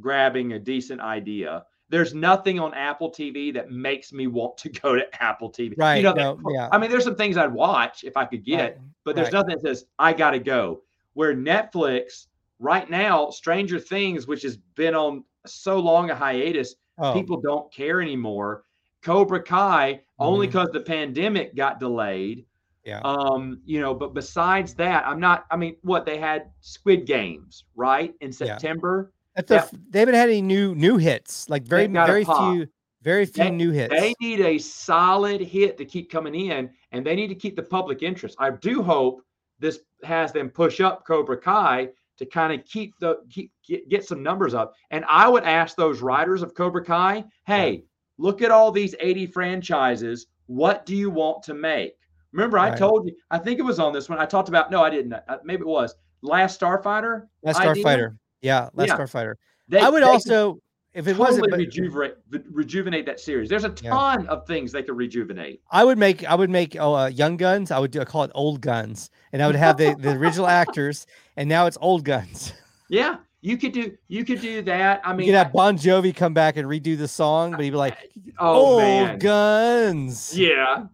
[0.00, 1.64] grabbing a decent idea.
[1.88, 5.74] There's nothing on Apple TV that makes me want to go to Apple TV.
[5.76, 6.68] Right, You know, no, yeah.
[6.70, 9.46] I mean, there's some things I'd watch if I could get, Right, but there's right.
[9.46, 10.82] nothing that says I got to go.
[11.14, 12.26] Where Netflix
[12.58, 17.72] right now, Stranger Things, which has been on so long a hiatus, Oh, people don't
[17.72, 18.64] care anymore.
[19.02, 20.52] Cobra Kai, only mm-hmm.
[20.52, 22.44] because the pandemic got delayed.
[22.84, 23.00] Yeah.
[23.04, 25.46] Um, you know, but besides that, I'm not.
[25.50, 28.32] I mean, what they had Squid Games, right, in Yeah.
[28.32, 29.12] September.
[29.34, 29.78] That's the yeah.
[29.90, 31.48] they haven't had any new new hits.
[31.48, 32.66] Like very very few
[33.02, 33.94] very few They- new hits.
[33.94, 37.62] They need a solid hit to keep coming in, and they need to keep the
[37.62, 38.36] public interest.
[38.38, 39.22] I do hope
[39.58, 44.04] this has them push up Cobra Kai to kind of keep the keep get, get
[44.04, 44.74] some numbers up.
[44.90, 47.84] And I would ask those writers of Cobra Kai, hey,
[48.18, 50.26] look at all these 80 franchises.
[50.46, 51.94] What do you want to make?
[52.32, 52.78] Remember, I Right.
[52.78, 54.18] told you, I think it was on this one.
[54.18, 55.12] I talked about, no, I didn't.
[55.14, 57.26] Uh, Maybe it was Last Starfighter.
[57.42, 57.84] Last idea.
[57.84, 58.16] Starfighter.
[58.42, 58.96] Yeah, Last Yeah.
[58.96, 59.34] Starfighter.
[59.68, 60.58] They, I would also,
[60.94, 62.14] if it could wasn't, but- rejuvenate,
[62.50, 63.48] rejuvenate that series.
[63.48, 63.90] There's a Yeah.
[63.90, 65.60] ton of things they could rejuvenate.
[65.70, 67.70] I would make I would make oh, uh, Young Guns.
[67.70, 70.46] I would do, I call it Old Guns, and I would have the, the original
[70.62, 71.06] actors,
[71.36, 72.52] and now it's Old Guns.
[72.88, 75.00] Yeah, you could do you could do that.
[75.04, 77.70] I mean, you could have Bon Jovi come back and redo the song, but he'd
[77.70, 77.96] be like,
[78.38, 80.84] oh "Old man, Guns." yeah.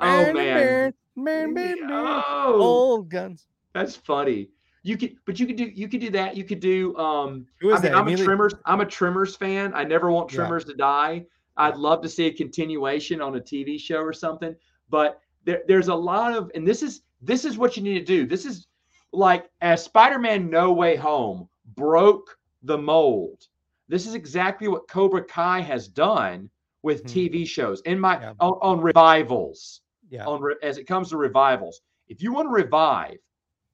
[0.00, 3.46] Oh man, man, man, oh, Old Guns.
[3.74, 4.48] that's funny.
[4.82, 6.36] You could, but you could do you could do that.
[6.36, 6.96] You could do.
[6.96, 7.98] Um, Who is I mean, that?
[7.98, 8.54] I'm a Tremors.
[8.64, 9.72] I'm a Tremors fan.
[9.74, 10.36] I never want Yeah.
[10.38, 11.26] Tremors to die.
[11.58, 14.54] I'd love to see a continuation on a TV show or something.
[14.88, 18.04] But there, there's a lot of, and this is this is what you need to
[18.04, 18.26] do.
[18.26, 18.68] This is
[19.12, 21.46] like as Spider-Man No Way Home
[21.76, 23.46] broke the mold.
[23.88, 26.48] This is exactly what Cobra Kai has done
[26.82, 27.08] with Mhm.
[27.28, 28.32] TV shows in my Yeah.
[28.40, 30.26] on, on revivals Yeah.
[30.26, 31.80] on re- as it comes to revivals.
[32.08, 33.18] If you want to revive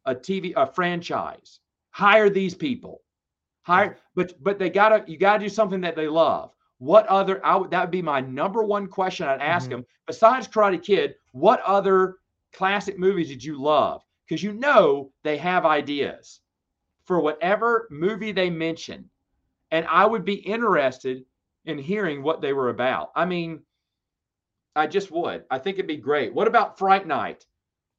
[0.07, 1.61] a TV a franchise,
[1.91, 3.03] hire these people.
[3.63, 6.53] Hire, but but they gotta you gotta do something that they love.
[6.79, 7.45] What other?
[7.45, 9.71] I would that would be my number one question I'd ask Mhm.
[9.71, 9.87] them.
[10.07, 12.19] Besides Karate Kid, what other
[12.53, 14.03] classic movies did you love?
[14.29, 16.41] Because you know they have ideas
[17.05, 19.11] for whatever movie they mention,
[19.71, 21.25] and I would be interested
[21.65, 23.11] in hearing what they were about.
[23.17, 23.66] I mean,
[24.77, 25.45] I just would.
[25.51, 26.33] I think it'd be great.
[26.33, 27.47] What about Fright Night?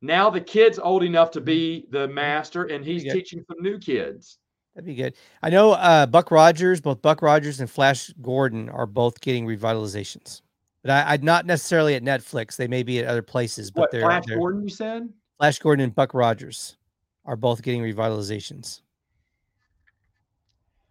[0.01, 4.37] Now the kid's old enough to be the master, and he's teaching some new kids.
[4.75, 5.15] That'd be good.
[5.41, 10.43] I know uh, Buck Rogers, both Buck Rogers and Flash Gordon are both getting revitalizations,
[10.83, 12.55] but I, I'd not necessarily at Netflix.
[12.55, 14.61] They may be at other places, but What they're, Flash they're Gordon?
[14.61, 15.09] You said?
[15.39, 16.77] Flash Gordon and Buck Rogers
[17.25, 18.81] are both getting revitalizations.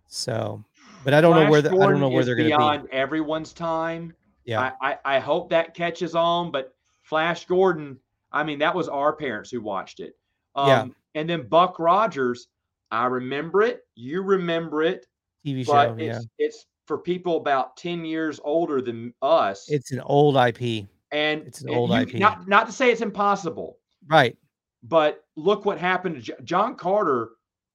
[0.08, 0.64] So,
[1.04, 2.58] but I don't know where the, I don't know where they're going to be.
[2.58, 4.12] beyond everyone's time.
[4.46, 6.50] Yeah, I, I I hope that catches on.
[6.52, 7.98] But Flash Gordon,
[8.32, 10.14] I mean, that was our parents who watched it.
[10.54, 10.86] Um, Yeah.
[11.16, 12.48] And then Buck Rogers,
[12.90, 13.80] I remember it.
[13.94, 15.06] You remember it,
[15.44, 15.96] TV show.
[15.98, 19.66] Yeah, it's it's for people about ten years older than us.
[19.68, 20.86] it's an old IP.
[21.12, 22.14] and it's an and old you- IP.
[22.14, 23.78] Not not to say it's impossible,
[24.08, 24.36] Right.
[24.82, 27.30] but look what happened to Jo- John Carter.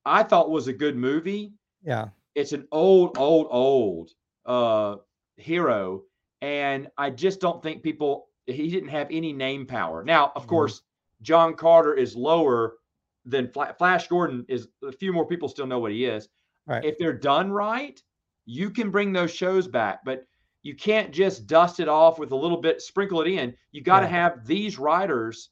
[0.05, 1.53] I thought was a good movie.
[1.83, 2.09] Yeah.
[2.35, 4.11] it's an old, old, old
[4.45, 4.95] uh
[5.37, 6.03] hero.
[6.41, 10.03] And I just don't think people he didn't have any name power.
[10.03, 10.49] Now, of Mhm.
[10.49, 10.81] course,
[11.21, 12.77] John Carter is lower
[13.23, 16.27] than Fla- Flash Gordon is a few more people still know what he is.
[16.65, 16.83] Right.
[16.83, 18.01] If they're done right,
[18.45, 20.25] you can bring those shows back, but
[20.63, 23.55] you can't just dust it off with a little bit, sprinkle it in.
[23.71, 24.11] You got to Yeah.
[24.11, 25.49] have these writers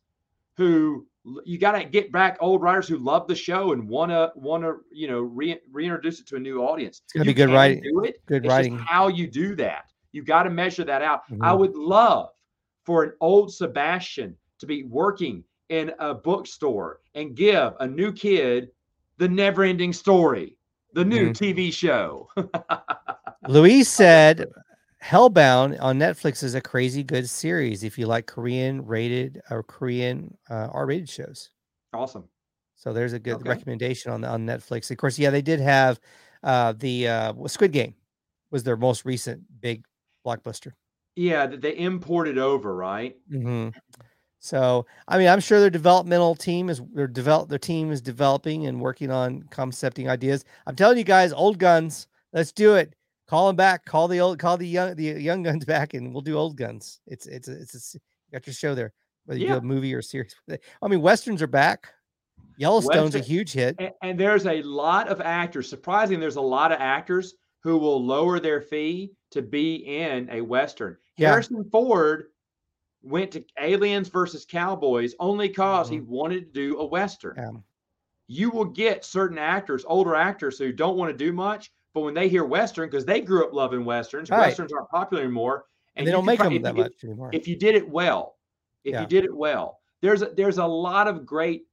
[0.58, 1.06] who
[1.46, 4.64] you got to get back old writers who love the show and want to want
[4.64, 7.02] to you know re- reintroduce it to a new audience.
[7.04, 8.26] It's gonna You be good writing- Do it.
[8.26, 8.78] good It's just writing.
[8.80, 9.92] how you do that.
[10.12, 11.22] You got to measure that out.
[11.42, 11.60] I Mhm.
[11.60, 12.30] would love
[12.86, 18.70] for an old Sebastian to be working in a bookstore and give a new kid
[19.18, 20.58] the never-ending story,
[20.94, 21.34] the new Mhm.
[21.34, 22.30] TV show.
[23.48, 24.46] Louise said
[25.04, 30.38] Hellbound on Netflix is a crazy good series if you like Korean rated or Korean
[30.50, 31.52] uh, R-rated shows.
[31.94, 32.28] awesome.
[32.76, 33.50] So there's a good Okay.
[33.50, 34.90] recommendation on on Netflix.
[34.90, 36.00] Of course, yeah, they did have
[36.44, 37.94] uh, the uh, Squid Game
[38.52, 39.84] was their most recent big
[40.26, 40.74] blockbuster.
[41.16, 43.16] Yeah, they imported over, right?
[43.30, 43.70] hmm
[44.40, 48.68] So, I mean, I'm sure their developmental team is their develop their team is developing
[48.68, 50.46] and working on concepting ideas.
[50.66, 52.94] I'm telling you guys, old guns, let's do it.
[53.28, 53.86] Call them back.
[53.86, 57.02] Call the old, call the young, the young guns back, and we'll do old guns.
[57.06, 58.94] It's it's a, it's a, s- you got your show there,
[59.26, 59.54] whether you Yeah.
[59.54, 60.34] do a movie or a series.
[60.82, 61.90] I mean, westerns are back.
[62.58, 63.76] Yellowstone's a huge hit.
[63.80, 65.70] And, and there's a lot of actors.
[65.70, 70.42] Surprisingly, there's a lot of actors who will lower their fee to be in a
[70.42, 70.98] western.
[71.18, 71.30] Yeah.
[71.30, 72.28] Harrison Ford
[73.02, 76.12] went to Aliens versus Cowboys only because he Mm-hmm.
[76.12, 77.36] wanted to do a western.
[77.38, 77.52] Yeah.
[78.28, 82.14] You will get certain actors, older actors who don't want to do much, but when
[82.14, 84.48] they hear western, because they grew up loving westerns, Right.
[84.48, 85.66] westerns aren't popular anymore,
[85.96, 87.30] And they don't make fi- them that you- much anymore.
[87.34, 88.38] if you did it well
[88.86, 89.02] if Yeah.
[89.02, 91.66] you did it well there's a, there's a lot of great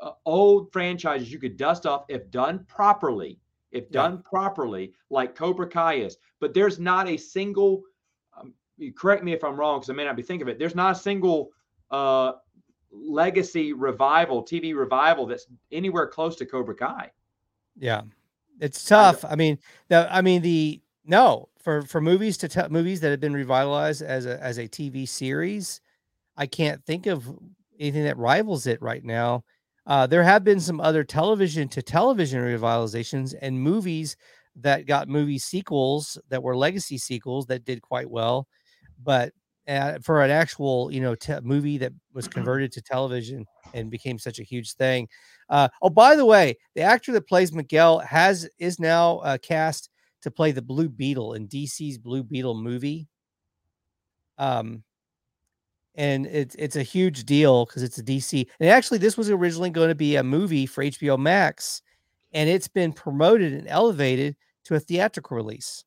[0.00, 3.40] uh, old franchises you could dust off if done properly
[3.72, 4.02] if Yeah.
[4.02, 7.82] done properly like cobra kai is but there's not a single
[8.38, 10.58] um, you correct me if i'm wrong because i may not be thinking of it
[10.58, 11.50] there's not a single
[11.90, 12.32] uh,
[12.90, 17.10] legacy revival tv revival that's anywhere close to cobra kai
[17.76, 18.02] Yeah,
[18.60, 19.24] it's tough.
[19.24, 19.58] I mean,
[19.88, 24.02] the I mean the no for for movies to tell movies that have been revitalized
[24.02, 25.80] as a as a TV series.
[26.36, 27.28] I can't think of
[27.78, 29.44] anything that rivals it right now.
[29.86, 34.16] Uh, there have been some other television to television revitalizations and movies
[34.56, 38.46] that got movie sequels that were legacy sequels that did quite well,
[39.02, 39.32] but
[39.68, 44.18] uh, for an actual you know te- movie that was converted to television and became
[44.18, 45.08] such a huge thing.
[45.48, 49.88] Uh, oh, by the way, the actor that plays Miguel has is now uh, cast
[50.22, 53.08] to play the Blue Beetle in DC's Blue Beetle movie.
[54.38, 54.82] Um,
[55.94, 58.46] and it's it's a huge deal because it's a DC.
[58.60, 61.82] And actually, this was originally going to be a movie for HBO Max,
[62.32, 65.84] and it's been promoted and elevated to a theatrical release.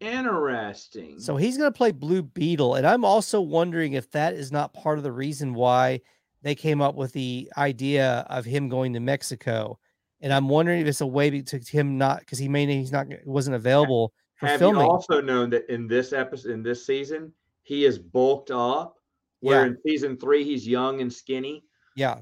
[0.00, 1.18] Interesting.
[1.18, 4.74] So he's going to play Blue Beetle, and I'm also wondering if that is not
[4.74, 6.00] part of the reason why
[6.42, 9.78] they came up with the idea of him going to Mexico.
[10.20, 13.06] And I'm wondering if it's a way to him not because he may he's not
[13.24, 14.82] wasn't available for have filming.
[14.82, 17.32] you also known that in this episode, in this season,
[17.64, 18.96] he is bulked up?
[19.40, 19.66] Where Yeah.
[19.72, 21.64] in season three he's young and skinny.
[21.96, 22.20] yeah,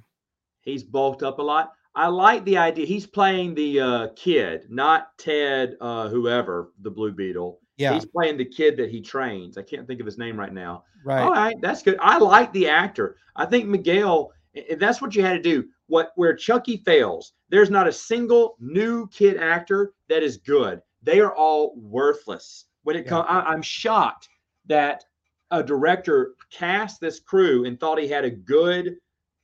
[0.63, 1.73] He's bulked up a lot.
[1.95, 2.87] I like the idea.
[2.87, 7.61] He's playing the uh, kid, not Ted, uh, whoever the Blue Beetle.
[7.77, 9.59] yeah, He's playing the kid that he trains.
[9.59, 10.85] I can't think of his name right now.
[11.05, 11.21] right.
[11.23, 11.99] All right, that's good.
[12.01, 13.17] I like the actor.
[13.37, 14.33] I think Miguel.
[14.79, 15.69] That's what you had to do.
[15.87, 20.81] What where Chucky fails, there's not a single new kid actor that is good.
[21.03, 22.67] They are all worthless.
[22.85, 23.11] When it Yeah.
[23.11, 24.29] comes, I'm shocked
[24.67, 25.05] that
[25.53, 28.97] a director cast this crew and thought he had a good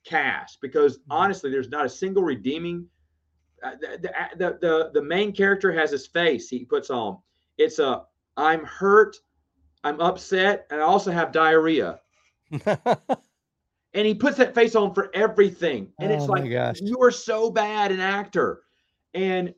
[0.03, 1.11] cast because Mm-hmm.
[1.11, 2.85] honestly, there's not a single redeeming.
[3.63, 7.17] Uh, the, the, the the the main character has his face he puts on.
[7.57, 8.03] It's a
[8.35, 9.17] I'm hurt,
[9.83, 11.99] I'm upset, and I also have diarrhea.
[13.95, 15.91] And he puts that face on for everything.
[15.99, 18.61] And it's Oh my like you are so bad an actor.
[19.15, 19.53] And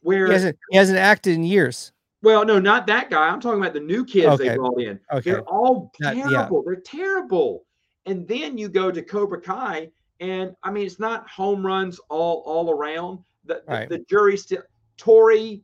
[0.00, 1.92] where he hasn't he hasn't acted in years.
[2.26, 3.28] Well, no, not that guy.
[3.28, 4.98] I'm talking about the new kids they brought in.
[5.12, 5.30] Okay.
[5.30, 6.28] They're all Not- yeah.
[6.28, 6.64] terrible.
[6.66, 7.64] They're terrible.
[8.04, 12.42] And then you go to Cobra Kai, and I mean, it's not home runs all
[12.44, 13.20] all around.
[13.44, 14.62] The the, the jury still
[14.96, 15.62] Tori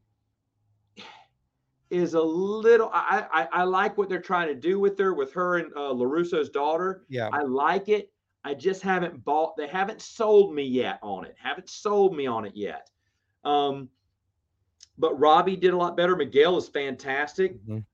[1.91, 2.91] is a little.
[2.93, 5.93] I, I I like what they're trying to do with her, with her and uh,
[5.93, 7.03] LaRusso's daughter.
[7.09, 7.29] Yeah.
[7.33, 8.13] I like it.
[8.45, 9.57] I just haven't bought.
[9.57, 11.35] They haven't sold me yet on it.
[11.43, 12.89] Haven't sold me on it yet.
[13.43, 13.89] Um,
[14.98, 16.16] but Robbie did a lot better.
[16.16, 17.60] Miguel is fantastic.
[17.66, 17.85] Mhm.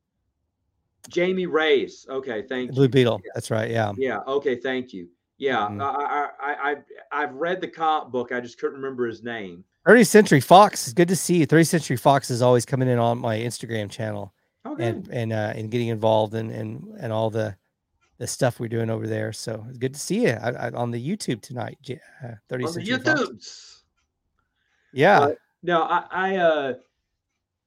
[1.09, 2.07] Jamie Reyes.
[2.09, 2.75] Okay, thank you.
[2.75, 3.21] Blue Beetle.
[3.35, 3.71] That's right.
[3.71, 3.93] Yeah.
[3.97, 4.19] Yeah.
[4.27, 4.57] Okay.
[4.57, 5.09] Thank you.
[5.39, 5.69] Yeah.
[5.69, 5.81] Mhm.
[5.83, 6.77] I, I, I,
[7.13, 8.33] I've read the comic book.
[8.33, 9.65] I just couldn't remember his name.
[9.87, 10.87] 30th Century Fox.
[10.87, 11.47] It's good to see you.
[11.47, 14.35] 30th Century Fox is always coming in on my Instagram channel
[14.67, 14.87] Okay.
[14.87, 17.57] and and uh, and getting involved in and and all the
[18.19, 19.33] the stuff we're doing over there.
[19.33, 21.79] So it's good to see you I, I, on the YouTube tonight.
[21.89, 23.85] Uh, 30th On the Century Fox.
[24.93, 25.21] Yeah.
[25.21, 26.75] But- No, I, I, uh,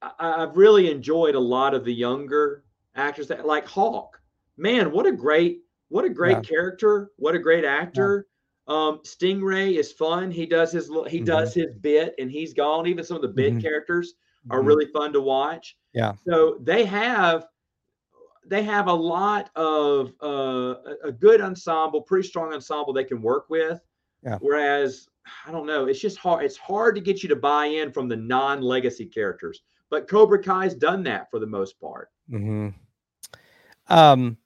[0.01, 2.63] I, I've really enjoyed a lot of the younger
[2.95, 4.19] actors that like Hawk.
[4.57, 6.41] Man, what a great, what a great Yeah.
[6.41, 7.11] character.
[7.17, 8.27] What a great actor.
[8.67, 10.31] Um, Stingray is fun.
[10.31, 11.25] He does his, he Mhm.
[11.25, 12.87] does his bit, and he's gone.
[12.87, 13.61] Even some of the bit Mhm.
[13.61, 14.13] characters
[14.49, 14.67] are Mhm.
[14.67, 15.77] really fun to watch.
[15.93, 16.13] Yeah.
[16.27, 17.47] So they have
[18.43, 23.21] they have a lot of uh, a- a good ensemble, pretty strong ensemble they can
[23.21, 23.79] work with.
[24.23, 24.39] Yeah.
[24.41, 25.07] Whereas
[25.45, 26.43] I don't know, it's just hard.
[26.43, 29.61] It's hard to get you to buy in from the non-legacy characters.
[29.91, 32.09] But Cobra Kai's done that for the most part.
[32.31, 32.69] Mm-hmm.
[33.93, 34.37] Um,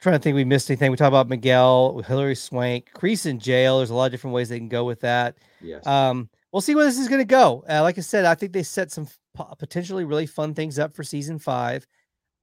[0.00, 0.90] trying to think we missed anything.
[0.90, 3.78] We talked about Miguel, Hilary Swank, Kreese in jail.
[3.78, 5.36] There's a lot of different ways they can go with that.
[5.60, 5.86] Yes.
[5.86, 7.64] Um, we'll see where this is going to go.
[7.68, 10.94] Uh, like I said, I think they set some po- potentially really fun things up
[10.94, 11.86] for season five.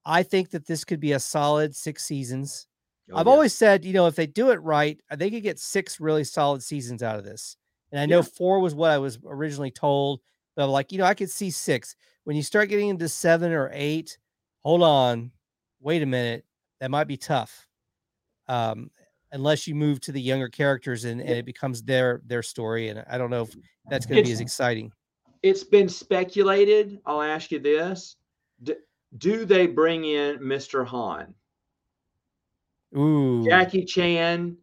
[0.06, 2.68] I think that this could be a solid six seasons.
[3.14, 3.32] Oh, I've yeah.
[3.32, 6.26] always said, you know, if they do it right, uh, they could get six really
[6.26, 7.56] solid seasons out of this.
[7.92, 8.24] And I know Yeah.
[8.36, 10.20] four was what I was originally told,
[10.56, 11.96] but like, you know, I could see six.
[12.24, 14.18] When you start getting into seven or eight,
[14.64, 15.32] hold on,
[15.80, 16.46] wait a minute,
[16.80, 17.68] that might be tough.
[18.48, 18.92] Um,
[19.32, 22.90] unless you move to the younger characters and, and it becomes their their story.
[22.90, 23.56] And I don't know if
[23.90, 24.92] that's going to be as exciting.
[25.42, 27.00] it's been speculated.
[27.06, 28.18] I'll ask you this:
[28.62, 28.76] D-
[29.18, 30.86] Do they bring in Mr.
[30.86, 31.34] Han?
[32.98, 34.58] Ooh, Jackie Chan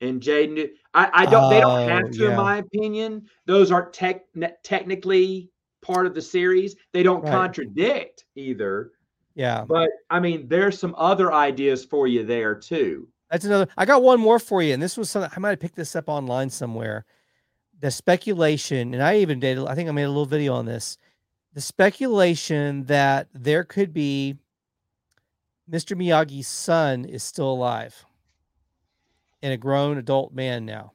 [0.00, 0.70] and Jaden.
[0.94, 1.50] I, I don't.
[1.50, 2.30] they don't oh, have Oh, to, yeah.
[2.30, 3.28] in my opinion.
[3.46, 4.22] Those aren't tech,
[4.62, 5.50] technically
[5.82, 6.76] part of the series.
[6.92, 7.30] They don't Right.
[7.32, 8.92] contradict either.
[9.34, 9.64] yeah.
[9.64, 13.08] But I mean, there's some other ideas for you there too.
[13.30, 13.68] That's another.
[13.76, 15.94] I got one more for you, and this was something I might have picked this
[15.94, 17.04] up online somewhere.
[17.78, 19.58] The speculation, and I even did.
[19.58, 20.98] I think I made a little video on this.
[21.54, 24.36] The speculation that there could be
[25.70, 25.96] Mr.
[25.96, 28.04] Miyagi's son is still alive
[29.42, 30.92] and a grown adult man now.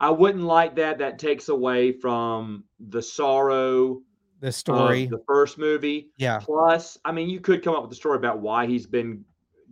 [0.00, 0.98] I wouldn't like that.
[0.98, 4.00] That takes away from the sorrow
[4.40, 6.10] The of story, the first movie.
[6.16, 9.24] yeah, Plus, I mean, you could come up with a story about why he's been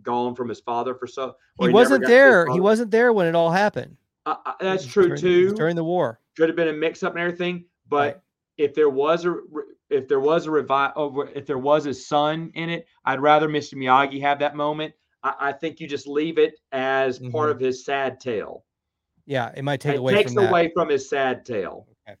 [0.03, 1.35] gone from his father for so.
[1.59, 2.47] or he wasn't got to his there.
[2.51, 3.95] He wasn't there when it all happened.
[4.25, 5.53] Uh, uh, that's true during- too.
[5.55, 6.19] During the war.
[6.35, 8.17] Could have been a mix up and everything, but Right.
[8.57, 9.37] if there was a
[9.89, 10.91] if there was a revive
[11.33, 13.75] if there was a son in it, I'd rather Mr.
[13.75, 14.93] Miyagi have that moment.
[15.39, 17.51] I, I think you just leave it as part Mhm.
[17.51, 18.63] of his sad tale.
[19.25, 20.49] Yeah, it might take It away takes from that.
[20.49, 21.87] away from his sad tale.
[22.07, 22.17] Okay.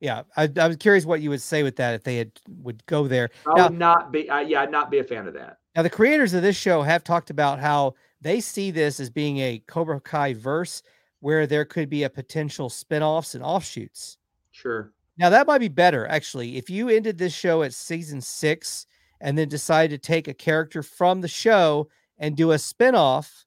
[0.00, 2.30] Yeah, I, I was curious what you would say with that if they had
[2.62, 3.30] would go there.
[3.46, 4.28] I Now- would not be.
[4.30, 5.58] Uh, yeah, I'd not be a fan of that.
[5.74, 9.38] Now, the creators of this show have talked about how they see this as being
[9.38, 10.82] a Cobra Kai verse
[11.20, 14.16] where there could be a potential spin-offs and offshoots.
[14.52, 14.92] Sure.
[15.18, 16.56] Now, that might be better actually.
[16.56, 18.86] If you ended this show at season six
[19.20, 21.88] and then decided to take a character from the show
[22.18, 23.44] and do a spin-off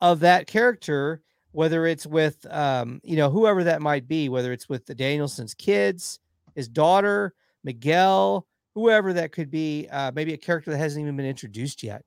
[0.00, 4.68] of that character, whether it's with um, you know, whoever that might be, whether it's
[4.68, 6.18] with the Daniel-san's kids,
[6.54, 11.26] his daughter, Miguel, whoever that could be, uh, maybe a character that hasn't even been
[11.26, 12.04] introduced yet.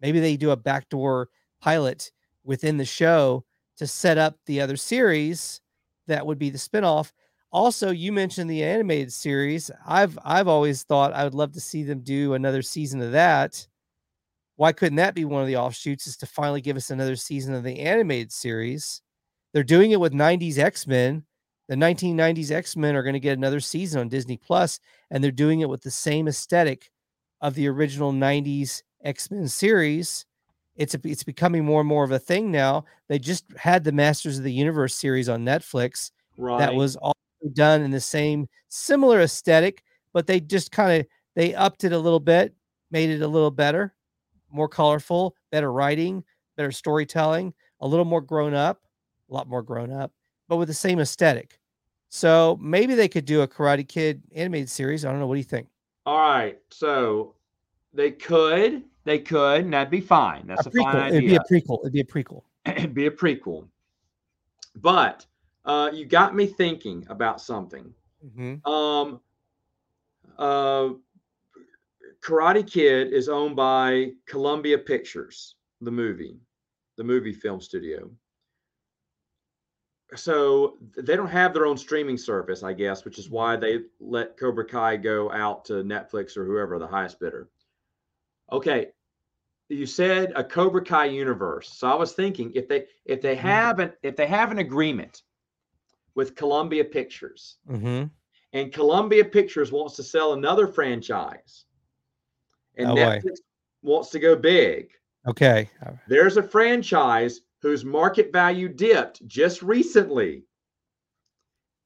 [0.00, 1.28] Maybe they do a backdoor
[1.60, 2.12] pilot
[2.44, 3.44] within the show
[3.76, 5.60] to set up the other series
[6.06, 7.12] that would be the spinoff.
[7.50, 9.70] Also, you mentioned the animated series.
[9.86, 13.66] I've I've always thought I would love to see them do another season of that.
[14.56, 16.06] Why couldn't that be one of the offshoots?
[16.06, 19.02] Is to finally give us another season of the animated series.
[19.52, 21.24] They're doing it with 90s X-Men.
[21.68, 24.78] The 1990s X-Men are going to get another season on Disney Plus,
[25.10, 26.90] and they're doing it with the same aesthetic
[27.40, 30.26] of the original 90s X-Men series.
[30.76, 32.84] It's a, it's becoming more and more of a thing now.
[33.08, 36.58] They just had the Masters of the Universe series on Netflix Right.
[36.58, 37.14] that was also
[37.52, 41.06] done in the same similar aesthetic, but they just kind of
[41.36, 42.54] they upped it a little bit,
[42.90, 43.94] made it a little better,
[44.52, 46.24] more colorful, better writing,
[46.56, 48.82] better storytelling, a little more grown up,
[49.30, 50.12] a lot more grown up,
[50.48, 51.58] but with the same aesthetic.
[52.08, 55.04] So maybe they could do a Karate Kid animated series.
[55.04, 55.26] I don't know.
[55.26, 55.68] What do you think?
[56.04, 56.58] All right.
[56.70, 57.34] So
[57.94, 58.82] they could.
[59.04, 60.46] They could, and that'd be fine.
[60.46, 61.08] That's a a, fine prequel.
[61.08, 61.78] It'd be a prequel.
[61.80, 62.42] It'd be a prequel.
[62.66, 63.66] It'd be a prequel.
[64.76, 65.26] But
[65.64, 67.92] uh, you got me thinking about something.
[68.24, 68.64] Mhm.
[68.66, 69.20] Um,
[70.38, 70.90] uh,
[72.22, 76.38] Karate Kid is owned by Columbia Pictures, the movie,
[76.96, 78.10] the movie film studio.
[80.14, 84.36] So they don't have their own streaming service, I guess, which is why they let
[84.36, 87.48] Cobra Kai go out to Netflix or whoever the highest bidder.
[88.52, 88.92] Okay,
[89.68, 91.72] you said a Cobra Kai universe.
[91.72, 93.40] So I was thinking if they if they Mhm.
[93.40, 95.22] have an if they have an agreement
[96.14, 98.10] with Columbia Pictures, Mhm.
[98.52, 101.64] and Columbia Pictures wants to sell another franchise,
[102.76, 103.00] and Oh, boy.
[103.24, 103.36] Netflix
[103.82, 104.90] wants to go big.
[105.26, 105.70] Okay.
[106.08, 110.44] There's a franchise whose market value dipped just recently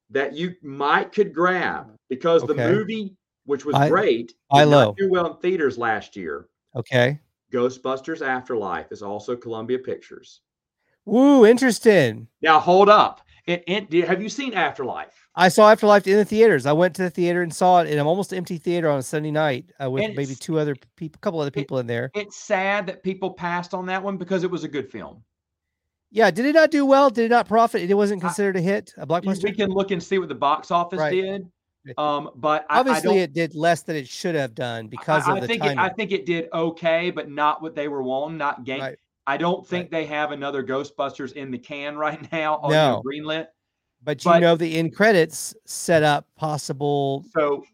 [0.09, 3.15] that you might could grab because the movie,
[3.45, 4.93] which was I- great, I did not low.
[4.97, 6.47] do well in theaters last year.
[6.75, 7.19] Okay.
[7.51, 10.41] Ghostbusters Afterlife is also Columbia Pictures.
[11.05, 12.27] Woo, interesting.
[12.41, 13.21] Now hold up.
[13.45, 15.26] It, it, have you seen Afterlife?
[15.37, 16.65] I saw Afterlife in the theaters.
[16.65, 19.03] I went to the theater and saw it in an almost empty theater on a
[19.03, 22.09] Sunday night uh, with maybe two other people, a couple other people in there.
[22.15, 25.23] It's sad that people passed on that one because it was a good film.
[26.09, 27.11] Yeah, did it not do well?
[27.11, 27.87] Did it not profit?
[27.87, 29.43] It wasn't considered a hit, a blockbuster.
[29.43, 31.11] We can look and see what the box office Right.
[31.11, 31.51] did.
[31.97, 35.31] Um, but I, I Obviously, it did less than it should have done because I,
[35.31, 35.77] of I the think it.
[35.77, 38.37] I think it did okay, but not what they were wanting.
[38.37, 38.81] Not game.
[38.81, 38.97] Right.
[39.27, 42.59] I don't think they have another Ghostbusters in the can right now.
[42.63, 43.03] No.
[43.05, 43.47] greenlit.
[44.07, 47.25] But you but- know, the end credits set up possible.
[47.33, 47.65] So,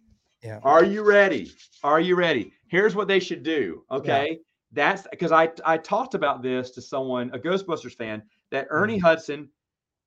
[0.41, 0.59] Yeah.
[0.63, 1.51] are you ready?
[1.83, 2.51] Are you ready?
[2.67, 3.83] Here's what they should do.
[3.91, 4.39] Okay,
[4.71, 9.05] that's because I I talked about this to someone, a Ghostbusters fan, that Ernie Mm-hmm.
[9.05, 9.49] Hudson,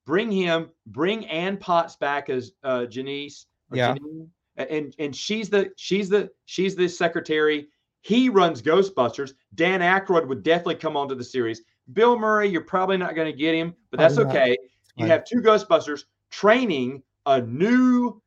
[0.04, 3.46] bring him, bring Ann Potts back as uh, Janice.
[3.70, 3.94] or Yeah.
[3.94, 7.68] Janine, and and she's the she's the she's the secretary.
[8.00, 9.32] He runs Ghostbusters.
[9.54, 11.62] Dan Aykroyd would definitely come onto the series.
[11.92, 14.56] Bill Murray, you're probably not going to get him, but that's okay.
[14.96, 18.20] You have two Ghostbusters training a new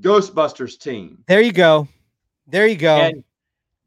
[0.00, 1.22] Ghostbusters team.
[1.26, 1.88] There you go.
[2.46, 2.96] There you go.
[2.96, 3.24] And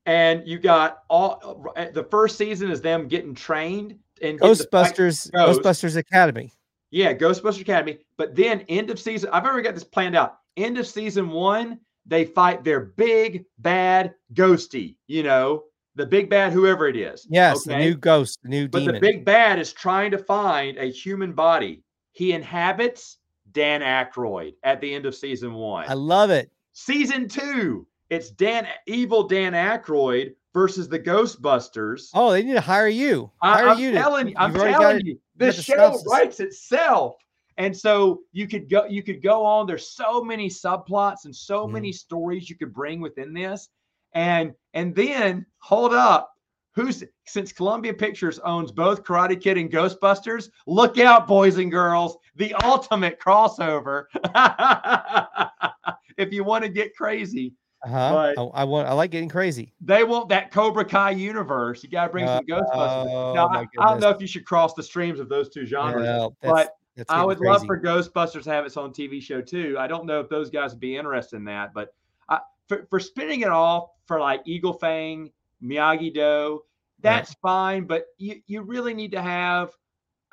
[0.05, 4.95] and you got all the first season is them getting trained and getting to fight-
[4.95, 5.61] Ghostbusters, Ghost.
[5.61, 6.51] Ghostbusters Academy.
[6.91, 7.97] Yeah, Ghostbusters Academy.
[8.17, 10.37] But then end of season, I've already got this planned out.
[10.57, 15.63] End of season one, they fight their big bad ghosty, you know,
[15.95, 17.25] the big bad, whoever it is.
[17.29, 18.95] Yes, the new ghost, the new But demon.
[18.95, 21.83] the big bad is trying to find a human body.
[22.11, 23.17] He inhabits
[23.55, 25.85] Dan Aykroyd at the end of season one.
[25.89, 26.51] I love it.
[26.73, 32.09] season two, it's Dan evil Dan Aykroyd versus the Ghostbusters.
[32.13, 33.31] Oh, they need to hire you.
[33.41, 33.91] I, Hire am you.
[33.91, 37.15] to- telling you, I'm telling it- you, the show writes itself.
[37.57, 39.65] And so you could go, you could go on.
[39.65, 41.71] There's so many subplots and so Mhm.
[41.71, 43.69] many stories you could bring within this.
[44.13, 46.33] And and then hold up,
[46.73, 52.17] who's since Columbia Pictures owns both Karate Kid and Ghostbusters, look out, boys and girls,
[52.35, 54.05] the ultimate crossover.
[56.17, 57.53] if you want to get crazy,
[57.83, 58.33] Uh-huh.
[58.35, 58.87] But- I, I want.
[58.87, 59.73] I like getting crazy.
[59.81, 61.83] they want that Cobra Kai universe.
[61.83, 63.07] You got to bring some Ghostbusters.
[63.09, 65.65] Oh, now, I, I don't know if you should cross the streams of those two
[65.65, 69.21] genres, Well, that's, but that's I would love for Ghostbusters to have its own TV
[69.21, 69.75] show too.
[69.77, 71.93] I don't know if those guys would be interested in that, but
[72.29, 75.29] I, for, for spinning it off for like Eagle Fang,
[75.61, 76.61] Miyagi Do,
[77.01, 77.83] that's fine.
[77.85, 79.71] But you, you really need to have.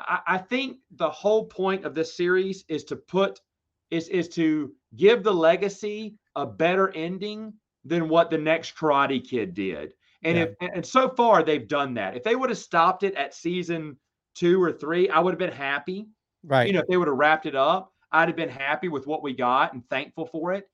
[0.09, 3.41] I, I think the whole point of this series is to put
[3.91, 7.53] is is to give the legacy a better ending
[7.85, 9.95] than what the next Karate Kid did.
[10.23, 10.45] And Yeah.
[10.45, 12.17] if and- and so far they've done that.
[12.17, 13.99] If they would have stopped it at season
[14.35, 16.09] two or three, I would have been happy
[16.45, 16.67] right.
[16.67, 19.23] you know, if they would have wrapped it up, I'd have been happy with what
[19.23, 20.69] we got and thankful for it.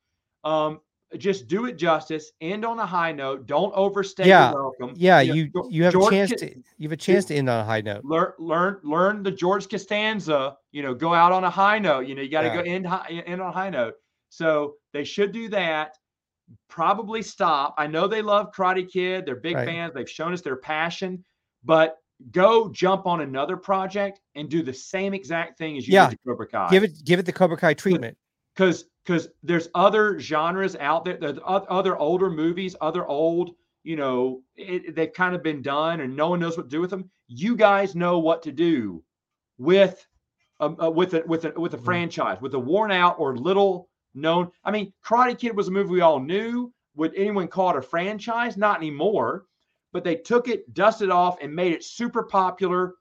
[0.44, 0.80] Um,
[1.16, 2.32] just do it justice.
[2.40, 3.46] End on a high note.
[3.46, 4.92] Don't overstay Yeah, your welcome.
[4.96, 7.60] yeah, you Geo- you have a chance to you have a chance to end on
[7.60, 8.04] a high note.
[8.04, 10.56] learn learn learn the George Costanza.
[10.72, 12.06] You know, go out on a high note.
[12.06, 12.56] You know, you got to Yeah.
[12.56, 13.94] go end high, end on a high note.
[14.28, 15.96] So they should do that.
[16.68, 17.74] Probably stop.
[17.78, 19.24] I know they love Karate Kid.
[19.26, 19.66] They're big Right.
[19.66, 19.94] fans.
[19.94, 21.24] They've shown us their passion,
[21.64, 21.96] but
[22.32, 26.10] go jump on another project and do the same exact thing as you Yeah.
[26.10, 26.68] did to Cobra Kai.
[26.70, 28.16] Give it give it the Cobra Kai treatment.
[28.58, 33.52] Because because there's other genres out there there's other older movies other old
[33.84, 36.80] you know it, they've kind of been done and no one knows what to do
[36.80, 39.02] with them you guys know what to do
[39.58, 40.04] with
[40.60, 41.84] um, uh, with a with a with a Mhm.
[41.84, 45.90] franchise with a worn out or little known i mean karate kid was a movie
[45.90, 46.72] we all knew.
[46.96, 48.56] Would anyone call it a franchise?
[48.56, 49.44] Not anymore.
[49.92, 52.94] But they took it dusted off and made it super popular.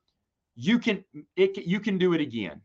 [0.56, 1.04] You can
[1.36, 2.62] it you can do it again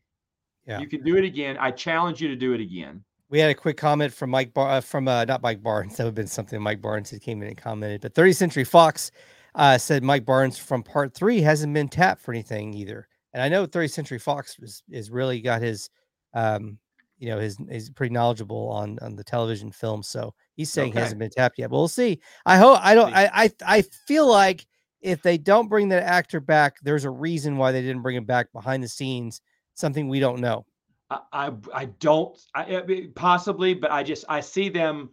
[0.67, 0.79] Yeah.
[0.79, 3.55] you can do it again i challenge you to do it again We had a
[3.55, 5.97] quick comment from Mike Bar- uh, from uh, not Mike Barnes.
[5.97, 8.03] That would have been something Mike Barnes had came in and commented.
[8.03, 9.11] But 30th Century Fox
[9.55, 13.09] uh, said Mike Barnes from Part Three hasn't been tapped for anything either.
[13.33, 15.89] And I know 30th Century Fox is, is really got his,
[16.35, 16.79] um,
[17.19, 20.03] you know, his is pretty knowledgeable on on the television film.
[20.03, 21.71] So he's saying he hasn't been tapped yet.
[21.71, 22.21] But we'll see.
[22.45, 23.15] I hope I don't.
[23.15, 24.67] I I I feel like
[25.01, 28.27] if they don't bring that actor back, there's a reason why they didn't bring him
[28.27, 29.41] back behind the scenes.
[29.75, 30.65] Something we don't know.
[31.11, 35.11] I, I I don't I, possibly, but I just I see them,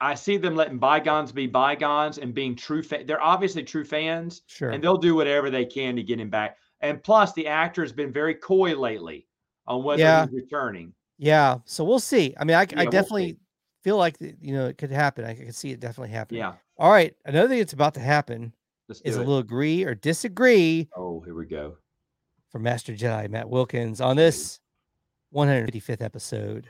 [0.00, 2.82] I see them letting bygones be bygones and being true.
[2.82, 4.70] Fa- they're obviously true fans, Sure.
[4.70, 6.56] and they'll do whatever they can to get him back.
[6.80, 9.26] And plus, the actor has been very coy lately
[9.66, 10.26] on whether Yeah.
[10.26, 10.92] he's returning.
[11.18, 12.34] Yeah, so we'll see.
[12.40, 13.36] I mean, I, Yeah, I we'll definitely
[13.84, 15.24] feel like you know it could happen.
[15.24, 16.40] I could see it definitely happening.
[16.40, 18.52] Yeah, All right, another thing that's about to happen
[19.04, 21.76] is a little agree or disagree oh, here we go.
[22.52, 24.60] From Master Jedi Matt Wilkins on this
[25.34, 26.68] 155th episode.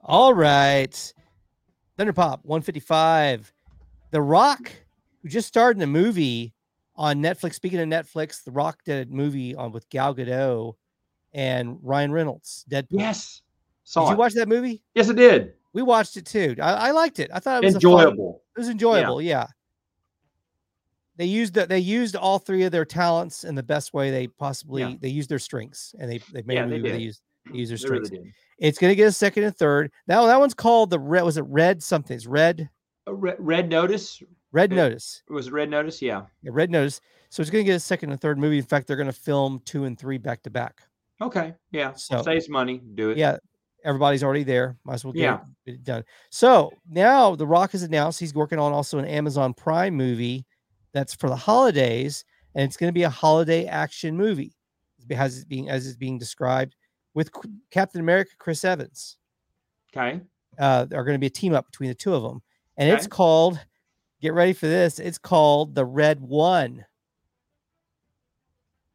[0.00, 1.12] All right,
[1.96, 3.52] Thunder Pop 155.
[4.10, 4.70] The Rock,
[5.22, 6.54] who just starred in a movie
[6.94, 7.54] on Netflix.
[7.54, 10.74] Speaking of Netflix, The Rock did a movie on with Gal Gadot
[11.32, 12.64] and Ryan Reynolds.
[12.70, 12.86] Deadpool.
[13.00, 13.42] Yes,
[13.84, 14.18] Did saw you it.
[14.18, 14.82] watch that movie?
[14.94, 15.54] yes, it did.
[15.72, 16.54] We watched it too.
[16.62, 17.30] I, I liked it.
[17.34, 18.42] I thought it was a fun- Enjoyable.
[18.56, 19.20] it was enjoyable.
[19.20, 19.46] Yeah.
[21.16, 24.26] They used the, they used all three of their talents in the best way they
[24.26, 24.94] possibly Yeah.
[25.00, 27.02] they used their strengths and they they made Yeah, a they movie they did.
[27.04, 28.10] used they used their They strengths.
[28.10, 28.32] did.
[28.58, 29.92] It's gonna get a second and third.
[30.08, 32.14] Now that one's called the red was it red something?
[32.16, 32.68] It's red
[33.06, 34.22] Uh, Red, Red Notice
[34.52, 34.76] red Yeah.
[34.76, 35.22] notice.
[35.28, 36.00] was it Red Notice?
[36.02, 36.22] Yeah.
[36.42, 37.00] Yeah, red notice.
[37.30, 38.58] So it's gonna get a second and third movie.
[38.58, 40.82] In fact, they're gonna film two and three back to back.
[41.20, 41.54] Okay.
[41.70, 41.92] Yeah.
[41.92, 42.80] So- saves money.
[42.94, 43.18] Do it.
[43.18, 43.36] Yeah,
[43.84, 44.76] everybody's already there.
[44.84, 45.34] Might as well get, Yeah.
[45.34, 46.04] it, get it done.
[46.30, 50.44] So now The Rock has announced he's working on also an Amazon Prime movie
[50.94, 54.54] that's for the holidays, and it's going to be a holiday action movie,
[55.10, 56.76] as it's being as it's being described
[57.12, 57.30] with
[57.70, 59.18] Captain America, Chris Evans.
[59.94, 60.22] Okay.
[60.58, 62.40] Uh, are going to be a team up between the two of them,
[62.78, 63.60] and it's called.
[64.22, 64.98] Get ready for this.
[65.00, 66.86] It's called the Red One.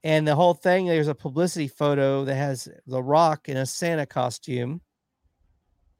[0.04, 4.08] And the whole thing, there's a publicity photo that has The Rock in a Santa
[4.08, 4.82] costume.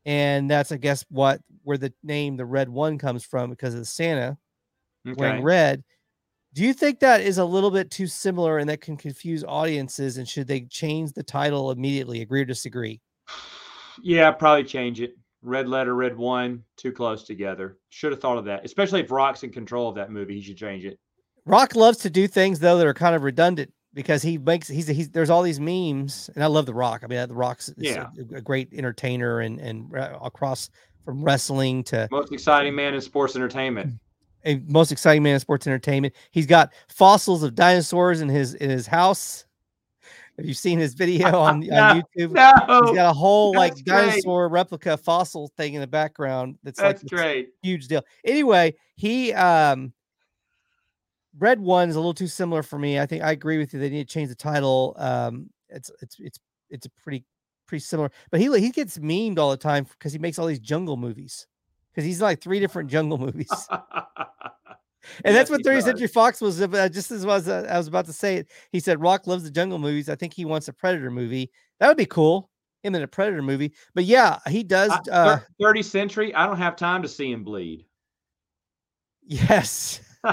[0.04, 3.82] And that's, I guess, what where the name the Red One comes from because of
[3.82, 4.38] the Santa
[5.06, 5.44] wearing Okay.
[5.44, 5.84] red.
[6.54, 10.18] Do you think that is a little bit too similar and that can confuse audiences?
[10.18, 12.22] And should they change the title immediately?
[12.22, 13.02] Agree or disagree?
[14.02, 15.16] Yeah, probably change it.
[15.42, 17.78] Red letter, red one, too close together.
[17.90, 18.66] Should have thought of that.
[18.66, 20.98] Especially if Rock's in control of that movie, he should change it.
[21.46, 24.88] Rock loves to do things though that are kind of redundant because he makes he's
[24.88, 27.02] he's there's all these memes and I love the Rock.
[27.04, 28.08] I mean, the Rock's Yeah.
[28.34, 30.70] a, a great entertainer and and uh, across
[31.06, 34.00] from wrestling to Most exciting man in sports entertainment.
[34.46, 36.14] A most exciting man in sports entertainment.
[36.32, 39.46] He's got fossils of dinosaurs in his in his house.
[40.38, 42.32] Have you seen his video on, No, on YouTube?
[42.32, 43.86] No, He's got a whole like great.
[43.86, 46.58] dinosaur replica fossil thing in the background.
[46.64, 47.50] That's, that's like great.
[47.62, 48.04] huge deal.
[48.24, 49.92] Anyway, he um
[51.38, 53.00] Red One is a little too similar for me.
[53.00, 53.80] I think I agree with you.
[53.80, 54.96] They need to change the title.
[54.98, 56.40] Um, it's it's it's
[56.70, 57.24] it's a pretty
[57.68, 58.12] pretty similar.
[58.32, 61.48] But he he gets memed all the time because he makes all these jungle movies.
[62.00, 63.50] Because he's in, like three different jungle movies,
[65.26, 65.84] and that's what he 30th does.
[65.86, 66.62] Century Fox was.
[66.62, 68.48] Uh, just as was uh, I was about to say it.
[68.72, 70.08] He said Rock loves the jungle movies.
[70.08, 71.52] I think he wants a Predator movie.
[71.80, 72.50] That would be cool.
[72.84, 73.74] Him in a Predator movie.
[73.94, 74.92] But yeah, he does.
[74.92, 76.34] I- Uh, thir- 30th century.
[76.34, 77.86] I don't have time to see him bleed.
[79.26, 80.00] yes.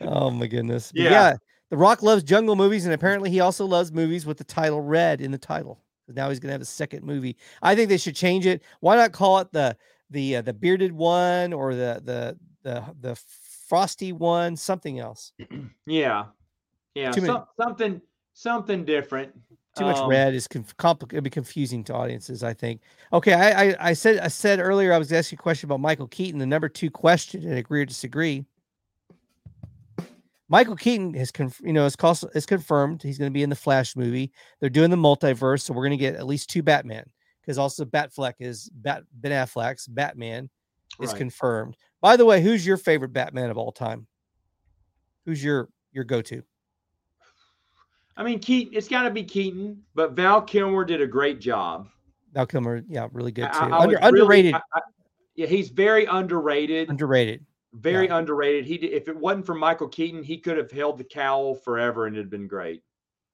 [0.00, 0.92] Oh my goodness.
[0.94, 1.10] Yeah.
[1.10, 1.36] Yeah.
[1.70, 5.20] The Rock loves jungle movies, and apparently he also loves movies with the title red
[5.20, 5.82] in the title.
[6.08, 7.36] So now he's gonna have a second movie.
[7.60, 8.62] I think they should change it.
[8.80, 9.76] Why not call it the
[10.08, 13.14] the uh, the bearded one or the the the the
[13.68, 15.32] frosty one, something else.
[15.86, 16.24] yeah,
[16.94, 18.00] yeah, some, something
[18.32, 19.32] something different.
[19.76, 22.42] Too much Um, red is conf- compli- it'd be confusing to audiences.
[22.42, 22.80] I think.
[23.12, 26.08] Okay, I, I I said I said earlier I was asking a question about Michael
[26.08, 28.46] Keaton, the number two question, and agree or disagree.
[30.48, 33.50] Michael Keaton has conf- you know is, cons- is confirmed he's going to be in
[33.50, 34.32] the Flash movie.
[34.60, 37.04] They're doing the multiverse, so we're going to get at least two Batman
[37.42, 40.48] because also Batfleck is Bat Ben Affleck's Batman
[41.00, 41.18] is Right.
[41.18, 41.76] confirmed.
[42.00, 44.06] By the way, who's your favorite Batman of all time?
[45.26, 46.42] Who's your your go to?
[48.16, 48.74] I mean, Keaton.
[48.74, 51.88] It's got to be Keaton, but Val Kilmer did a great job.
[52.32, 53.58] Val Kilmer, yeah, really good too.
[53.58, 54.80] I- I Under, really- underrated, I- I-
[55.36, 56.88] yeah, he's very underrated.
[56.90, 57.44] underrated.
[57.74, 58.18] Very yeah.
[58.18, 58.64] underrated.
[58.64, 62.06] He did, if it wasn't for Michael Keaton, he could have held the cowl forever
[62.06, 62.82] and it'd been great.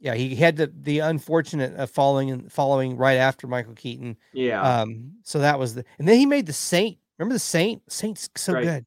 [0.01, 4.17] Yeah, he had the the unfortunate uh, following and following right after Michael Keaton.
[4.33, 6.99] Yeah, Um, so that was the and then he made the Saint.
[7.19, 7.81] Remember the Saint?
[7.91, 8.65] Saint's so Great.
[8.65, 8.87] good.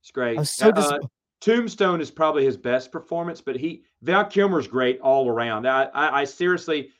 [0.00, 0.36] it's great.
[0.36, 1.08] I was so Uh, disappointed.
[1.40, 5.66] Tombstone is probably his best performance, but he Val Kilmer's great all around.
[5.66, 6.90] I I, I seriously,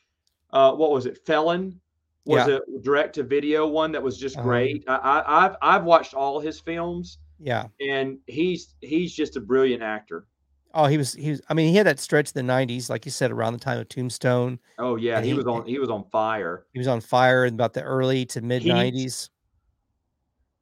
[0.51, 1.19] uh, what was it?
[1.25, 1.79] Felon
[2.25, 4.47] was a direct to video one that was just Uh-huh.
[4.47, 4.83] great.
[4.87, 7.65] I, I I've I've watched all his films, Yeah.
[7.81, 10.27] and he's he's just a brilliant actor.
[10.75, 11.41] Oh, he was he was.
[11.49, 13.79] I mean, he had that stretch in the '90s, like you said, around the time
[13.79, 14.59] of Tombstone.
[14.79, 16.65] Oh yeah, he he- was on he was on fire.
[16.73, 19.29] He was on fire in about the early to mid '90s.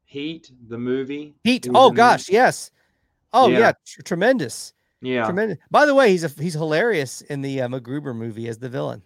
[0.03, 1.35] Heat the movie.
[1.43, 1.65] Heat.
[1.65, 2.71] He Oh gosh, yes.
[3.31, 3.71] Oh yeah, Yeah.
[3.85, 5.23] tr- tremendous, Yeah.
[5.23, 5.57] tremendous.
[5.69, 9.01] By the way, he's a, he's hilarious in the uh, MacGruber movie as the villain.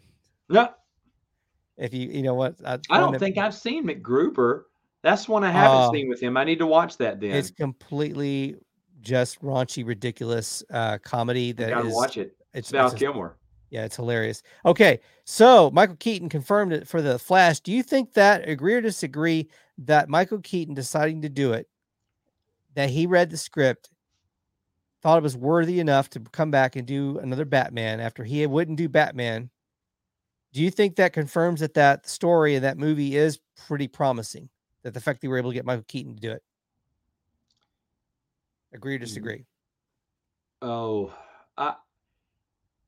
[0.50, 0.70] Yeah.
[1.78, 4.64] If you you know what, I one don't think I've seen MacGruber.
[5.06, 5.92] That's one I haven't Oh.
[5.94, 6.36] seen with him.
[6.36, 7.30] I need to watch that then.
[7.30, 8.56] it's completely
[9.02, 11.94] just raunchy, ridiculous uh, comedy that gotta is.
[11.94, 12.36] watch it.
[12.56, 13.38] It's, Val it's Kilmer.
[13.70, 14.42] Yeah, it's hilarious.
[14.66, 17.60] Okay, so Michael Keaton confirmed it for the Flash.
[17.60, 21.70] Do you think that agree or disagree that Michael Keaton deciding to do it,
[22.74, 23.92] that he read the script,
[25.04, 28.80] thought it was worthy enough to come back and do another Batman after he wouldn't
[28.80, 29.52] do Batman?
[30.52, 34.50] Do you think that confirms that that story and that movie is pretty promising?
[34.86, 36.44] That the fact that we were able to get Michael Keaton to do it.
[38.72, 39.46] Agree or disagree?
[40.62, 41.12] Oh,
[41.58, 41.74] I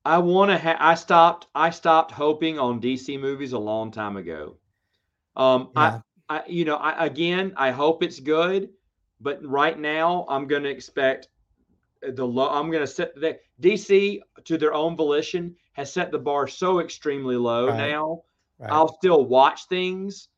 [0.06, 0.60] I want to.
[0.60, 1.48] Ha- I stopped.
[1.56, 4.58] I stopped hoping on DC movies a long time ago.
[5.36, 6.02] Um, Yeah.
[6.30, 8.70] I, I, you know, I again, I hope it's good,
[9.20, 11.30] but right now, I'm going to expect
[12.04, 12.48] the low.
[12.48, 16.80] I'm going to set the DC to their own volition has set the bar so
[16.80, 17.90] extremely low Right.
[17.90, 18.22] now.
[18.60, 18.72] Right.
[18.72, 20.30] I'll still watch things,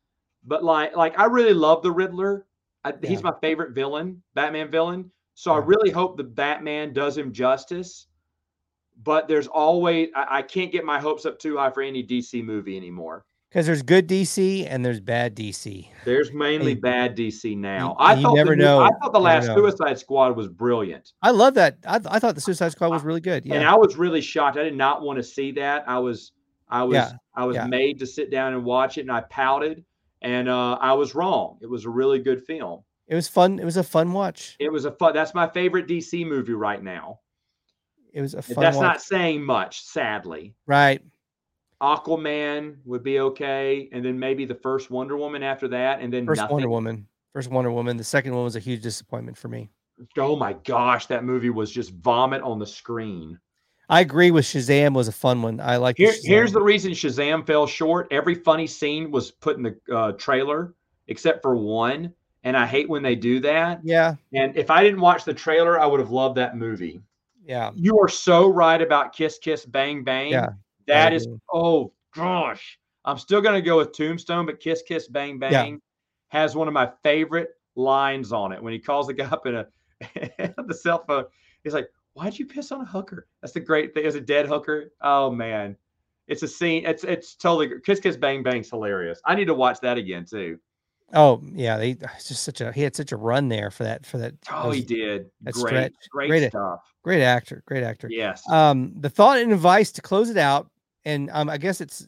[0.44, 2.46] but like like I really love the Riddler.
[2.84, 5.10] I, He's my favorite villain, Batman villain.
[5.34, 8.06] So I really hope the Batman does him justice.
[9.02, 12.42] But there's always I, I can't get my hopes up too high for any DC
[12.44, 13.24] movie anymore.
[13.48, 15.88] Because there's good DC and there's bad DC.
[16.04, 17.88] There's mainly And- bad DC now.
[17.88, 18.80] you- I thought never the, know.
[18.80, 19.46] I thought the last.
[19.46, 21.12] Suicide Squad was brilliant.
[21.22, 21.78] I love that.
[21.84, 23.44] I, th- I thought the Suicide Squad was really good.
[23.44, 23.56] Yeah.
[23.56, 24.56] and I was really shocked.
[24.56, 25.82] I did not want to see that.
[25.88, 26.30] I was,
[26.68, 27.66] I was, Yeah, I was yeah.
[27.66, 29.84] made to sit down and watch it, and I pouted,
[30.22, 31.58] and uh, I was wrong.
[31.60, 32.82] It was a really good film.
[33.08, 33.58] It was fun.
[33.58, 34.56] It was a fun watch.
[34.60, 35.14] It was a fun.
[35.14, 37.20] That's my favorite DC movie right now.
[38.12, 38.82] It was a fun that's watch.
[38.82, 40.54] not saying much, sadly.
[40.66, 41.02] right.
[41.82, 46.26] Aquaman would be okay, and then maybe the first Wonder Woman after that, and then
[46.26, 46.54] First nothing.
[46.56, 47.06] Wonder Woman.
[47.32, 47.96] First Wonder Woman.
[47.96, 49.70] The second one was a huge disappointment for me.
[50.18, 53.38] Oh my gosh, that movie was just vomit on the screen.
[53.90, 55.60] I agree with Shazam was a fun one.
[55.60, 58.08] I like Here, here's the reason Shazam fell short.
[58.10, 60.74] Every funny scene was put in the uh, trailer,
[61.08, 62.14] except for one.
[62.44, 63.80] And I hate when they do that.
[63.82, 67.02] yeah, And if I didn't watch the trailer, I would have loved that movie.
[67.44, 67.72] yeah.
[67.74, 70.30] You are so right about Kiss Kiss Bang Bang.
[70.30, 70.50] Yeah,
[70.86, 72.78] That I is, oh gosh.
[73.04, 75.80] I'm still going to go with Tombstone, but Kiss Kiss Bang Bang
[76.28, 79.56] has one of my favorite lines on it when he calls the guy up in
[79.56, 79.66] a
[80.66, 81.24] the cell phone.
[81.64, 81.90] He's like,
[82.20, 83.26] Why'd you piss on a hooker?
[83.40, 84.04] That's the great thing.
[84.04, 84.92] Is a dead hooker.
[85.00, 85.74] Oh man,
[86.28, 86.84] it's a scene.
[86.84, 89.20] It's it's totally Kiss Kiss Bang Bang's hilarious.
[89.24, 90.58] I need to watch that again too.
[91.14, 94.04] Oh yeah, they it's just such a he had such a run there for that
[94.04, 94.34] for that.
[94.52, 95.30] Oh, he did.
[95.40, 95.94] that Great, stretch.
[96.10, 96.80] great, Great- stuff.
[97.02, 98.08] Great actor, great actor.
[98.10, 98.46] Yes.
[98.50, 100.68] Um, the thought and advice to close it out,
[101.06, 102.06] and um, I guess it's,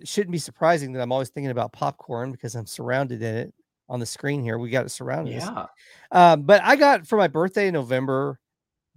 [0.00, 3.54] it shouldn't be surprising that I'm always thinking about popcorn because I'm surrounded in it
[3.90, 4.56] on the screen here.
[4.56, 5.34] We got it surrounded.
[5.34, 5.66] yeah.
[6.10, 8.40] Um, but I got for my birthday in November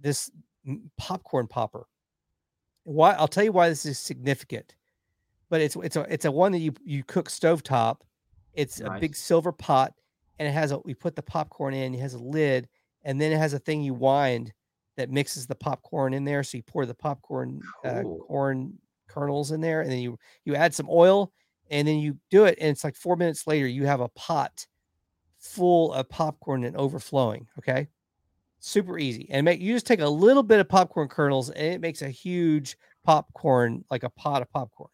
[0.02, 0.30] this
[0.98, 1.86] popcorn popper.
[2.84, 3.12] Why?
[3.12, 4.74] I'll tell you why this is significant.
[5.48, 7.98] But it's it's a it's a one that you you cook stovetop.
[8.54, 9.94] It's a big silver pot,
[10.38, 11.94] and it has a we put the popcorn in.
[11.94, 12.68] It has a lid,
[13.02, 14.52] and then it has a thing you wind
[14.96, 16.42] that mixes the popcorn in there.
[16.42, 20.74] So you pour the popcorn uh, corn kernels in there, and then you you add
[20.74, 21.32] some oil,
[21.70, 24.66] and then you do it, and it's like four minutes later you have a pot
[25.38, 27.46] full of popcorn and overflowing.
[27.58, 27.88] Okay.
[28.64, 29.26] Super easy.
[29.30, 32.08] And make you just take a little bit of popcorn kernels and it makes a
[32.08, 34.88] huge popcorn, like a pot of popcorn.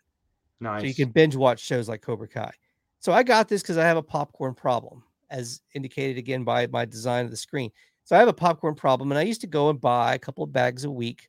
[0.58, 0.80] Nice.
[0.80, 2.50] So you can binge watch shows like Cobra Kai.
[2.98, 6.86] So I got this because I have a popcorn problem, as indicated again by my
[6.86, 7.70] design of the screen.
[8.04, 10.42] So I have a popcorn problem, and I used to go and buy a couple
[10.42, 11.28] of bags a week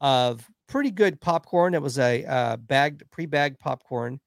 [0.00, 1.74] of pretty good popcorn.
[1.74, 4.20] It was a uh, bagged, pre-bagged popcorn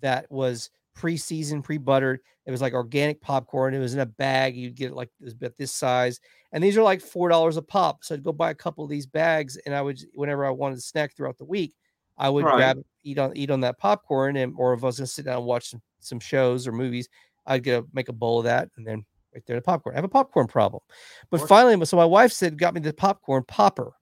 [0.00, 0.70] that was
[1.00, 2.20] pre-seasoned, pre-buttered.
[2.44, 3.74] It was like organic popcorn.
[3.74, 4.54] It was in a bag.
[4.54, 6.20] You'd get it like was about this size,
[6.52, 8.04] and these are like four dollars a pop.
[8.04, 10.74] So I'd go buy a couple of these bags, and I would, whenever I wanted
[10.76, 11.74] to snack throughout the week,
[12.18, 12.56] I would Right.
[12.56, 15.38] grab eat on eat on that popcorn, and or if I was gonna sit down
[15.38, 17.08] and watch some, some shows or movies,
[17.46, 19.04] I'd get a, make a bowl of that, and then
[19.34, 19.94] right there the popcorn.
[19.94, 20.82] I have a popcorn problem,
[21.30, 23.92] but finally, so my wife said got me the popcorn popper,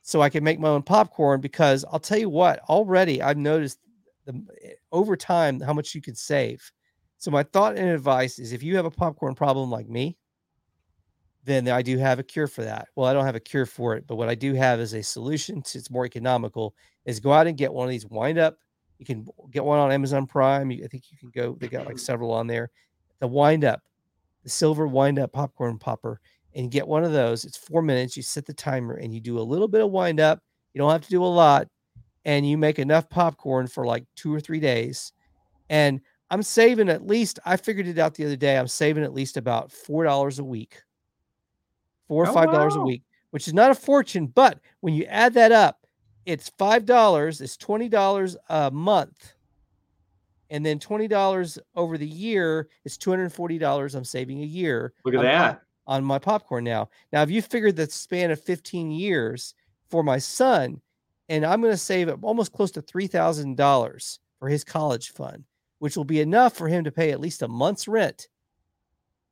[0.00, 1.40] so I can make my own popcorn.
[1.42, 3.78] Because I'll tell you what, already I've noticed
[4.24, 6.70] the eh, over time how much you can save.
[7.18, 10.16] So my thought and advice is if you have a popcorn problem like me,
[11.44, 12.88] then I do have a cure for that.
[12.96, 15.02] Well, I don't have a cure for it, but what I do have is a
[15.02, 16.74] solution to it's more economical
[17.04, 18.56] is go out and get one of these wind up.
[18.98, 20.70] You can get one on Amazon Prime.
[20.70, 22.70] I think you can go, they got like several on there.
[23.20, 23.80] The wind up,
[24.42, 26.20] the silver wind up popcorn popper,
[26.54, 27.44] and get one of those.
[27.44, 28.16] It's four minutes.
[28.16, 30.40] You set the timer and you do a little bit of wind up.
[30.72, 31.68] You don't have to do a lot,
[32.24, 35.12] and you make enough popcorn for like two or three days.
[35.68, 38.56] And I'm saving at least, I figured it out the other day.
[38.58, 40.82] I'm saving at least about four dollars a week,
[42.08, 42.84] four or $5 a wow.
[42.84, 44.26] week, which is not a fortune.
[44.26, 45.86] But when you add that up,
[46.26, 49.34] it's five dollars, it's twenty dollars a month.
[50.50, 54.40] And then twenty dollars over the year is two hundred and forty dollars I'm saving
[54.42, 55.62] a year Look at on that.
[55.86, 56.88] on my popcorn now.
[57.12, 59.54] Now, if you figured the span of 15 years
[59.90, 60.80] for my son,
[61.28, 65.44] and I'm going to save almost close to $3,000 for his college fund,
[65.78, 68.28] which will be enough for him to pay at least a month's rent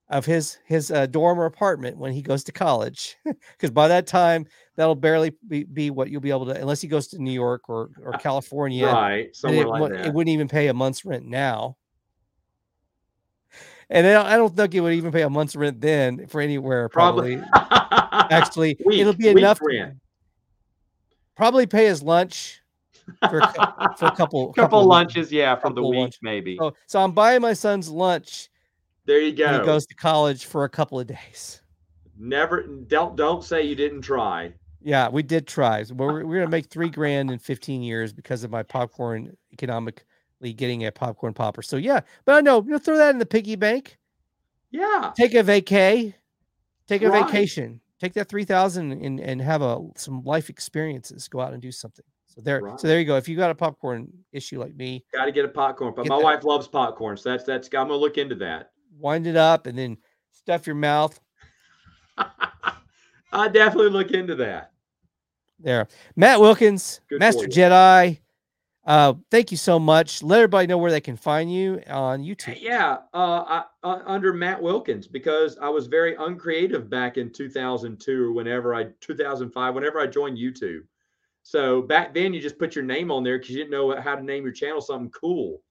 [0.08, 3.16] of his his uh, dorm or apartment when he goes to college.
[3.56, 4.44] Because by that time,
[4.76, 7.68] that'll barely be, be what you'll be able to, unless he goes to New York
[7.68, 8.86] or or California.
[8.86, 9.34] Right.
[9.34, 10.06] Somewhere it, like that.
[10.06, 11.76] it wouldn't even pay a month's rent now.
[13.88, 16.88] And I don't, think it would even pay a month's rent then for anywhere.
[16.88, 19.60] Probably, actually, it'll be enough.
[19.62, 19.98] rent.
[21.36, 22.60] Probably pay his lunch
[23.28, 26.56] for a, for a couple couple of- lunches, yeah, for the week lunch- maybe.
[26.58, 28.48] So, so I'm buying my son's lunch
[29.06, 29.58] there you when go.
[29.60, 31.60] he goes to college for a couple of days.
[32.18, 34.52] Never don't don't say you didn't try.
[34.84, 35.82] Yeah, we did try.
[35.84, 40.52] So we're, we're gonna make three grand in 15 years because of my popcorn economically
[40.54, 41.62] getting a popcorn popper.
[41.62, 43.96] So yeah, but I know you know, throw that in the piggy bank.
[44.70, 45.12] Yeah.
[45.16, 46.14] take a vacay,
[46.88, 47.26] take a Right.
[47.26, 51.28] vacation, take that three thousand and and and have a some life experiences.
[51.28, 52.04] Go out and do something.
[52.26, 52.80] So there, Right.
[52.80, 53.16] so there you go.
[53.16, 55.92] If you got a popcorn issue like me, Got to get a popcorn.
[55.94, 57.68] But my that- wife loves popcorn, so that's that's.
[57.68, 58.70] I'm gonna look into that.
[58.98, 59.96] wind it up and then
[60.32, 61.18] stuff your mouth.
[63.32, 64.72] I definitely look into that.
[65.58, 67.46] There, Matt Wilkins, Good Master.
[67.46, 68.18] Jedi.
[68.84, 70.22] Uh, thank you so much.
[70.22, 72.60] Let everybody know where they can find you on YouTube.
[72.60, 78.24] Yeah, uh, I, uh, under Matt Wilkins because I was very uncreative back in 2002
[78.24, 80.82] or whenever I 2005, whenever I joined YouTube.
[81.44, 84.16] So back then, you just put your name on there because you didn't know how
[84.16, 85.62] to name your channel something cool.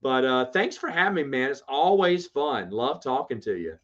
[0.00, 1.50] But uh, thanks for having me, man.
[1.50, 2.70] It's always fun.
[2.70, 3.78] Love talking to you.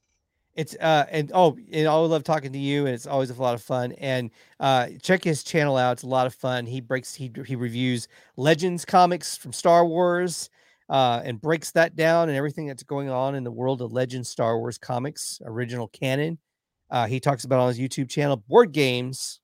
[0.59, 3.55] It's uh and oh and I love talking to you and it's always a lot
[3.55, 4.29] of fun and
[4.59, 8.09] uh check his channel out it's a lot of fun he breaks he he reviews
[8.37, 10.51] legends comics from Star Wars
[10.89, 14.29] uh and breaks that down and everything that's going on in the world of legends
[14.29, 16.37] Star Wars comics original canon
[16.91, 19.39] uh he talks about on his YouTube channel board games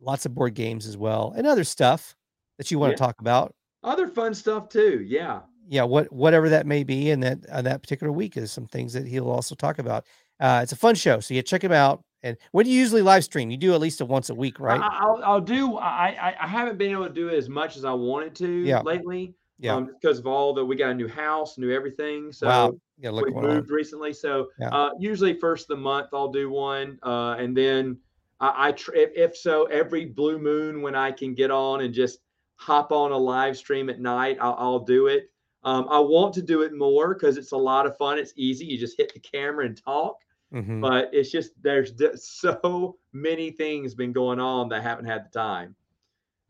[0.00, 2.14] lots of board games as well and other stuff
[2.58, 2.96] that you want Yeah.
[2.98, 3.52] to talk about
[3.82, 5.04] Other fun stuff too.
[5.04, 5.40] Yeah.
[5.68, 8.92] Yeah, what whatever that may be, and that uh, that particular week is some things
[8.92, 10.06] that he'll also talk about.
[10.40, 13.02] Uh, it's a fun show, so yeah, check him out And when do you usually
[13.02, 13.50] live stream?
[13.50, 14.80] You do at least a once a week, right?
[14.80, 15.76] I, will I'll do.
[15.76, 18.48] I, I I haven't been able to do it as much as I wanted to
[18.48, 18.80] Yeah.
[18.80, 19.34] lately.
[19.58, 19.74] Yeah.
[19.76, 22.32] Um, because of all the we got a new house, new everything.
[22.32, 22.72] So wow.
[22.98, 23.54] Yeah, look we going on.
[23.56, 24.12] moved recently.
[24.12, 24.68] So Yeah.
[24.70, 27.98] uh, usually first of the month I'll do one, uh, and then
[28.40, 31.92] I, I tr- if, if so every blue moon when I can get on and
[31.94, 32.18] just
[32.56, 35.30] hop on a live stream at night, I'll, I'll do it.
[35.64, 38.18] Um, I want to do it more because it's a lot of fun.
[38.18, 38.64] It's easy.
[38.66, 40.18] You just hit the camera and talk.
[40.52, 40.80] Mhm.
[40.80, 45.30] But it's just there's so many things been going on that I haven't had the
[45.30, 45.74] time.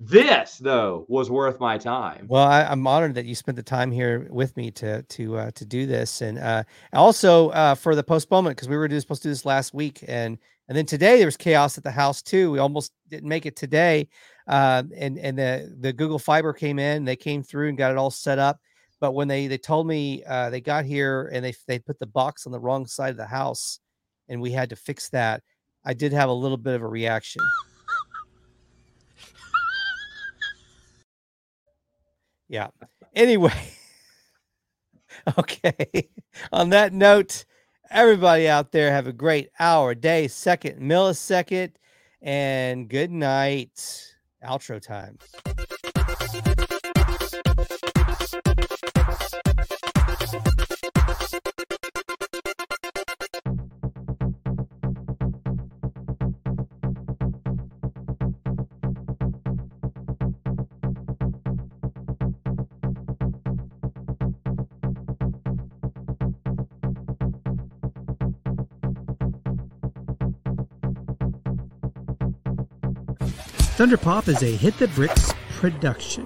[0.01, 2.27] This though was worth my time.
[2.29, 5.51] Well, I, I'm honored that you spent the time here with me to to uh,
[5.53, 9.29] to do this, and uh, also uh, for the postponement because we were supposed to
[9.29, 12.51] do this last week, and and then today there was chaos at the house too.
[12.51, 14.09] We almost didn't make it today,
[14.49, 17.97] uh, and and the the Google Fiber came in, they came through and got it
[17.97, 18.59] all set up.
[19.03, 22.07] But when they they told me uh, they got here and they they put the
[22.07, 23.81] box on the wrong side of the house,
[24.29, 25.43] and we had to fix that.
[25.85, 27.43] I did have a little bit of a reaction.
[32.49, 32.69] Yeah.
[33.15, 33.53] Anyway.
[35.39, 36.09] Okay.
[36.53, 37.45] On that note,
[37.91, 41.73] everybody out there have a great hour, day, second, millisecond,
[42.23, 44.15] and good night.
[44.43, 45.19] Outro time.
[73.83, 76.25] Thunder Pop is a Hit the Bricks production.